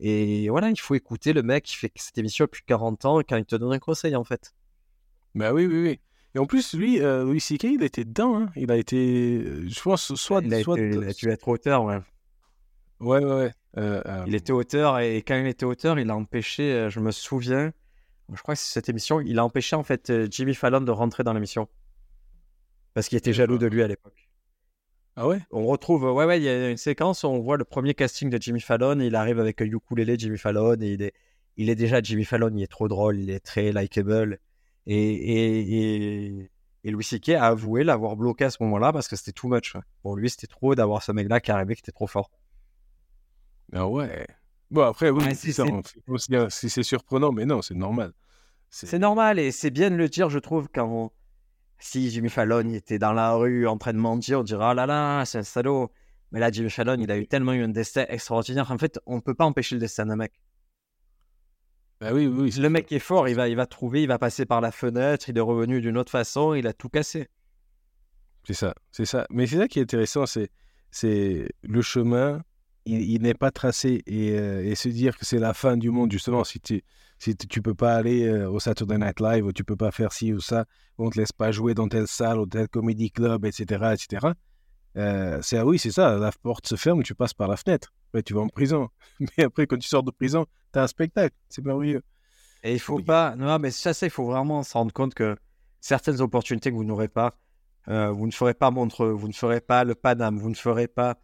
Et 0.00 0.48
voilà, 0.48 0.70
il 0.70 0.80
faut 0.80 0.94
écouter 0.94 1.32
le 1.32 1.42
mec 1.42 1.64
qui 1.64 1.76
fait 1.76 1.92
cette 1.94 2.16
émission 2.16 2.46
depuis 2.46 2.62
40 2.64 3.04
ans 3.04 3.18
quand 3.18 3.36
il 3.36 3.44
te 3.44 3.56
donne 3.56 3.74
un 3.74 3.78
conseil, 3.78 4.16
en 4.16 4.24
fait. 4.24 4.54
Bah 5.34 5.52
oui, 5.52 5.66
oui, 5.66 5.82
oui. 5.82 6.00
Et 6.34 6.38
en 6.38 6.46
plus, 6.46 6.74
lui, 6.74 7.00
euh, 7.00 7.24
Louis 7.24 7.40
C.K., 7.40 7.64
il 7.64 7.82
était 7.82 8.04
dedans. 8.04 8.36
Hein. 8.36 8.50
Il 8.56 8.70
a 8.70 8.76
été, 8.76 9.38
euh, 9.38 9.68
je 9.68 9.80
pense, 9.80 10.14
soit. 10.14 10.42
Il 10.44 10.54
a, 10.54 10.62
soit 10.62 10.78
été, 10.78 10.96
il 10.96 11.08
a 11.08 11.12
dû 11.12 11.28
être 11.28 11.48
auteur, 11.48 11.84
ouais. 11.84 11.98
Ouais, 13.00 13.24
ouais, 13.24 13.34
ouais. 13.34 13.52
Euh, 13.78 14.24
il 14.26 14.34
était 14.34 14.52
auteur 14.52 14.98
et 14.98 15.18
quand 15.18 15.38
il 15.38 15.46
était 15.46 15.64
auteur, 15.64 15.98
il 15.98 16.10
a 16.10 16.16
empêché, 16.16 16.88
je 16.90 16.98
me 16.98 17.12
souviens, 17.12 17.72
je 18.32 18.42
crois 18.42 18.54
que 18.54 18.60
c'est 18.60 18.72
cette 18.72 18.88
émission, 18.88 19.20
il 19.20 19.38
a 19.38 19.44
empêché 19.44 19.76
en 19.76 19.84
fait 19.84 20.12
Jimmy 20.28 20.54
Fallon 20.54 20.80
de 20.80 20.90
rentrer 20.90 21.22
dans 21.22 21.32
l'émission. 21.32 21.68
Parce 22.94 23.08
qu'il 23.08 23.16
était 23.16 23.32
jaloux 23.32 23.58
de 23.58 23.68
lui 23.68 23.82
à 23.84 23.86
l'époque. 23.86 24.28
Ah 25.14 25.28
ouais? 25.28 25.40
On 25.52 25.66
retrouve, 25.66 26.02
ouais, 26.02 26.24
ouais, 26.24 26.40
il 26.40 26.42
y 26.42 26.48
a 26.48 26.70
une 26.70 26.76
séquence 26.76 27.22
où 27.22 27.28
on 27.28 27.38
voit 27.38 27.56
le 27.56 27.64
premier 27.64 27.94
casting 27.94 28.28
de 28.28 28.42
Jimmy 28.42 28.60
Fallon. 28.60 28.98
il 28.98 29.14
arrive 29.14 29.38
avec 29.38 29.62
un 29.62 29.66
ukulélé, 29.66 30.16
Jimmy 30.18 30.36
Fallon, 30.36 30.74
et 30.80 30.92
il 30.94 31.02
est, 31.02 31.12
il 31.56 31.70
est 31.70 31.76
déjà 31.76 32.02
Jimmy 32.02 32.24
Fallon, 32.24 32.50
il 32.54 32.62
est 32.62 32.70
trop 32.70 32.88
drôle, 32.88 33.18
il 33.18 33.30
est 33.30 33.40
très 33.40 33.72
likable. 33.72 34.40
Et, 34.92 36.48
et, 36.82 36.90
Louis 36.90 37.04
C.K. 37.04 37.30
a 37.30 37.46
avoué 37.46 37.84
l'avoir 37.84 38.16
bloqué 38.16 38.44
à 38.44 38.50
ce 38.50 38.60
moment-là 38.64 38.92
parce 38.92 39.06
que 39.06 39.14
c'était 39.14 39.32
too 39.32 39.48
much. 39.48 39.76
Pour 40.02 40.16
lui, 40.16 40.28
c'était 40.28 40.48
trop 40.48 40.74
d'avoir 40.74 41.02
ce 41.02 41.12
mec-là 41.12 41.40
qui 41.40 41.52
arrivait 41.52 41.76
qui 41.76 41.82
était 41.82 41.92
trop 41.92 42.08
fort. 42.08 42.30
Ah 43.72 43.86
ouais. 43.86 44.26
Bon, 44.70 44.82
après, 44.82 45.10
oui, 45.10 45.22
c'est 45.34 46.82
surprenant, 46.82 47.30
mais 47.30 47.46
non, 47.46 47.62
c'est 47.62 47.74
normal. 47.74 48.12
C'est 48.68 48.98
normal 48.98 49.38
et 49.38 49.52
c'est 49.52 49.70
bien 49.70 49.90
de 49.90 49.96
le 49.96 50.08
dire, 50.08 50.30
je 50.30 50.38
trouve, 50.38 50.68
quand 50.72 51.12
si 51.78 52.10
Jimmy 52.10 52.28
Fallon 52.28 52.72
était 52.72 52.98
dans 52.98 53.12
la 53.12 53.34
rue 53.34 53.66
en 53.66 53.78
train 53.78 53.92
de 53.92 53.98
mentir, 53.98 54.40
on 54.40 54.42
dirait 54.42 54.66
oh 54.70 54.74
là 54.74 54.86
là, 54.86 55.24
c'est 55.24 55.38
un 55.38 55.42
salaud. 55.42 55.90
Mais 56.32 56.40
là, 56.40 56.50
Jimmy 56.50 56.70
Fallon, 56.70 56.96
il 57.00 57.10
a 57.10 57.16
eu 57.16 57.26
tellement 57.26 57.52
eu 57.52 57.62
un 57.62 57.68
destin 57.68 58.06
extraordinaire. 58.08 58.70
En 58.70 58.78
fait, 58.78 59.00
on 59.06 59.16
ne 59.16 59.20
peut 59.20 59.34
pas 59.34 59.44
empêcher 59.44 59.74
le 59.74 59.80
destin 59.80 60.06
d'un 60.06 60.16
mec. 60.16 60.32
Bah 62.00 62.12
oui, 62.14 62.26
oui, 62.26 62.50
le 62.50 62.70
mec 62.70 62.90
est 62.92 62.98
fort, 62.98 63.28
il 63.28 63.34
va, 63.34 63.48
il 63.48 63.56
va 63.56 63.66
trouver, 63.66 64.02
il 64.02 64.08
va 64.08 64.18
passer 64.18 64.46
par 64.46 64.62
la 64.62 64.72
fenêtre, 64.72 65.28
il 65.28 65.36
est 65.36 65.42
revenu 65.42 65.82
d'une 65.82 65.98
autre 65.98 66.10
façon, 66.10 66.54
il 66.54 66.66
a 66.66 66.72
tout 66.72 66.88
cassé. 66.88 67.28
C'est 68.46 68.54
ça, 68.54 68.74
c'est 68.90 69.04
ça. 69.04 69.26
Mais 69.28 69.46
c'est 69.46 69.58
ça 69.58 69.68
qui 69.68 69.80
est 69.80 69.82
intéressant, 69.82 70.24
c'est, 70.24 70.50
c'est 70.90 71.46
le 71.62 71.82
chemin, 71.82 72.42
il, 72.86 73.20
n'est 73.20 73.34
pas 73.34 73.50
tracé 73.50 74.02
euh, 74.08 74.62
et, 74.62 74.74
se 74.76 74.88
dire 74.88 75.18
que 75.18 75.26
c'est 75.26 75.38
la 75.38 75.52
fin 75.52 75.76
du 75.76 75.90
monde, 75.90 76.10
justement, 76.10 76.42
si 76.42 76.58
tu 76.58 76.82
si 77.18 77.36
tu 77.36 77.60
peux 77.60 77.74
pas 77.74 77.96
aller 77.96 78.26
euh, 78.26 78.48
au 78.48 78.60
Saturday 78.60 78.96
Night 78.96 79.20
Live 79.20 79.44
ou 79.44 79.52
tu 79.52 79.62
peux 79.62 79.76
pas 79.76 79.90
faire 79.90 80.10
ci 80.14 80.32
ou 80.32 80.40
ça, 80.40 80.64
on 80.96 81.06
ne 81.06 81.10
te 81.10 81.20
laisse 81.20 81.32
pas 81.32 81.52
jouer 81.52 81.74
dans 81.74 81.86
telle 81.86 82.06
salle 82.06 82.38
ou 82.38 82.46
tel 82.46 82.66
comedy 82.66 83.10
club, 83.10 83.44
etc., 83.44 83.92
etc. 83.92 84.28
Euh, 84.96 85.38
c'est 85.42 85.58
ah 85.58 85.66
oui, 85.66 85.78
c'est 85.78 85.90
ça, 85.90 86.16
la 86.16 86.32
porte 86.32 86.66
se 86.66 86.76
ferme, 86.76 87.02
tu 87.02 87.14
passes 87.14 87.34
par 87.34 87.46
la 87.46 87.58
fenêtre. 87.58 87.92
Après, 88.10 88.22
tu 88.24 88.34
vas 88.34 88.40
en 88.40 88.48
prison. 88.48 88.88
Mais 89.20 89.44
après, 89.44 89.66
quand 89.66 89.78
tu 89.78 89.88
sors 89.88 90.02
de 90.02 90.10
prison, 90.10 90.46
tu 90.72 90.78
as 90.78 90.82
un 90.82 90.86
spectacle. 90.88 91.36
C'est 91.48 91.64
merveilleux. 91.64 92.02
Et 92.64 92.74
il 92.74 92.80
faut 92.80 93.00
pas. 93.00 93.36
Non, 93.36 93.58
mais 93.58 93.70
ça, 93.70 93.94
ça, 93.94 94.04
il 94.04 94.10
faut 94.10 94.26
vraiment 94.26 94.62
se 94.62 94.74
rendre 94.74 94.92
compte 94.92 95.14
que 95.14 95.34
certaines 95.80 96.20
opportunités 96.20 96.70
que 96.70 96.74
vous 96.74 96.84
n'aurez 96.84 97.08
pas, 97.08 97.38
euh, 97.88 98.10
vous 98.10 98.26
ne 98.26 98.32
ferez 98.32 98.52
pas 98.52 98.70
Montreux, 98.70 99.12
vous 99.12 99.28
ne 99.28 99.32
ferez 99.32 99.62
pas 99.62 99.84
le 99.84 99.94
Paname, 99.94 100.38
vous 100.38 100.50
ne 100.50 100.54
ferez 100.54 100.86
pas 100.86 101.16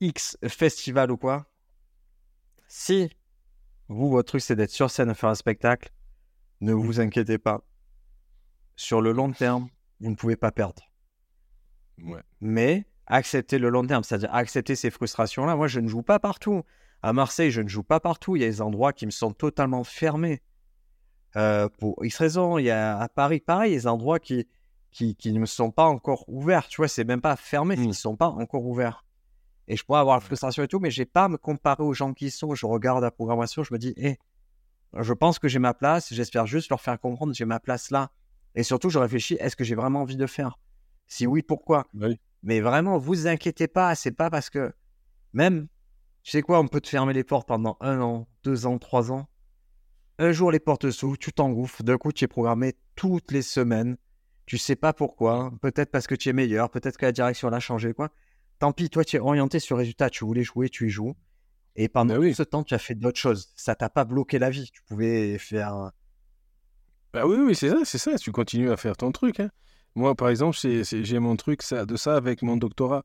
X 0.00 0.38
festival 0.46 1.10
ou 1.10 1.16
quoi. 1.16 1.46
Si 2.68 3.10
vous, 3.88 4.10
votre 4.10 4.28
truc, 4.28 4.42
c'est 4.42 4.54
d'être 4.54 4.70
sur 4.70 4.90
scène 4.90 5.10
et 5.10 5.14
faire 5.14 5.30
un 5.30 5.34
spectacle, 5.34 5.90
ne 6.60 6.72
vous 6.72 7.00
inquiétez 7.00 7.38
pas. 7.38 7.62
Sur 8.76 9.00
le 9.00 9.10
long 9.10 9.32
terme, 9.32 9.68
vous 10.00 10.10
ne 10.10 10.16
pouvez 10.16 10.36
pas 10.36 10.52
perdre. 10.52 10.82
Ouais. 12.02 12.22
Mais 12.40 12.86
accepter 13.06 13.58
le 13.58 13.68
long 13.68 13.86
terme, 13.86 14.04
c'est-à-dire 14.04 14.32
accepter 14.34 14.76
ces 14.76 14.90
frustrations-là. 14.90 15.56
Moi, 15.56 15.68
je 15.68 15.80
ne 15.80 15.88
joue 15.88 16.02
pas 16.02 16.18
partout. 16.18 16.62
À 17.02 17.12
Marseille, 17.12 17.50
je 17.50 17.60
ne 17.60 17.68
joue 17.68 17.82
pas 17.82 18.00
partout. 18.00 18.36
Il 18.36 18.42
y 18.42 18.44
a 18.44 18.48
des 18.48 18.62
endroits 18.62 18.92
qui 18.92 19.06
me 19.06 19.10
sont 19.10 19.32
totalement 19.32 19.84
fermés. 19.84 20.42
Euh, 21.36 21.68
pour 21.78 22.02
X 22.04 22.16
raisons, 22.16 22.58
il 22.58 22.64
y 22.64 22.70
a 22.70 22.98
à 22.98 23.08
Paris, 23.08 23.40
pareil, 23.40 23.72
des 23.72 23.86
endroits 23.86 24.20
qui, 24.20 24.46
qui, 24.90 25.32
ne 25.32 25.38
me 25.38 25.46
sont 25.46 25.70
pas 25.70 25.84
encore 25.84 26.24
ouverts. 26.28 26.68
Tu 26.68 26.76
vois, 26.76 26.88
c'est 26.88 27.04
même 27.04 27.20
pas 27.20 27.36
fermé, 27.36 27.74
ils 27.76 27.88
ne 27.88 27.92
sont 27.92 28.16
pas 28.16 28.28
encore 28.28 28.64
ouverts. 28.64 29.04
Et 29.66 29.76
je 29.76 29.84
pourrais 29.84 30.00
avoir 30.00 30.16
la 30.16 30.20
frustration 30.20 30.62
et 30.62 30.68
tout, 30.68 30.78
mais 30.78 30.90
j'ai 30.90 31.06
pas 31.06 31.24
à 31.24 31.28
me 31.28 31.36
comparer 31.36 31.82
aux 31.82 31.94
gens 31.94 32.12
qui 32.12 32.30
sont. 32.30 32.54
Je 32.54 32.66
regarde 32.66 33.02
la 33.02 33.10
programmation, 33.10 33.64
je 33.64 33.72
me 33.74 33.78
dis, 33.78 33.94
hé, 33.96 34.18
je 34.96 35.12
pense 35.12 35.38
que 35.38 35.48
j'ai 35.48 35.58
ma 35.58 35.74
place. 35.74 36.12
J'espère 36.12 36.46
juste 36.46 36.70
leur 36.70 36.80
faire 36.80 36.98
comprendre 37.00 37.32
que 37.32 37.36
j'ai 37.36 37.44
ma 37.44 37.60
place 37.60 37.90
là. 37.90 38.10
Et 38.54 38.62
surtout, 38.62 38.88
je 38.88 38.98
réfléchis, 38.98 39.36
est-ce 39.40 39.56
que 39.56 39.64
j'ai 39.64 39.74
vraiment 39.74 40.02
envie 40.02 40.16
de 40.16 40.26
faire? 40.26 40.58
Si 41.08 41.26
oui, 41.26 41.42
pourquoi? 41.42 41.86
Oui. 41.94 42.20
Mais 42.44 42.60
vraiment, 42.60 42.98
vous 42.98 43.26
inquiétez 43.26 43.68
pas, 43.68 43.94
c'est 43.94 44.12
pas 44.12 44.28
parce 44.28 44.50
que 44.50 44.72
même, 45.32 45.66
tu 46.22 46.30
sais 46.30 46.42
quoi, 46.42 46.60
on 46.60 46.68
peut 46.68 46.80
te 46.80 46.88
fermer 46.88 47.14
les 47.14 47.24
portes 47.24 47.48
pendant 47.48 47.78
un 47.80 48.00
an, 48.00 48.28
deux 48.44 48.66
ans, 48.66 48.78
trois 48.78 49.10
ans. 49.10 49.28
Un 50.18 50.30
jour, 50.30 50.52
les 50.52 50.60
portes 50.60 50.90
s'ouvrent, 50.90 51.18
tu 51.18 51.32
t'engouffres, 51.32 51.82
d'un 51.82 51.96
coup, 51.96 52.12
tu 52.12 52.24
es 52.24 52.28
programmé 52.28 52.74
toutes 52.94 53.32
les 53.32 53.42
semaines. 53.42 53.96
Tu 54.46 54.58
sais 54.58 54.76
pas 54.76 54.92
pourquoi, 54.92 55.52
peut-être 55.62 55.90
parce 55.90 56.06
que 56.06 56.14
tu 56.14 56.28
es 56.28 56.34
meilleur, 56.34 56.70
peut-être 56.70 56.98
que 56.98 57.06
la 57.06 57.12
direction 57.12 57.48
l'a 57.48 57.60
changé, 57.60 57.94
quoi. 57.94 58.10
Tant 58.58 58.72
pis, 58.72 58.90
toi, 58.90 59.04
tu 59.04 59.16
es 59.16 59.20
orienté 59.20 59.58
sur 59.58 59.76
le 59.76 59.80
résultat, 59.80 60.10
tu 60.10 60.24
voulais 60.24 60.44
jouer, 60.44 60.68
tu 60.68 60.86
y 60.86 60.90
joues. 60.90 61.16
Et 61.76 61.88
pendant 61.88 62.18
ben 62.20 62.32
ce 62.34 62.42
temps, 62.42 62.62
tu 62.62 62.74
as 62.74 62.78
fait 62.78 62.94
d'autres 62.94 63.18
choses. 63.18 63.52
Ça 63.56 63.74
t'a 63.74 63.88
pas 63.88 64.04
bloqué 64.04 64.38
la 64.38 64.50
vie. 64.50 64.70
Tu 64.70 64.82
pouvais 64.82 65.38
faire. 65.38 65.90
Bah 67.12 67.26
oui, 67.26 67.36
oui, 67.38 67.54
c'est 67.54 67.70
ça, 67.70 67.84
c'est 67.84 67.98
ça. 67.98 68.16
Tu 68.16 68.30
continues 68.30 68.70
à 68.70 68.76
faire 68.76 68.96
ton 68.96 69.10
truc. 69.10 69.40
Hein. 69.40 69.50
Moi, 69.94 70.14
par 70.14 70.28
exemple, 70.28 70.56
j'ai 70.60 71.18
mon 71.18 71.36
truc 71.36 71.62
ça, 71.62 71.86
de 71.86 71.96
ça 71.96 72.16
avec 72.16 72.42
mon 72.42 72.56
doctorat. 72.56 73.04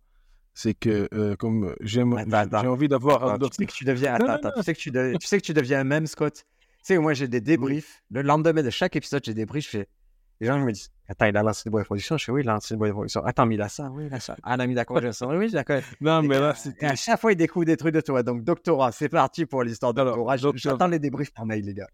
C'est 0.56 0.74
que 0.74 1.08
euh, 1.14 1.36
comme 1.36 1.74
j'aime, 1.80 2.24
bah, 2.28 2.46
j'ai 2.62 2.68
envie 2.68 2.88
d'avoir 2.88 3.24
un 3.24 3.38
doctorat. 3.38 3.50
Tu 3.50 3.56
sais 3.56 3.66
que 3.66 3.72
tu 3.72 3.86
deviens, 3.86 4.16
attends, 4.16 4.52
tu 4.56 4.64
sais 4.64 4.74
que 4.74 4.80
tu, 4.80 4.92
tu 4.92 5.28
sais 5.28 5.40
que 5.40 5.46
tu 5.46 5.54
deviens 5.54 5.80
un 5.80 5.84
même, 5.84 6.08
Scott. 6.08 6.34
Tu 6.34 6.44
sais, 6.84 6.98
moi, 6.98 7.14
j'ai 7.14 7.28
des 7.28 7.42
débriefs. 7.42 8.02
Le 8.10 8.22
lendemain 8.24 8.64
de 8.64 8.70
chaque 8.70 8.96
épisode, 8.96 9.24
j'ai 9.24 9.34
des 9.34 9.42
débriefs. 9.42 9.76
Les 10.42 10.48
gens 10.48 10.58
me 10.60 10.72
disent 10.72 10.90
Attends, 11.08 11.26
il 11.26 11.36
a 11.36 11.44
lancé 11.44 11.64
une 11.66 11.72
boîte 11.72 11.84
de 11.84 11.88
production. 11.88 12.18
Je 12.18 12.26
fais 12.26 12.32
Oui, 12.32 12.42
il 12.44 12.50
a 12.50 12.54
lancé 12.54 12.74
une 12.74 12.78
boîte 12.78 12.90
de 12.90 12.94
production. 12.94 13.24
Attends, 13.26 13.46
mais 13.46 13.56
il 13.56 13.62
a 13.62 13.68
ça. 13.70 13.90
Oui, 13.92 14.06
il 14.08 14.14
a 14.14 14.20
ça. 14.20 14.36
Ah, 14.44 14.56
il 14.56 14.62
a 14.62 14.68
mis 14.68 14.76
d'accord. 14.76 15.02
Oui, 15.22 15.52
d'accord. 15.52 15.82
Non, 16.02 16.22
mais 16.22 16.40
là, 16.40 16.54
c'est. 16.56 16.82
À 16.84 16.96
chaque 16.96 17.20
fois, 17.20 17.32
il 17.32 17.36
découvre 17.36 17.66
des 17.66 17.78
trucs 17.78 17.94
de 17.94 18.02
toi. 18.02 18.24
Donc, 18.24 18.44
doctorat, 18.44 18.92
c'est 18.92 19.10
parti 19.10 19.46
pour 19.46 19.64
l'histoire 19.64 19.94
de 19.94 20.04
doctorat. 20.04 20.38
J'attends 20.56 20.88
les 20.88 21.00
débriefs 21.00 21.34
par 21.34 21.46
mail, 21.46 21.66
les 21.66 21.74
gars. 21.74 21.90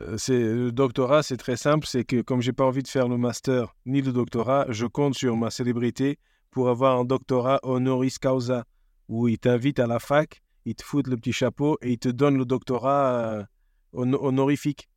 Euh, 0.00 0.16
c'est 0.16 0.38
le 0.42 0.72
doctorat, 0.72 1.22
c'est 1.22 1.36
très 1.36 1.56
simple, 1.56 1.86
c'est 1.86 2.04
que 2.04 2.22
comme 2.22 2.40
j'ai 2.40 2.52
pas 2.52 2.64
envie 2.64 2.82
de 2.82 2.88
faire 2.88 3.08
le 3.08 3.16
master 3.18 3.74
ni 3.86 4.00
le 4.02 4.12
doctorat, 4.12 4.66
je 4.70 4.86
compte 4.86 5.14
sur 5.14 5.36
ma 5.36 5.50
célébrité 5.50 6.18
pour 6.50 6.68
avoir 6.68 6.98
un 6.98 7.04
doctorat 7.04 7.60
honoris 7.62 8.18
causa 8.18 8.64
où 9.08 9.28
ils 9.28 9.38
t'invitent 9.38 9.78
à 9.80 9.86
la 9.86 9.98
fac, 9.98 10.42
ils 10.64 10.74
te 10.74 10.82
foutent 10.82 11.08
le 11.08 11.16
petit 11.16 11.32
chapeau 11.32 11.76
et 11.82 11.92
ils 11.92 11.98
te 11.98 12.08
donnent 12.08 12.38
le 12.38 12.44
doctorat 12.44 13.34
euh, 13.34 13.44
hon- 13.92 14.14
honorifique. 14.14 14.88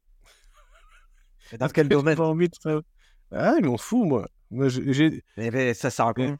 Dans 1.59 1.67
quel 1.69 1.89
domaine? 1.89 2.15
Pas 2.17 2.27
envie 2.27 2.49
de 2.49 2.55
faire- 2.61 2.81
Ah, 3.31 3.55
ils 3.59 3.65
m'en 3.65 3.77
fous, 3.77 4.05
moi. 4.05 4.27
Moi, 4.51 4.67
Mais- 5.37 5.51
mais 5.51 5.73
ça 5.73 5.89
sert 5.89 6.07
à 6.07 6.13
quoi? 6.13 6.37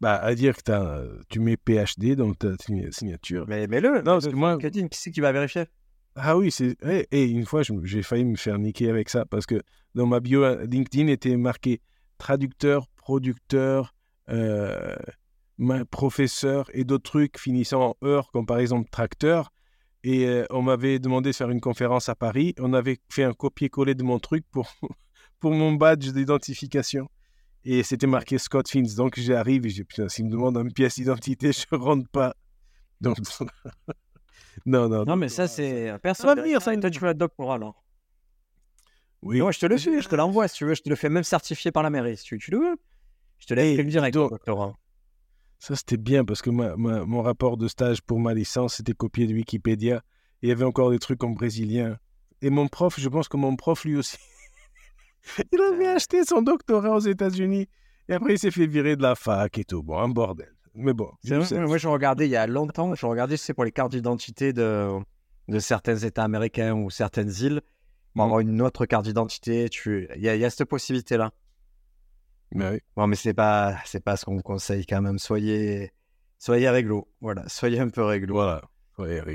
Bah, 0.00 0.16
à 0.16 0.34
dire 0.34 0.56
que 0.56 0.62
t'as, 0.62 1.02
tu 1.28 1.40
mets 1.40 1.56
PhD 1.56 2.16
dans 2.16 2.32
ta 2.32 2.56
signa- 2.56 2.90
signature. 2.90 3.44
Mais 3.48 3.66
mets-le. 3.66 3.98
Non, 3.98 4.02
parce 4.14 4.28
que 4.28 4.34
moi, 4.34 4.52
LinkedIn, 4.52 4.88
qui 4.88 4.98
c'est 4.98 5.10
qui 5.10 5.20
va 5.20 5.32
vérifier? 5.32 5.64
Ah 6.16 6.36
oui, 6.36 6.50
c'est. 6.50 6.76
Et, 7.12 7.24
une 7.24 7.46
fois, 7.46 7.62
j'ai 7.84 8.02
failli 8.02 8.24
me 8.24 8.36
faire 8.36 8.58
niquer 8.58 8.90
avec 8.90 9.08
ça 9.08 9.24
parce 9.24 9.46
que 9.46 9.62
dans 9.94 10.06
ma 10.06 10.20
bio 10.20 10.42
euh, 10.42 10.66
LinkedIn 10.66 11.08
était 11.08 11.36
marqué 11.36 11.80
traducteur, 12.18 12.86
producteur, 12.96 13.94
euh, 14.28 14.96
professeur 15.90 16.70
et 16.74 16.84
d'autres 16.84 17.10
trucs 17.10 17.38
finissant 17.38 17.96
en 18.02 18.06
heure, 18.06 18.30
comme 18.32 18.46
par 18.46 18.58
exemple 18.58 18.88
tracteur. 18.90 19.50
Et 20.02 20.26
euh, 20.26 20.46
on 20.50 20.62
m'avait 20.62 20.98
demandé 20.98 21.30
de 21.30 21.36
faire 21.36 21.50
une 21.50 21.60
conférence 21.60 22.08
à 22.08 22.14
Paris. 22.14 22.54
On 22.58 22.72
avait 22.72 22.98
fait 23.10 23.24
un 23.24 23.34
copier-coller 23.34 23.94
de 23.94 24.02
mon 24.02 24.18
truc 24.18 24.44
pour, 24.50 24.68
pour 25.40 25.52
mon 25.52 25.72
badge 25.72 26.10
d'identification. 26.12 27.08
Et 27.64 27.82
c'était 27.82 28.06
marqué 28.06 28.38
Scott 28.38 28.68
Fins. 28.68 28.94
Donc 28.96 29.18
j'arrive 29.18 29.66
et 29.66 29.70
j'ai 29.70 29.84
putain, 29.84 30.08
s'il 30.08 30.26
me 30.26 30.30
demande 30.30 30.56
une 30.56 30.72
pièce 30.72 30.94
d'identité, 30.96 31.52
je 31.52 31.74
rentre 31.74 32.08
pas. 32.08 32.34
Donc. 33.00 33.18
non, 34.66 34.88
non. 34.88 35.04
Non, 35.04 35.16
mais 35.16 35.28
ça, 35.28 35.48
c'est. 35.48 35.92
Personne 36.02 36.26
va 36.34 36.42
venir, 36.42 36.60
ça, 36.62 36.76
toi, 36.76 36.90
tu 36.90 36.98
veux 37.00 37.08
un 37.08 37.14
doctorat, 37.14 37.54
alors. 37.54 37.84
Oui. 39.22 39.40
Moi, 39.40 39.52
je 39.52 39.58
te 39.58 39.66
le 39.66 39.76
fais, 39.76 40.00
je 40.00 40.08
te 40.08 40.16
l'envoie, 40.16 40.48
si 40.48 40.56
tu 40.58 40.64
veux. 40.64 40.74
Je 40.74 40.82
te 40.82 40.88
le 40.88 40.96
fais 40.96 41.08
même 41.10 41.24
certifié 41.24 41.70
par 41.72 41.82
la 41.82 41.90
mairie, 41.90 42.16
si 42.16 42.24
tu, 42.24 42.38
tu 42.38 42.50
le 42.50 42.58
veux. 42.58 42.76
Je 43.38 43.46
te 43.46 43.54
laisse 43.54 43.76
le 43.76 43.84
direct, 43.84 44.14
donc- 44.14 44.30
doctorat. 44.30 44.74
Ça, 45.58 45.76
c'était 45.76 45.98
bien 45.98 46.24
parce 46.24 46.40
que 46.40 46.48
ma- 46.48 46.74
ma- 46.76 47.04
mon 47.04 47.20
rapport 47.20 47.58
de 47.58 47.68
stage 47.68 48.00
pour 48.00 48.18
ma 48.18 48.32
licence, 48.32 48.76
c'était 48.76 48.94
copié 48.94 49.26
de 49.26 49.34
Wikipédia. 49.34 49.96
Et 50.42 50.46
il 50.46 50.48
y 50.48 50.52
avait 50.52 50.64
encore 50.64 50.90
des 50.90 50.98
trucs 50.98 51.22
en 51.22 51.30
brésilien. 51.30 51.98
Et 52.40 52.48
mon 52.48 52.66
prof, 52.68 52.98
je 52.98 53.08
pense 53.10 53.28
que 53.28 53.36
mon 53.36 53.56
prof, 53.56 53.84
lui 53.84 53.96
aussi, 53.96 54.16
il 55.52 55.60
avait 55.60 55.88
acheté 55.88 56.24
son 56.24 56.40
doctorat 56.40 56.96
aux 56.96 57.00
États-Unis. 57.00 57.68
Et 58.08 58.14
après, 58.14 58.32
il 58.34 58.38
s'est 58.38 58.50
fait 58.50 58.66
virer 58.66 58.96
de 58.96 59.02
la 59.02 59.14
fac 59.14 59.58
et 59.58 59.64
tout. 59.64 59.82
Bon, 59.82 59.98
un 59.98 60.08
bordel. 60.08 60.50
Mais 60.74 60.92
bon. 60.92 61.10
Vrai, 61.24 61.60
Moi, 61.66 61.78
je 61.78 61.88
regardais 61.88 62.26
il 62.26 62.30
y 62.30 62.36
a 62.36 62.46
longtemps, 62.46 62.94
je 62.94 63.04
regardais, 63.06 63.36
c'est 63.36 63.54
pour 63.54 63.64
les 63.64 63.72
cartes 63.72 63.90
d'identité 63.92 64.52
de, 64.52 64.88
de 65.48 65.58
certains 65.58 65.96
États 65.96 66.24
américains 66.24 66.74
ou 66.74 66.90
certaines 66.90 67.30
îles. 67.40 67.60
Pour 68.14 68.24
Mhm. 68.24 68.28
avoir 68.28 68.40
une 68.40 68.60
autre 68.62 68.86
carte 68.86 69.04
d'identité, 69.04 69.68
tu... 69.68 70.08
il, 70.16 70.22
y 70.22 70.28
a, 70.28 70.34
il 70.34 70.40
y 70.40 70.44
a 70.44 70.50
cette 70.50 70.68
possibilité-là. 70.68 71.30
Mais 72.52 72.70
oui. 72.72 72.78
Bon, 72.96 73.06
mais 73.06 73.14
c'est 73.16 73.34
pas, 73.34 73.76
c'est 73.84 74.02
pas 74.02 74.16
ce 74.16 74.24
qu'on 74.24 74.34
vous 74.34 74.42
conseille 74.42 74.84
quand 74.84 75.00
même. 75.00 75.18
Soyez, 75.20 75.92
soyez 76.38 76.68
réglo. 76.70 77.06
Voilà, 77.20 77.48
soyez 77.48 77.78
un 77.78 77.88
peu 77.88 78.02
réglo. 78.02 78.34
Voilà. 78.34 78.62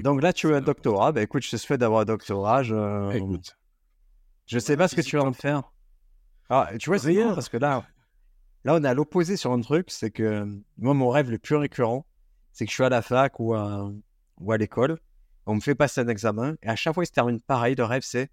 Donc 0.03 0.21
là, 0.21 0.31
tu 0.33 0.45
veux 0.47 0.55
un 0.55 0.61
doctorat. 0.61 1.11
Ben 1.11 1.21
écoute, 1.23 1.43
je 1.43 1.49
te 1.51 1.55
souhaite 1.57 1.79
d'avoir 1.79 2.01
un 2.01 2.05
doctorat. 2.05 2.61
Je, 2.63 3.15
Écoute. 3.15 3.57
je 4.45 4.59
sais 4.59 4.77
pas 4.77 4.87
ce 4.87 4.95
que 4.95 5.01
tu 5.01 5.17
vas 5.17 5.23
en 5.23 5.33
faire. 5.33 5.71
Ah, 6.49 6.69
tu 6.77 6.89
vois, 6.91 6.99
c'est 6.99 7.07
Rien. 7.07 7.33
parce 7.33 7.49
que 7.49 7.57
là, 7.57 7.83
là, 8.65 8.75
on 8.75 8.83
est 8.83 8.87
à 8.87 8.93
l'opposé 8.93 9.37
sur 9.37 9.53
un 9.53 9.61
truc. 9.61 9.89
C'est 9.89 10.11
que 10.11 10.45
moi, 10.77 10.93
mon 10.93 11.09
rêve 11.09 11.31
le 11.31 11.37
plus 11.39 11.55
récurrent, 11.55 12.05
c'est 12.51 12.65
que 12.65 12.71
je 12.71 12.75
suis 12.75 12.83
à 12.83 12.89
la 12.89 13.01
fac 13.01 13.39
ou 13.39 13.53
à, 13.53 13.89
ou 14.41 14.51
à 14.51 14.57
l'école. 14.57 14.99
On 15.45 15.55
me 15.55 15.61
fait 15.61 15.75
passer 15.75 16.01
un 16.01 16.07
examen. 16.09 16.55
Et 16.63 16.67
à 16.67 16.75
chaque 16.75 16.93
fois, 16.93 17.03
il 17.03 17.07
se 17.07 17.11
termine 17.13 17.39
pareil. 17.39 17.75
Le 17.75 17.83
rêve, 17.85 18.01
c'est 18.03 18.29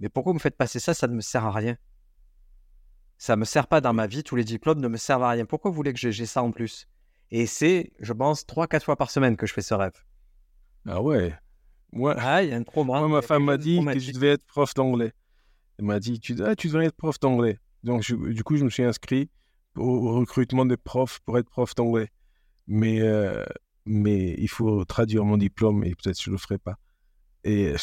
Mais 0.00 0.08
pourquoi 0.08 0.32
vous 0.32 0.38
me 0.38 0.40
faites 0.40 0.56
passer 0.56 0.80
ça? 0.80 0.94
Ça 0.94 1.06
ne 1.06 1.14
me 1.14 1.20
sert 1.20 1.44
à 1.44 1.52
rien. 1.52 1.76
Ça 3.18 3.36
me 3.36 3.44
sert 3.44 3.66
pas 3.66 3.80
dans 3.80 3.92
ma 3.92 4.06
vie. 4.06 4.22
Tous 4.22 4.36
les 4.36 4.44
diplômes 4.44 4.80
ne 4.80 4.88
me 4.88 4.96
servent 4.96 5.24
à 5.24 5.30
rien. 5.30 5.44
Pourquoi 5.44 5.70
vous 5.70 5.76
voulez 5.76 5.92
que 5.92 5.98
j'ai 5.98 6.26
ça 6.26 6.42
en 6.42 6.52
plus? 6.52 6.86
Et 7.30 7.46
c'est, 7.46 7.92
je 8.00 8.12
pense, 8.12 8.44
3-4 8.46 8.84
fois 8.84 8.96
par 8.96 9.10
semaine 9.10 9.36
que 9.36 9.46
je 9.46 9.52
fais 9.52 9.60
ce 9.60 9.74
rêve. 9.74 9.92
Ah 10.86 11.02
ouais. 11.02 11.34
Moi, 11.92 12.14
Ah, 12.16 12.42
il 12.42 12.50
y 12.50 12.52
a 12.52 12.56
un 12.56 12.62
trauma. 12.62 13.00
moi 13.00 13.08
ma 13.08 13.22
femme 13.22 13.44
m'a 13.44 13.56
dit 13.58 13.84
que 13.84 13.98
je 13.98 14.12
devais 14.12 14.28
être 14.32 14.44
prof 14.46 14.72
d'anglais. 14.74 15.12
Elle 15.78 15.84
m'a 15.84 15.98
dit, 16.00 16.18
tu, 16.20 16.34
ah, 16.44 16.54
tu 16.56 16.68
devrais 16.68 16.86
être 16.86 16.96
prof 16.96 17.18
d'anglais. 17.20 17.58
Donc, 17.82 18.02
je- 18.02 18.14
du 18.14 18.42
coup, 18.44 18.56
je 18.56 18.64
me 18.64 18.70
suis 18.70 18.82
inscrit 18.84 19.28
au, 19.76 20.18
recrutement 20.18 20.64
des 20.64 20.76
profs 20.76 21.20
pour 21.20 21.38
être 21.38 21.48
prof 21.48 21.74
d'anglais. 21.74 22.10
Mais, 22.66 23.00
euh, 23.00 23.44
mais 23.86 24.34
il 24.38 24.48
faut 24.48 24.84
traduire 24.84 25.24
mon 25.24 25.36
diplôme 25.36 25.84
et 25.84 25.94
peut-être 25.94 26.20
je 26.20 26.30
ne 26.30 26.34
le 26.34 26.38
ferai 26.38 26.58
pas. 26.58 26.76
Et 27.44 27.74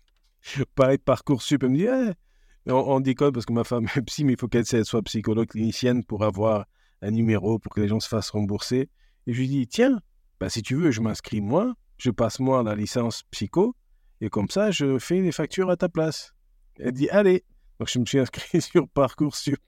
pareil, 0.74 0.98
Parcoursup, 0.98 1.62
elle 1.62 1.70
me 1.70 1.76
dit, 1.76 1.86
Eh, 1.86 2.70
on, 2.70 2.94
on 2.96 3.00
déconne 3.00 3.32
parce 3.32 3.46
que 3.46 3.52
ma 3.52 3.64
femme 3.64 3.86
est 3.96 4.02
psy, 4.02 4.24
mais 4.24 4.34
il 4.34 4.38
faut 4.38 4.48
qu'elle 4.48 4.66
soit 4.66 5.02
psychologue 5.02 5.48
clinicienne 5.48 6.04
pour 6.04 6.24
avoir 6.24 6.66
un 7.02 7.10
numéro 7.10 7.58
pour 7.58 7.72
que 7.72 7.80
les 7.80 7.88
gens 7.88 8.00
se 8.00 8.08
fassent 8.08 8.30
rembourser. 8.30 8.88
Et 9.26 9.32
je 9.32 9.40
lui 9.40 9.48
dis, 9.48 9.66
tiens, 9.66 10.00
bah, 10.40 10.48
si 10.48 10.62
tu 10.62 10.74
veux, 10.76 10.90
je 10.90 11.00
m'inscris 11.00 11.40
moi, 11.40 11.74
je 11.98 12.10
passe 12.10 12.40
moi 12.40 12.62
la 12.62 12.74
licence 12.74 13.24
psycho, 13.30 13.76
et 14.20 14.28
comme 14.28 14.48
ça, 14.48 14.70
je 14.70 14.98
fais 14.98 15.20
les 15.20 15.32
factures 15.32 15.68
à 15.68 15.76
ta 15.76 15.88
place. 15.88 16.32
Elle 16.78 16.92
dit, 16.92 17.10
allez. 17.10 17.44
Donc, 17.78 17.88
je 17.88 17.98
me 17.98 18.06
suis 18.06 18.20
inscrit 18.20 18.60
sur 18.62 18.88
Parcoursup. 18.88 19.60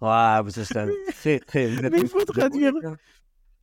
Ah, 0.00 0.40
vous 0.44 0.58
êtes 0.58 0.76
un 0.76 0.88
très, 1.12 1.38
très. 1.40 1.68
Mais 1.68 2.00
il 2.00 2.08
faut 2.08 2.24
traduire. 2.24 2.72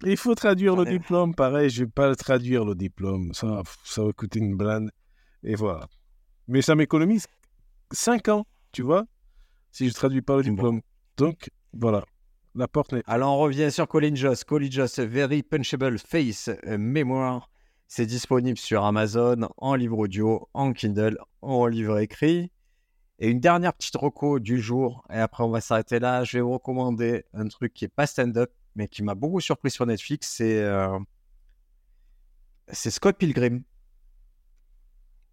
Il 0.06 0.18
faut 0.18 0.36
traduire 0.36 0.76
le 0.76 0.84
Ouais. 0.84 0.92
diplôme, 0.92 1.34
pareil, 1.34 1.72
je 1.72 1.84
vais 1.84 1.90
pas 1.90 2.08
le 2.08 2.16
traduire 2.16 2.64
le 2.64 2.76
diplôme, 2.76 3.34
ça, 3.34 3.64
ça 3.84 4.04
va 4.04 4.12
coûter 4.14 4.38
une 4.38 4.56
blinde, 4.56 4.92
et 5.44 5.56
voilà. 5.56 5.88
Mais 6.48 6.62
ça 6.62 6.76
m'économise 6.76 7.26
5 7.92 8.28
ans, 8.28 8.46
tu 8.72 8.84
vois, 8.84 9.06
si 9.72 9.90
je 9.90 9.94
traduis 9.96 10.22
pas 10.22 10.38
le 10.38 10.44
diplôme. 10.44 10.82
Donc, 11.18 11.50
voilà, 11.74 12.04
la 12.54 12.68
porte 12.68 12.94
n'est... 12.94 13.02
Alors, 13.08 13.34
on 13.34 13.40
revient 13.40 13.72
sur 13.72 13.88
Colin 13.88 14.14
Joss. 14.14 14.44
Colin 14.44 14.70
Joss, 14.70 15.00
Very 15.00 15.42
Punchable 15.42 15.98
Face 15.98 16.52
Memoir. 16.78 17.50
C'est 17.88 18.06
disponible 18.06 18.60
sur 18.60 18.86
Amazon, 18.86 19.50
en 19.58 19.74
livre 19.74 19.98
audio, 19.98 20.48
en 20.54 20.74
Kindle, 20.74 21.18
en 21.42 21.66
livre 21.66 21.98
écrit. 21.98 22.52
Et 23.20 23.30
une 23.30 23.40
dernière 23.40 23.74
petite 23.74 23.96
reco 23.96 24.40
du 24.40 24.62
jour, 24.62 25.04
et 25.12 25.18
après 25.18 25.44
on 25.44 25.50
va 25.50 25.60
s'arrêter 25.62 26.00
là. 26.00 26.24
Je 26.24 26.38
vais 26.38 26.42
vous 26.42 26.54
recommander 26.54 27.26
un 27.34 27.48
truc 27.48 27.74
qui 27.74 27.86
est 27.86 27.90
pas 27.90 28.06
stand-up, 28.06 28.52
mais 28.76 28.88
qui 28.88 29.02
m'a 29.04 29.16
beaucoup 29.16 29.40
surpris 29.40 29.72
sur 29.72 29.86
Netflix. 29.88 30.30
C'est 30.36 30.62
euh, 30.62 31.00
c'est 32.68 32.92
Scott 32.92 33.18
Pilgrim. 33.18 33.64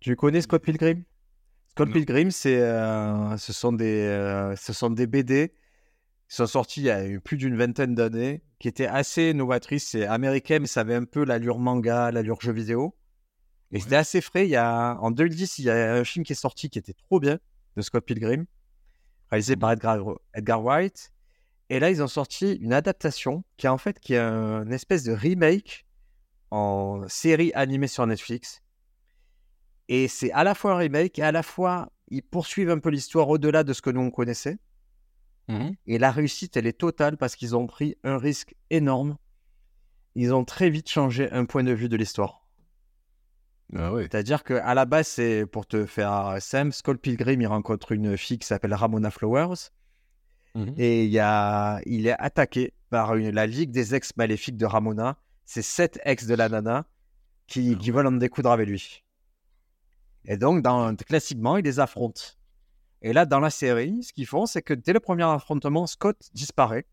Tu 0.01 0.17
connais 0.17 0.41
Scott 0.41 0.63
Pilgrim? 0.63 1.03
Scott 1.69 1.89
Non. 1.89 1.93
Pilgrim, 1.95 2.31
c'est 2.31 2.61
euh, 2.61 3.37
ce 3.37 3.53
sont 3.53 3.73
des 3.73 4.03
euh, 4.07 4.55
ce 4.57 4.73
sont 4.73 4.91
des 4.91 5.07
BD 5.07 5.53
qui 6.29 6.37
sont 6.37 6.47
sortis 6.47 6.81
il 6.81 6.87
y 6.87 6.91
a 6.91 7.21
plus 7.21 7.37
d'une 7.37 7.57
vingtaine 7.57 7.95
d'années, 7.95 8.43
qui 8.59 8.69
étaient 8.69 8.87
assez 8.87 9.35
novatrices. 9.35 9.89
C'est 9.91 10.07
américain, 10.07 10.59
mais 10.61 10.67
ça 10.67 10.81
avait 10.81 10.95
un 10.95 11.05
peu 11.05 11.23
l'allure 11.25 11.59
manga, 11.59 12.11
l'allure 12.11 12.41
jeu 12.41 12.53
vidéo. 12.53 12.97
Et 13.73 13.77
Ouais. 13.77 13.81
c'était 13.83 13.97
assez 13.97 14.21
frais. 14.23 14.47
Il 14.47 14.51
y 14.51 14.57
a, 14.57 14.97
en 15.01 15.11
2010, 15.11 15.59
il 15.59 15.65
y 15.67 15.71
a 15.71 15.95
un 15.95 16.05
film 16.05 16.25
qui 16.25 16.33
est 16.33 16.37
sorti 16.37 16.71
qui 16.71 16.79
était 16.79 16.95
trop 16.95 17.21
bien, 17.21 17.39
de 17.77 17.83
Scott 17.83 18.05
Pilgrim, 18.05 18.47
réalisé 19.31 19.57
par 19.57 19.73
Edgar, 19.73 19.99
Edgar 20.35 20.63
Wright. 20.63 21.13
Et 21.71 21.81
là, 21.81 21.91
ils 21.91 22.03
ont 22.03 22.09
sorti 22.09 22.53
une 22.55 22.73
adaptation 22.73 23.45
qui 23.57 23.67
est 23.67 23.71
en 23.71 23.79
fait 23.79 23.99
qui 23.99 24.15
est 24.15 24.19
un, 24.19 24.65
une 24.65 24.73
espèce 24.73 25.03
de 25.05 25.13
remake 25.13 25.87
en 26.51 27.09
série 27.09 27.53
animée 27.55 27.89
sur 27.89 28.07
Netflix. 28.07 28.61
Et 29.89 30.09
c'est 30.09 30.31
à 30.33 30.45
la 30.45 30.55
fois 30.55 30.75
un 30.75 30.77
remake 30.77 31.19
et 31.19 31.23
à 31.23 31.33
la 31.33 31.43
fois 31.43 31.91
ils 32.09 32.23
poursuivent 32.23 32.71
un 32.71 32.79
peu 32.79 32.91
l'histoire 32.91 33.29
au-delà 33.29 33.65
de 33.65 33.73
ce 33.73 33.83
que 33.83 33.91
nous 33.91 34.01
on 34.01 34.11
connaissait. 34.11 34.59
Et 35.87 35.99
la 35.99 36.11
réussite, 36.11 36.57
elle 36.57 36.67
est 36.67 36.79
totale 36.79 37.17
parce 37.17 37.37
qu'ils 37.37 37.57
ont 37.57 37.67
pris 37.67 37.97
un 38.05 38.19
risque 38.19 38.55
énorme. 38.71 39.17
Ils 40.15 40.33
ont 40.33 40.45
très 40.45 40.71
vite 40.71 40.89
changé 40.89 41.31
un 41.33 41.45
point 41.45 41.65
de 41.65 41.73
vue 41.73 41.89
de 41.89 41.97
l'histoire. 41.97 42.44
Ah 43.77 43.93
ouais, 43.93 44.03
C'est-à-dire 44.03 44.45
qu'à 44.45 44.75
la 44.75 44.85
base, 44.85 45.09
c'est 45.09 45.47
pour 45.47 45.67
te 45.67 45.85
faire 45.87 46.37
simple, 46.41 46.73
Skull 46.73 46.99
Pilgrim, 46.99 47.41
il 47.41 47.47
rencontre 47.47 47.93
une 47.93 48.17
fille 48.17 48.39
qui 48.39 48.47
s'appelle 48.47 48.75
Ramona 48.75 49.11
Flowers. 49.11 49.71
Mhm. 50.55 50.75
Et 50.79 51.05
il, 51.05 51.11
y 51.11 51.19
a, 51.19 51.81
il 51.85 52.07
est 52.07 52.17
attaqué 52.19 52.73
par 52.91 53.17
une- 53.17 53.31
la 53.31 53.47
Ligue 53.47 53.73
des 53.73 53.95
ex 53.95 54.17
maléfiques 54.17 54.57
de 54.57 54.67
Ramona. 54.67 55.17
C'est 55.45 55.63
sept 55.63 55.99
ex 56.05 56.27
de 56.27 56.35
la 56.35 56.49
nana 56.49 56.87
qui, 57.49 57.77
qui 57.77 57.91
veulent 57.91 58.07
en 58.07 58.13
découdre 58.13 58.51
avec 58.53 58.69
lui. 58.69 59.03
Et 60.27 60.37
donc, 60.37 60.63
dans, 60.63 60.95
classiquement, 60.97 61.57
ils 61.57 61.65
les 61.65 61.81
affrontent. 61.81 62.23
Et 63.03 63.13
là, 63.13 63.27
dans 63.27 63.41
la 63.41 63.51
série, 63.51 64.03
ce 64.03 64.13
qu'ils 64.13 64.27
font, 64.27 64.47
c'est 64.47 64.63
que 64.63 64.73
dès 64.73 64.93
le 64.93 65.01
premier 65.01 65.25
affrontement, 65.25 65.87
Scott 65.87 66.17
disparaît. 66.33 66.87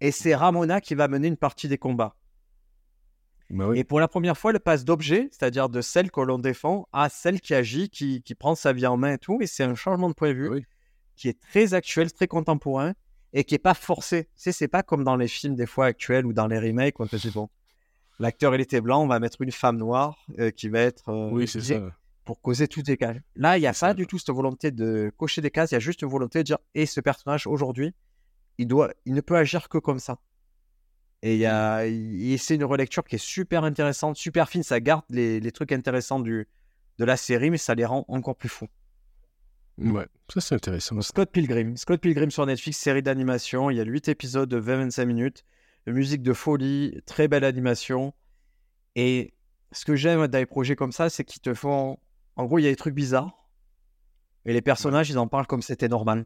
Et 0.00 0.12
c'est 0.12 0.34
Ramona 0.34 0.80
qui 0.80 0.94
va 0.94 1.08
mener 1.08 1.28
une 1.28 1.36
partie 1.36 1.68
des 1.68 1.76
combats. 1.78 2.14
Bah 3.50 3.68
oui. 3.68 3.78
Et 3.78 3.84
pour 3.84 4.00
la 4.00 4.08
première 4.08 4.36
fois, 4.36 4.50
elle 4.52 4.60
passe 4.60 4.84
d'objet, 4.84 5.28
c'est-à-dire 5.30 5.68
de 5.68 5.80
celle 5.80 6.10
que 6.10 6.20
l'on 6.20 6.38
défend, 6.38 6.88
à 6.92 7.08
celle 7.08 7.40
qui 7.40 7.54
agit, 7.54 7.88
qui, 7.90 8.22
qui 8.22 8.34
prend 8.34 8.54
sa 8.54 8.72
vie 8.72 8.86
en 8.86 8.96
main 8.96 9.12
et 9.14 9.18
tout. 9.18 9.38
Et 9.40 9.46
c'est 9.46 9.62
un 9.62 9.74
changement 9.76 10.08
de 10.08 10.14
point 10.14 10.30
de 10.30 10.34
vue 10.34 10.48
Oui. 10.48 10.64
qui 11.14 11.28
est 11.28 11.40
très 11.40 11.72
actuel, 11.74 12.12
très 12.12 12.26
contemporain 12.26 12.94
et 13.32 13.44
qui 13.44 13.54
est 13.54 13.58
pas 13.58 13.74
forcé. 13.74 14.24
Tu 14.24 14.30
sais, 14.36 14.52
c'est 14.52 14.68
pas 14.68 14.82
comme 14.82 15.04
dans 15.04 15.16
les 15.16 15.28
films 15.28 15.54
des 15.54 15.66
fois 15.66 15.86
actuels 15.86 16.26
ou 16.26 16.32
dans 16.32 16.46
les 16.48 16.58
remakes 16.58 16.98
où 16.98 17.04
on 17.04 17.06
te 17.06 17.16
dit 17.16 17.30
bon, 17.30 17.48
l'acteur 18.18 18.54
il 18.54 18.60
était 18.60 18.80
blanc, 18.80 19.02
on 19.02 19.06
va 19.06 19.20
mettre 19.20 19.40
une 19.42 19.52
femme 19.52 19.76
noire 19.76 20.16
euh, 20.38 20.50
qui 20.50 20.68
va 20.68 20.80
être 20.80 21.08
euh, 21.10 21.30
Oui, 21.30 21.46
c'est 21.46 21.60
gay 21.60 21.78
ça. 21.78 21.92
pour 22.24 22.40
causer 22.40 22.66
toutes 22.66 22.88
les 22.88 22.96
cases. 22.96 23.16
Là, 23.36 23.58
il 23.58 23.60
n'y 23.60 23.66
a 23.66 23.70
pas 23.70 23.74
ça. 23.74 23.94
du 23.94 24.06
tout 24.08 24.18
cette 24.18 24.34
volonté 24.34 24.70
de 24.72 25.12
cocher 25.16 25.40
des 25.40 25.50
cases, 25.52 25.70
il 25.70 25.74
y 25.74 25.76
a 25.76 25.80
juste 25.80 26.02
une 26.02 26.08
volonté 26.08 26.38
de 26.40 26.44
dire 26.44 26.58
et 26.74 26.86
ce 26.86 27.00
personnage 27.00 27.46
aujourd'hui, 27.46 27.94
il 28.58 28.66
doit, 28.66 28.92
il 29.04 29.14
ne 29.14 29.20
peut 29.20 29.36
agir 29.36 29.68
que 29.68 29.78
comme 29.78 29.98
ça. 30.00 30.18
Et 31.28 31.36
y 31.38 31.46
a, 31.46 31.80
c'est 32.38 32.54
une 32.54 32.62
relecture 32.64 33.02
qui 33.02 33.16
est 33.16 33.24
super 33.24 33.64
intéressante, 33.64 34.16
super 34.16 34.48
fine. 34.48 34.62
Ça 34.62 34.78
garde 34.80 35.02
les, 35.10 35.40
les 35.40 35.50
trucs 35.50 35.72
intéressants 35.72 36.20
du, 36.20 36.46
de 36.98 37.04
la 37.04 37.16
série, 37.16 37.50
mais 37.50 37.58
ça 37.58 37.74
les 37.74 37.84
rend 37.84 38.04
encore 38.06 38.36
plus 38.36 38.48
fous. 38.48 38.68
Ouais, 39.78 40.06
ça 40.32 40.40
c'est 40.40 40.54
intéressant. 40.54 41.00
Scott 41.00 41.30
Pilgrim. 41.32 41.76
Scott 41.76 42.00
Pilgrim 42.00 42.30
sur 42.30 42.46
Netflix, 42.46 42.78
série 42.78 43.02
d'animation. 43.02 43.70
Il 43.70 43.76
y 43.76 43.80
a 43.80 43.84
8 43.84 44.06
épisodes 44.08 44.48
de 44.48 44.60
20-25 44.60 45.04
minutes. 45.04 45.44
Musique 45.88 46.22
de 46.22 46.32
folie, 46.32 47.00
très 47.06 47.26
belle 47.26 47.44
animation. 47.44 48.14
Et 48.94 49.34
ce 49.72 49.84
que 49.84 49.96
j'aime 49.96 50.26
dans 50.28 50.38
les 50.38 50.46
projets 50.46 50.76
comme 50.76 50.92
ça, 50.92 51.10
c'est 51.10 51.24
qu'ils 51.24 51.42
te 51.42 51.54
font. 51.54 51.98
En 52.36 52.44
gros, 52.44 52.58
il 52.58 52.62
y 52.62 52.66
a 52.68 52.70
des 52.70 52.76
trucs 52.76 52.94
bizarres. 52.94 53.48
Et 54.44 54.52
les 54.52 54.62
personnages, 54.62 55.10
ils 55.10 55.18
en 55.18 55.26
parlent 55.26 55.46
comme 55.48 55.62
c'était 55.62 55.88
normal. 55.88 56.24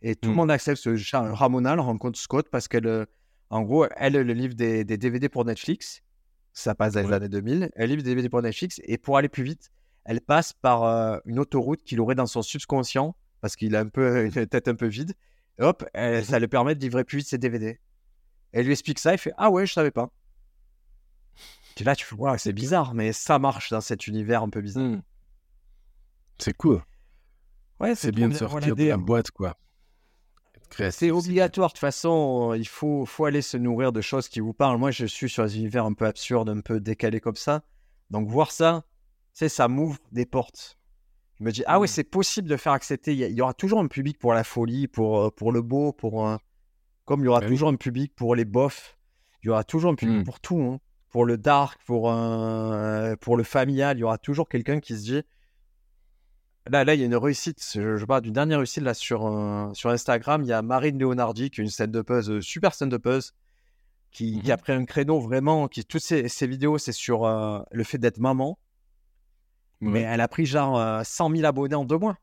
Et 0.00 0.16
tout 0.16 0.30
le 0.30 0.34
Mm. 0.34 0.36
monde 0.38 0.50
accepte. 0.50 0.78
ce. 0.80 1.16
Ramona, 1.34 1.74
elle 1.74 1.80
rencontre 1.80 2.18
Scott 2.18 2.48
parce 2.50 2.68
qu'elle. 2.68 3.06
En 3.52 3.62
gros, 3.62 3.86
elle, 3.96 4.16
livre 4.18 4.54
des, 4.54 4.82
des 4.84 4.96
DVD 4.96 5.28
pour 5.28 5.44
Netflix. 5.44 6.02
Ça 6.54 6.74
passe 6.74 6.94
dans 6.94 7.00
les 7.02 7.06
Ouais. 7.06 7.14
années 7.14 7.28
2000. 7.28 7.70
Elle 7.76 7.90
livre 7.90 8.02
des 8.02 8.10
DVD 8.10 8.28
pour 8.28 8.42
Netflix. 8.42 8.80
Et 8.84 8.98
pour 8.98 9.16
aller 9.18 9.28
plus 9.28 9.42
vite, 9.44 9.70
elle 10.04 10.20
passe 10.20 10.52
par 10.54 10.84
euh, 10.84 11.18
une 11.26 11.38
autoroute 11.38 11.82
qu'il 11.84 12.00
aurait 12.00 12.14
dans 12.14 12.26
son 12.26 12.42
subconscient 12.42 13.14
parce 13.40 13.54
qu'il 13.56 13.76
a 13.76 13.80
un 13.80 13.88
peu 13.88 14.24
une 14.36 14.46
tête 14.46 14.68
un 14.68 14.74
peu 14.74 14.86
vide. 14.86 15.14
Et 15.58 15.62
hop, 15.62 15.84
elle- 15.94 16.24
ça 16.24 16.38
lui 16.38 16.48
permet 16.48 16.74
de 16.74 16.80
livrer 16.80 17.04
plus 17.04 17.18
vite 17.18 17.28
ses 17.28 17.38
DVD. 17.38 17.78
Elle 18.52 18.64
lui 18.66 18.72
explique 18.72 18.98
ça, 18.98 19.12
il 19.12 19.18
fait 19.18 19.32
Ah 19.36 19.50
ouais, 19.50 19.66
je 19.66 19.72
savais 19.72 19.90
pas. 19.90 20.10
Et 21.78 21.84
là, 21.84 21.94
tu 21.96 22.04
fais 22.04 22.14
Waouh, 22.14 22.36
c'est 22.38 22.52
bizarre, 22.52 22.94
mais 22.94 23.12
ça 23.12 23.38
marche 23.38 23.70
dans 23.70 23.80
cet 23.80 24.06
univers 24.06 24.42
un 24.42 24.48
peu 24.50 24.60
bizarre. 24.60 24.82
Hmm. 24.84 25.02
C'est 26.38 26.56
cool. 26.56 26.82
Ouais, 27.80 27.94
C'est 27.94 28.12
bien 28.12 28.28
de 28.28 28.34
sortir 28.34 28.76
de 28.76 28.84
la 28.84 28.96
boîte, 28.96 29.30
quoi. 29.30 29.56
C'est 30.90 31.10
obligatoire, 31.10 31.68
de 31.68 31.72
toute 31.72 31.80
façon, 31.80 32.50
euh, 32.52 32.56
il 32.58 32.66
faut, 32.68 33.04
faut 33.06 33.24
aller 33.24 33.42
se 33.42 33.56
nourrir 33.56 33.92
de 33.92 34.00
choses 34.00 34.28
qui 34.28 34.40
vous 34.40 34.52
parlent. 34.52 34.78
Moi, 34.78 34.90
je 34.90 35.06
suis 35.06 35.28
sur 35.28 35.44
des 35.44 35.58
univers 35.58 35.84
un 35.84 35.92
peu 35.92 36.06
absurdes, 36.06 36.48
un 36.48 36.60
peu 36.60 36.80
décalés 36.80 37.20
comme 37.20 37.36
ça. 37.36 37.62
Donc, 38.10 38.28
voir 38.28 38.50
ça, 38.52 38.84
c'est 39.32 39.48
ça 39.48 39.68
m'ouvre 39.68 39.98
des 40.12 40.26
portes. 40.26 40.78
Je 41.38 41.44
me 41.44 41.50
dis, 41.52 41.62
ah 41.66 41.78
ouais, 41.80 41.86
Mm. 41.86 41.88
c'est 41.88 42.04
possible 42.04 42.48
de 42.48 42.56
faire 42.56 42.72
accepter. 42.72 43.14
Il 43.14 43.36
y, 43.36 43.40
aura 43.42 43.54
toujours 43.54 43.80
un 43.80 43.86
public 43.88 44.18
pour 44.18 44.32
la 44.34 44.44
folie, 44.44 44.86
pour, 44.88 45.20
euh, 45.20 45.30
pour 45.30 45.52
le 45.52 45.62
beau, 45.62 45.92
pour. 45.92 46.26
euh, 46.28 46.36
comme 47.04 47.20
il 47.20 47.24
y 47.24 47.28
aura 47.28 47.40
Bah 47.40 47.46
oui. 47.46 47.52
toujours 47.52 47.68
un 47.68 47.74
public 47.76 48.14
pour 48.14 48.34
les 48.36 48.44
bofs. 48.44 48.96
Il 49.42 49.48
y 49.48 49.50
aura 49.50 49.64
toujours 49.64 49.90
un 49.90 49.96
public 49.96 50.18
Mm. 50.20 50.24
pour 50.24 50.40
tout. 50.40 50.60
hein. 50.62 50.78
Pour 51.10 51.24
le 51.26 51.36
dark, 51.36 51.80
pour, 51.84 52.10
euh, 52.10 53.16
pour 53.16 53.36
le 53.36 53.42
familial, 53.42 53.98
il 53.98 54.00
y 54.00 54.04
aura 54.04 54.18
toujours 54.18 54.48
quelqu'un 54.48 54.80
qui 54.80 54.94
se 54.96 55.02
dit. 55.02 55.22
Là, 56.70 56.84
là, 56.84 56.94
il 56.94 57.00
y 57.00 57.02
a 57.02 57.06
une 57.06 57.16
réussite. 57.16 57.60
Je, 57.74 57.96
je 57.96 58.04
parle 58.04 58.22
d'une 58.22 58.34
dernière 58.34 58.58
réussite 58.58 58.84
là 58.84 58.94
sur, 58.94 59.26
euh, 59.26 59.72
sur 59.74 59.90
Instagram. 59.90 60.42
Il 60.42 60.48
y 60.48 60.52
a 60.52 60.62
Marine 60.62 60.98
Leonardi 60.98 61.50
qui 61.50 61.60
est 61.60 61.64
une 61.64 61.70
scène 61.70 61.90
de 61.90 62.02
puzzle, 62.02 62.34
euh, 62.34 62.40
super 62.40 62.74
scène 62.74 62.88
de 62.88 62.96
puzzle, 62.98 63.32
qui, 64.12 64.40
qui 64.40 64.52
a 64.52 64.56
pris 64.56 64.72
un 64.72 64.84
créneau 64.84 65.18
vraiment. 65.20 65.66
Qui, 65.66 65.84
toutes 65.84 66.02
ses, 66.02 66.28
ses 66.28 66.46
vidéos, 66.46 66.78
c'est 66.78 66.92
sur 66.92 67.24
euh, 67.24 67.60
le 67.72 67.82
fait 67.82 67.98
d'être 67.98 68.18
maman. 68.18 68.58
Ouais. 69.80 69.90
Mais 69.90 70.00
elle 70.02 70.20
a 70.20 70.28
pris 70.28 70.46
genre 70.46 70.78
euh, 70.78 71.02
100 71.02 71.30
000 71.34 71.44
abonnés 71.44 71.74
en 71.74 71.84
deux 71.84 71.98
mois. 71.98 72.16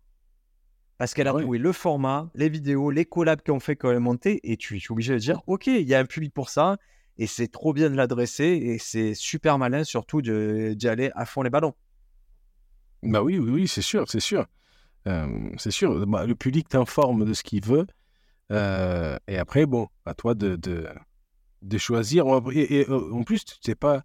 Parce 0.97 1.13
qu'elle 1.13 1.27
a 1.27 1.33
ouais. 1.33 1.41
trouvé 1.41 1.57
le 1.57 1.71
format, 1.73 2.29
les 2.35 2.49
vidéos, 2.49 2.91
les 2.91 3.05
collabs 3.05 3.41
qu'on 3.45 3.59
fait 3.59 3.75
quand 3.75 3.89
elle 3.89 3.97
est 3.97 4.01
montée. 4.01 4.39
Et 4.49 4.55
tu 4.55 4.77
es 4.77 4.81
obligé 4.89 5.13
de 5.13 5.19
dire, 5.19 5.41
OK, 5.47 5.67
il 5.67 5.87
y 5.87 5.93
a 5.93 5.99
un 5.99 6.05
public 6.05 6.33
pour 6.33 6.49
ça. 6.49 6.77
Et 7.17 7.27
c'est 7.27 7.49
trop 7.49 7.73
bien 7.73 7.89
de 7.89 7.95
l'adresser. 7.95 8.45
Et 8.45 8.77
c'est 8.79 9.13
super 9.15 9.57
malin 9.57 9.83
surtout 9.83 10.21
de- 10.21 10.73
d'y 10.77 10.87
aller 10.87 11.11
à 11.15 11.25
fond 11.25 11.41
les 11.41 11.49
ballons. 11.49 11.73
Bah 13.03 13.23
oui, 13.23 13.39
oui, 13.39 13.49
oui, 13.49 13.67
c'est 13.67 13.81
sûr, 13.81 14.09
c'est 14.09 14.19
sûr. 14.19 14.45
Euh, 15.07 15.27
c'est 15.57 15.71
sûr. 15.71 16.05
Bah, 16.07 16.25
le 16.25 16.35
public 16.35 16.67
t'informe 16.67 17.25
de 17.25 17.33
ce 17.33 17.43
qu'il 17.43 17.63
veut. 17.63 17.87
Euh, 18.51 19.17
et 19.27 19.37
après, 19.37 19.65
bon, 19.65 19.87
à 20.05 20.13
toi 20.13 20.33
de, 20.33 20.55
de, 20.55 20.87
de 21.61 21.77
choisir. 21.77 22.25
Et, 22.51 22.79
et, 22.79 22.89
euh, 22.89 23.13
en 23.13 23.23
plus, 23.23 23.45
tu 23.45 23.69
n'es 23.69 23.75
pas, 23.75 24.03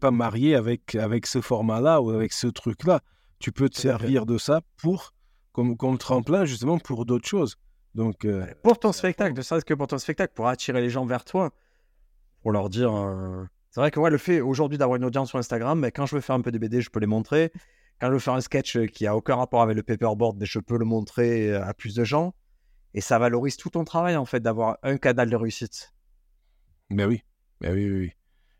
pas 0.00 0.10
marié 0.10 0.54
avec, 0.54 0.94
avec 0.94 1.26
ce 1.26 1.40
format-là 1.40 2.00
ou 2.00 2.10
avec 2.10 2.32
ce 2.32 2.46
truc-là. 2.46 3.00
Tu 3.38 3.52
peux 3.52 3.68
te 3.68 3.78
servir 3.78 4.24
de 4.26 4.38
ça 4.38 4.60
pour, 4.76 5.12
comme, 5.52 5.76
comme 5.76 5.98
tremplin, 5.98 6.44
justement, 6.44 6.78
pour 6.78 7.04
d'autres 7.04 7.28
choses. 7.28 7.56
Donc, 7.94 8.24
euh, 8.24 8.46
Pour 8.62 8.78
ton 8.78 8.92
spectacle, 8.92 9.36
ne 9.36 9.42
serait-ce 9.42 9.64
que 9.64 9.74
pour 9.74 9.86
ton 9.86 9.98
spectacle, 9.98 10.32
pour 10.34 10.48
attirer 10.48 10.80
les 10.80 10.90
gens 10.90 11.04
vers 11.04 11.24
toi. 11.24 11.50
Pour 12.40 12.52
leur 12.52 12.68
dire. 12.70 12.92
C'est 13.70 13.80
vrai 13.80 13.90
que 13.90 14.00
ouais, 14.00 14.10
le 14.10 14.18
fait 14.18 14.40
aujourd'hui 14.40 14.76
d'avoir 14.78 14.96
une 14.96 15.04
audience 15.04 15.30
sur 15.30 15.38
Instagram, 15.38 15.78
mais 15.78 15.92
quand 15.92 16.06
je 16.06 16.16
veux 16.16 16.20
faire 16.20 16.34
un 16.34 16.40
peu 16.40 16.50
de 16.50 16.58
BD, 16.58 16.80
je 16.80 16.90
peux 16.90 17.00
les 17.00 17.06
montrer. 17.06 17.52
Quand 18.02 18.08
je 18.08 18.14
veux 18.14 18.18
faire 18.18 18.34
un 18.34 18.40
sketch 18.40 18.76
euh, 18.76 18.86
qui 18.86 19.06
a 19.06 19.14
aucun 19.14 19.36
rapport 19.36 19.62
avec 19.62 19.76
le 19.76 19.84
paperboard, 19.84 20.36
mais 20.36 20.44
je 20.44 20.58
peux 20.58 20.76
le 20.76 20.84
montrer 20.84 21.52
euh, 21.52 21.64
à 21.64 21.72
plus 21.72 21.94
de 21.94 22.02
gens. 22.02 22.34
Et 22.94 23.00
ça 23.00 23.16
valorise 23.20 23.56
tout 23.56 23.70
ton 23.70 23.84
travail, 23.84 24.16
en 24.16 24.24
fait, 24.24 24.40
d'avoir 24.40 24.76
un 24.82 24.96
canal 24.96 25.30
de 25.30 25.36
réussite. 25.36 25.92
Ben 26.90 27.06
oui, 27.06 27.22
ben 27.60 27.72
oui, 27.72 27.88
oui, 27.88 27.98
oui. 28.00 28.10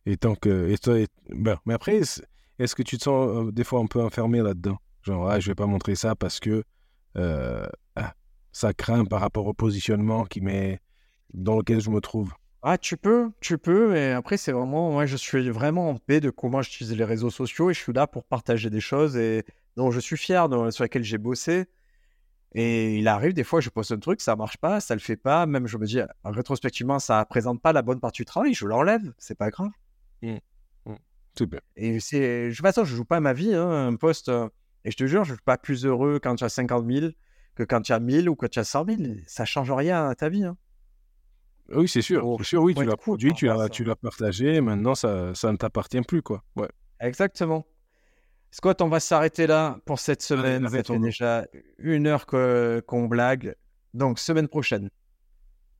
Et 0.06 0.16
tant 0.16 0.36
que. 0.36 0.70
Et 0.70 0.78
toi, 0.78 0.96
et- 1.00 1.08
ben, 1.30 1.58
mais 1.66 1.74
après, 1.74 1.96
est- 1.96 2.24
est-ce 2.60 2.76
que 2.76 2.84
tu 2.84 2.98
te 2.98 3.02
sens 3.02 3.48
euh, 3.48 3.50
des 3.50 3.64
fois 3.64 3.80
un 3.80 3.86
peu 3.86 4.00
enfermé 4.00 4.42
là-dedans? 4.42 4.78
Genre, 5.02 5.28
ah, 5.28 5.40
je 5.40 5.48
vais 5.48 5.56
pas 5.56 5.66
montrer 5.66 5.96
ça 5.96 6.14
parce 6.14 6.38
que 6.38 6.62
ah, 7.16 8.14
ça 8.52 8.72
craint 8.72 9.04
par 9.04 9.22
rapport 9.22 9.46
au 9.48 9.54
positionnement 9.54 10.24
qui 10.24 10.40
dans 11.34 11.56
lequel 11.56 11.80
je 11.80 11.90
me 11.90 12.00
trouve. 12.00 12.32
Ah, 12.64 12.78
tu 12.78 12.96
peux, 12.96 13.30
tu 13.40 13.58
peux, 13.58 13.90
mais 13.92 14.12
après, 14.12 14.36
c'est 14.36 14.52
vraiment, 14.52 14.92
moi, 14.92 15.04
je 15.06 15.16
suis 15.16 15.50
vraiment 15.50 15.90
en 15.90 15.96
paix 15.96 16.20
de 16.20 16.30
comment 16.30 16.62
j'utilise 16.62 16.96
les 16.96 17.04
réseaux 17.04 17.30
sociaux 17.30 17.70
et 17.70 17.74
je 17.74 17.80
suis 17.80 17.92
là 17.92 18.06
pour 18.06 18.24
partager 18.24 18.70
des 18.70 18.80
choses 18.80 19.16
et 19.16 19.44
dont 19.76 19.90
je 19.90 19.98
suis 19.98 20.16
fier, 20.16 20.48
dont- 20.48 20.70
sur 20.70 20.84
lesquelles 20.84 21.02
j'ai 21.02 21.18
bossé. 21.18 21.66
Et 22.54 22.98
il 22.98 23.08
arrive, 23.08 23.34
des 23.34 23.44
fois, 23.44 23.60
je 23.60 23.70
poste 23.70 23.92
un 23.92 23.98
truc, 23.98 24.20
ça 24.20 24.36
marche 24.36 24.58
pas, 24.58 24.80
ça 24.80 24.94
le 24.94 25.00
fait 25.00 25.16
pas, 25.16 25.46
même 25.46 25.66
je 25.66 25.78
me 25.78 25.86
dis, 25.86 26.00
rétrospectivement, 26.24 26.98
ça 27.00 27.24
présente 27.26 27.62
pas 27.62 27.72
la 27.72 27.82
bonne 27.82 28.00
partie 28.00 28.22
du 28.22 28.26
travail, 28.26 28.54
je 28.54 28.66
l'enlève, 28.66 29.12
c'est 29.18 29.36
pas 29.36 29.50
grave. 29.50 29.70
Super. 31.36 31.60
Et 31.76 31.98
c'est, 32.00 32.48
de 32.50 32.54
toute 32.54 32.62
façon, 32.62 32.84
je 32.84 32.94
joue 32.94 33.04
pas 33.04 33.20
ma 33.20 33.32
vie, 33.32 33.54
hein, 33.54 33.88
un 33.88 33.96
poste, 33.96 34.28
euh, 34.28 34.48
et 34.84 34.90
je 34.90 34.96
te 34.96 35.06
jure, 35.06 35.24
je 35.24 35.32
suis 35.34 35.42
pas 35.42 35.56
plus 35.58 35.86
heureux 35.86 36.20
quand 36.22 36.34
tu 36.36 36.44
as 36.44 36.48
50 36.50 36.84
000 36.86 37.14
que 37.54 37.62
quand 37.62 37.80
tu 37.82 37.92
as 37.92 38.00
1000 38.00 38.28
ou 38.28 38.36
que 38.36 38.46
tu 38.46 38.58
as 38.58 38.64
100 38.64 38.84
000. 38.84 39.22
Ça 39.26 39.44
change 39.44 39.70
rien 39.72 40.08
à 40.08 40.14
ta 40.14 40.28
vie. 40.28 40.44
hein. 40.44 40.56
Oui, 41.70 41.88
c'est 41.88 42.02
sûr. 42.02 42.36
Sûr, 42.42 42.62
oui, 42.62 42.74
tu 42.74 42.84
l'as 42.84 42.96
produit, 42.96 43.30
par 43.30 43.36
tu 43.38 43.46
l'as, 43.46 43.58
ça. 43.58 43.68
tu 43.68 43.84
l'as 43.84 43.96
partagé, 43.96 44.60
maintenant 44.60 44.94
ça, 44.94 45.34
ça 45.34 45.50
ne 45.52 45.56
t'appartient 45.56 46.00
plus, 46.02 46.22
quoi. 46.22 46.42
Ouais. 46.56 46.68
Exactement. 47.00 47.66
Scott, 48.50 48.82
on 48.82 48.88
va 48.88 49.00
s'arrêter 49.00 49.46
là 49.46 49.78
pour 49.86 49.98
cette 49.98 50.22
semaine. 50.22 50.68
Ça 50.68 50.82
fait 50.82 50.98
déjà 50.98 51.46
une 51.78 52.06
heure 52.06 52.26
que- 52.26 52.82
qu'on 52.86 53.06
blague. 53.06 53.54
Donc, 53.94 54.18
semaine 54.18 54.48
prochaine. 54.48 54.90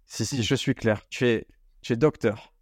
Si, 0.07 0.25
si, 0.25 0.43
je 0.43 0.55
suis 0.55 0.75
clair. 0.75 1.03
Tu 1.11 1.27
es, 1.27 1.47
tu 1.83 1.93
es 1.93 1.97
docteur. 1.97 2.53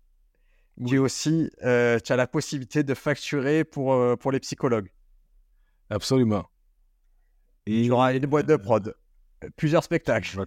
Tu 0.86 0.96
es 0.96 0.98
aussi, 0.98 1.50
euh, 1.62 1.98
tu 2.00 2.12
as 2.12 2.16
la 2.16 2.26
possibilité 2.26 2.82
de 2.82 2.94
facturer 2.94 3.64
pour, 3.64 3.92
euh, 3.92 4.16
pour 4.16 4.32
les 4.32 4.40
psychologues. 4.40 4.90
Absolument. 5.90 6.46
Il 7.66 7.84
y 7.84 7.90
aura 7.90 8.12
une 8.14 8.26
boîte 8.26 8.46
de 8.46 8.56
prod. 8.56 8.94
Plusieurs 9.56 9.84
spectacles. 9.84 10.44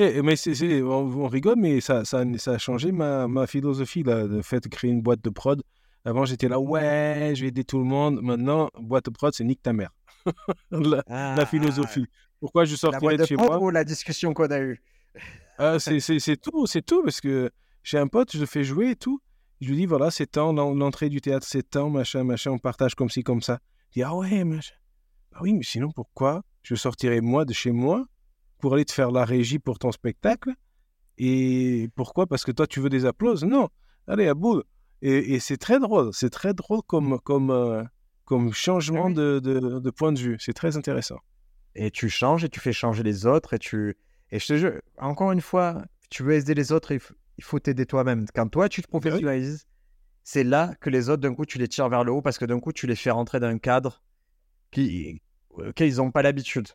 Et- 0.00 0.16
et 0.16 0.22
mais 0.22 0.34
c'est, 0.36 0.54
c'est- 0.54 0.80
on, 0.82 1.24
on 1.24 1.28
rigole, 1.28 1.56
mais 1.58 1.80
ça, 1.82 2.04
ça, 2.06 2.24
ça 2.38 2.52
a 2.52 2.58
changé 2.58 2.90
ma, 2.90 3.28
ma 3.28 3.46
philosophie, 3.46 4.02
là, 4.02 4.24
le 4.24 4.40
fait 4.42 4.60
de 4.62 4.68
créer 4.68 4.90
une 4.90 5.02
boîte 5.02 5.22
de 5.22 5.28
prod. 5.30 5.62
Avant, 6.06 6.24
j'étais 6.24 6.48
là, 6.48 6.58
ouais, 6.58 7.32
je 7.36 7.42
vais 7.42 7.48
aider 7.48 7.64
tout 7.64 7.78
le 7.78 7.84
monde. 7.84 8.20
Maintenant, 8.22 8.70
boîte 8.80 9.04
de 9.04 9.10
prod, 9.10 9.34
c'est 9.34 9.44
nique 9.44 9.62
ta 9.62 9.74
mère. 9.74 9.90
la, 10.70 11.02
la 11.36 11.44
philosophie. 11.46 12.06
Pourquoi 12.40 12.64
je 12.64 12.72
Ah, 12.74 12.78
sortirais 12.78 13.16
de 13.18 13.22
de 13.22 13.26
chez 13.26 13.36
moi? 13.36 13.58
ou 13.60 13.68
la 13.68 13.84
discussion 13.84 14.32
qu'on 14.32 14.46
a 14.46 14.60
eue? 14.60 14.80
Ah, 15.58 15.78
c'est, 15.78 16.00
tout, 16.40 16.66
c'est 16.66 16.82
tout, 16.82 17.02
parce 17.02 17.20
que 17.20 17.50
j'ai 17.84 17.98
un 17.98 18.06
pote, 18.06 18.32
je 18.32 18.38
le 18.40 18.46
fais 18.46 18.64
jouer 18.64 18.92
et 18.92 18.96
tout. 18.96 19.20
Je 19.60 19.68
lui 19.68 19.76
dis, 19.76 19.86
voilà, 19.86 20.10
c'est 20.10 20.26
temps, 20.26 20.54
l'en- 20.54 20.74
l'entrée 20.74 21.10
du 21.10 21.20
théâtre, 21.20 21.46
c'est 21.46 21.68
temps, 21.68 21.90
machin, 21.90 22.24
machin, 22.24 22.52
on 22.52 22.58
partage 22.58 22.94
comme 22.94 23.10
ci, 23.10 23.22
comme 23.22 23.42
ça. 23.42 23.58
Il 23.90 23.98
dit, 23.98 24.02
ah 24.02 24.14
ouais, 24.16 24.42
machin. 24.44 24.74
Ah 25.34 25.40
oui, 25.42 25.52
mais 25.52 25.62
sinon, 25.62 25.90
pourquoi 25.94 26.42
je 26.62 26.74
sortirais 26.74 27.20
moi 27.20 27.44
de 27.44 27.52
chez 27.52 27.72
moi 27.72 28.06
pour 28.60 28.74
aller 28.74 28.84
te 28.84 28.92
faire 28.92 29.10
la 29.10 29.24
régie 29.24 29.58
pour 29.58 29.78
ton 29.78 29.92
spectacle 29.92 30.50
Et 31.18 31.90
pourquoi? 31.96 32.26
Parce 32.26 32.44
que 32.44 32.52
toi, 32.52 32.66
tu 32.66 32.80
veux 32.80 32.88
des 32.90 33.04
applauses? 33.06 33.44
Non, 33.44 33.68
allez, 34.06 34.28
à 34.28 34.34
bout. 34.34 34.62
Et, 35.02 35.34
et 35.34 35.40
c'est 35.40 35.56
très 35.58 35.78
drôle, 35.80 36.10
c'est 36.12 36.30
très 36.30 36.54
drôle 36.54 36.82
comme, 36.86 37.18
comme, 37.20 37.50
euh, 37.50 37.84
comme 38.24 38.52
changement 38.52 39.08
Ah 39.08 39.12
de, 39.12 39.40
de, 39.40 39.78
de 39.80 39.90
point 39.90 40.12
de 40.12 40.18
vue. 40.20 40.36
C'est 40.40 40.52
très 40.54 40.76
intéressant. 40.76 41.18
et 41.74 41.90
tu 41.90 42.08
changes 42.10 42.44
et 42.44 42.48
tu 42.48 42.60
fais 42.60 42.72
changer 42.72 43.02
les 43.02 43.26
autres 43.26 43.54
et 43.54 43.58
tu 43.58 43.96
et 44.32 44.38
je 44.40 44.46
te 44.46 44.56
jure 44.56 44.74
encore 44.98 45.32
une 45.32 45.40
fois 45.40 45.84
tu 46.10 46.22
veux 46.24 46.34
aider 46.34 46.54
les 46.54 46.72
autres 46.72 46.92
il 46.92 47.44
faut 47.44 47.60
t'aider 47.60 47.86
toi-même 47.86 48.26
quand 48.34 48.48
toi 48.48 48.68
tu 48.68 48.82
te 48.82 48.88
oui. 48.88 48.90
professionnalises 48.90 49.66
c'est 50.24 50.44
là 50.44 50.74
que 50.80 50.90
les 50.90 51.08
autres 51.10 51.22
d'un 51.22 51.34
coup 51.34 51.46
tu 51.46 51.58
les 51.58 51.68
tires 51.68 51.88
vers 51.88 52.04
le 52.04 52.12
haut 52.12 52.22
parce 52.22 52.38
que 52.38 52.44
d'un 52.46 52.60
coup 52.60 52.72
tu 52.72 52.86
les 52.88 52.96
fais 52.96 53.10
rentrer 53.12 53.38
dans 53.40 53.46
un 53.48 53.58
cadre 53.58 54.02
qui 54.72 55.20
auquel 55.50 55.88
ils 55.88 55.96
n'ont 55.98 56.10
pas 56.12 56.22
l'habitude 56.22 56.68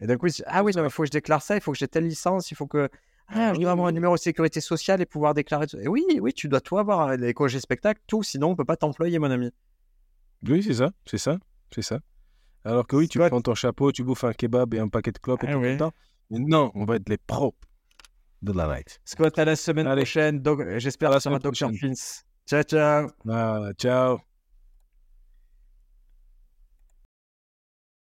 et 0.00 0.06
d'un 0.06 0.16
coup 0.16 0.26
ils 0.26 0.42
ah 0.46 0.62
oui 0.62 0.72
non 0.76 0.84
il 0.84 0.90
faut 0.90 1.02
que 1.02 1.06
je 1.08 1.12
déclare 1.12 1.42
ça 1.42 1.54
il 1.56 1.60
faut 1.60 1.72
que 1.72 1.78
j'ai 1.78 1.88
telle 1.88 2.04
licence 2.06 2.50
il 2.50 2.54
faut 2.54 2.66
que 2.66 2.88
Ah, 3.28 3.52
je 3.54 3.60
dois 3.60 3.72
avoir 3.72 3.88
un 3.88 3.92
numéro 3.92 4.14
de 4.14 4.20
sécurité 4.20 4.60
sociale 4.60 5.00
et 5.00 5.06
pouvoir 5.06 5.34
déclarer. 5.34 5.66
Et 5.80 5.88
oui, 5.88 6.04
oui, 6.20 6.32
tu 6.32 6.46
dois 6.48 6.60
tout 6.60 6.78
avoir, 6.78 7.16
les 7.16 7.34
congés 7.34 7.58
spectacles, 7.58 8.00
tout, 8.06 8.22
sinon 8.22 8.50
on 8.50 8.54
peut 8.56 8.64
pas 8.64 8.76
t'employer, 8.76 9.18
mon 9.18 9.30
ami. 9.32 9.50
Oui, 10.48 10.62
c'est 10.62 10.74
ça, 10.74 10.90
c'est 11.06 11.18
ça, 11.18 11.36
c'est 11.74 11.82
ça. 11.82 11.98
Alors 12.64 12.86
que 12.86 12.94
oui, 12.94 13.08
tu 13.08 13.18
prends 13.18 13.40
ton 13.40 13.54
chapeau, 13.56 13.90
tu 13.90 14.04
bouffes 14.04 14.22
un 14.24 14.32
kebab 14.32 14.74
et 14.74 14.78
un 14.78 14.86
paquet 14.88 15.10
de 15.10 15.18
clopes 15.18 15.42
et 15.42 15.48
Ah 15.48 15.52
tout 15.54 15.58
oui. 15.58 15.72
le 15.72 15.76
temps. 15.78 15.92
Mais 16.30 16.38
non, 16.38 16.70
on 16.76 16.84
va 16.84 16.96
être 16.96 17.08
les 17.08 17.18
pros 17.18 17.56
de 18.42 18.52
la 18.52 18.68
night. 18.68 19.00
Scott, 19.04 19.36
à 19.40 19.44
la 19.44 19.56
semaine 19.56 19.88
Allez. 19.88 20.02
prochaine. 20.02 20.38
Donc, 20.40 20.60
J'espère 20.78 21.10
que 21.10 21.18
seras 21.18 21.20
semaine 21.20 21.38
Dr. 21.40 21.48
prochaine. 21.48 21.74
Fins. 21.76 22.22
Ciao, 22.46 22.62
ciao. 22.62 23.08
Ah, 23.28 23.70
ciao. 23.76 24.20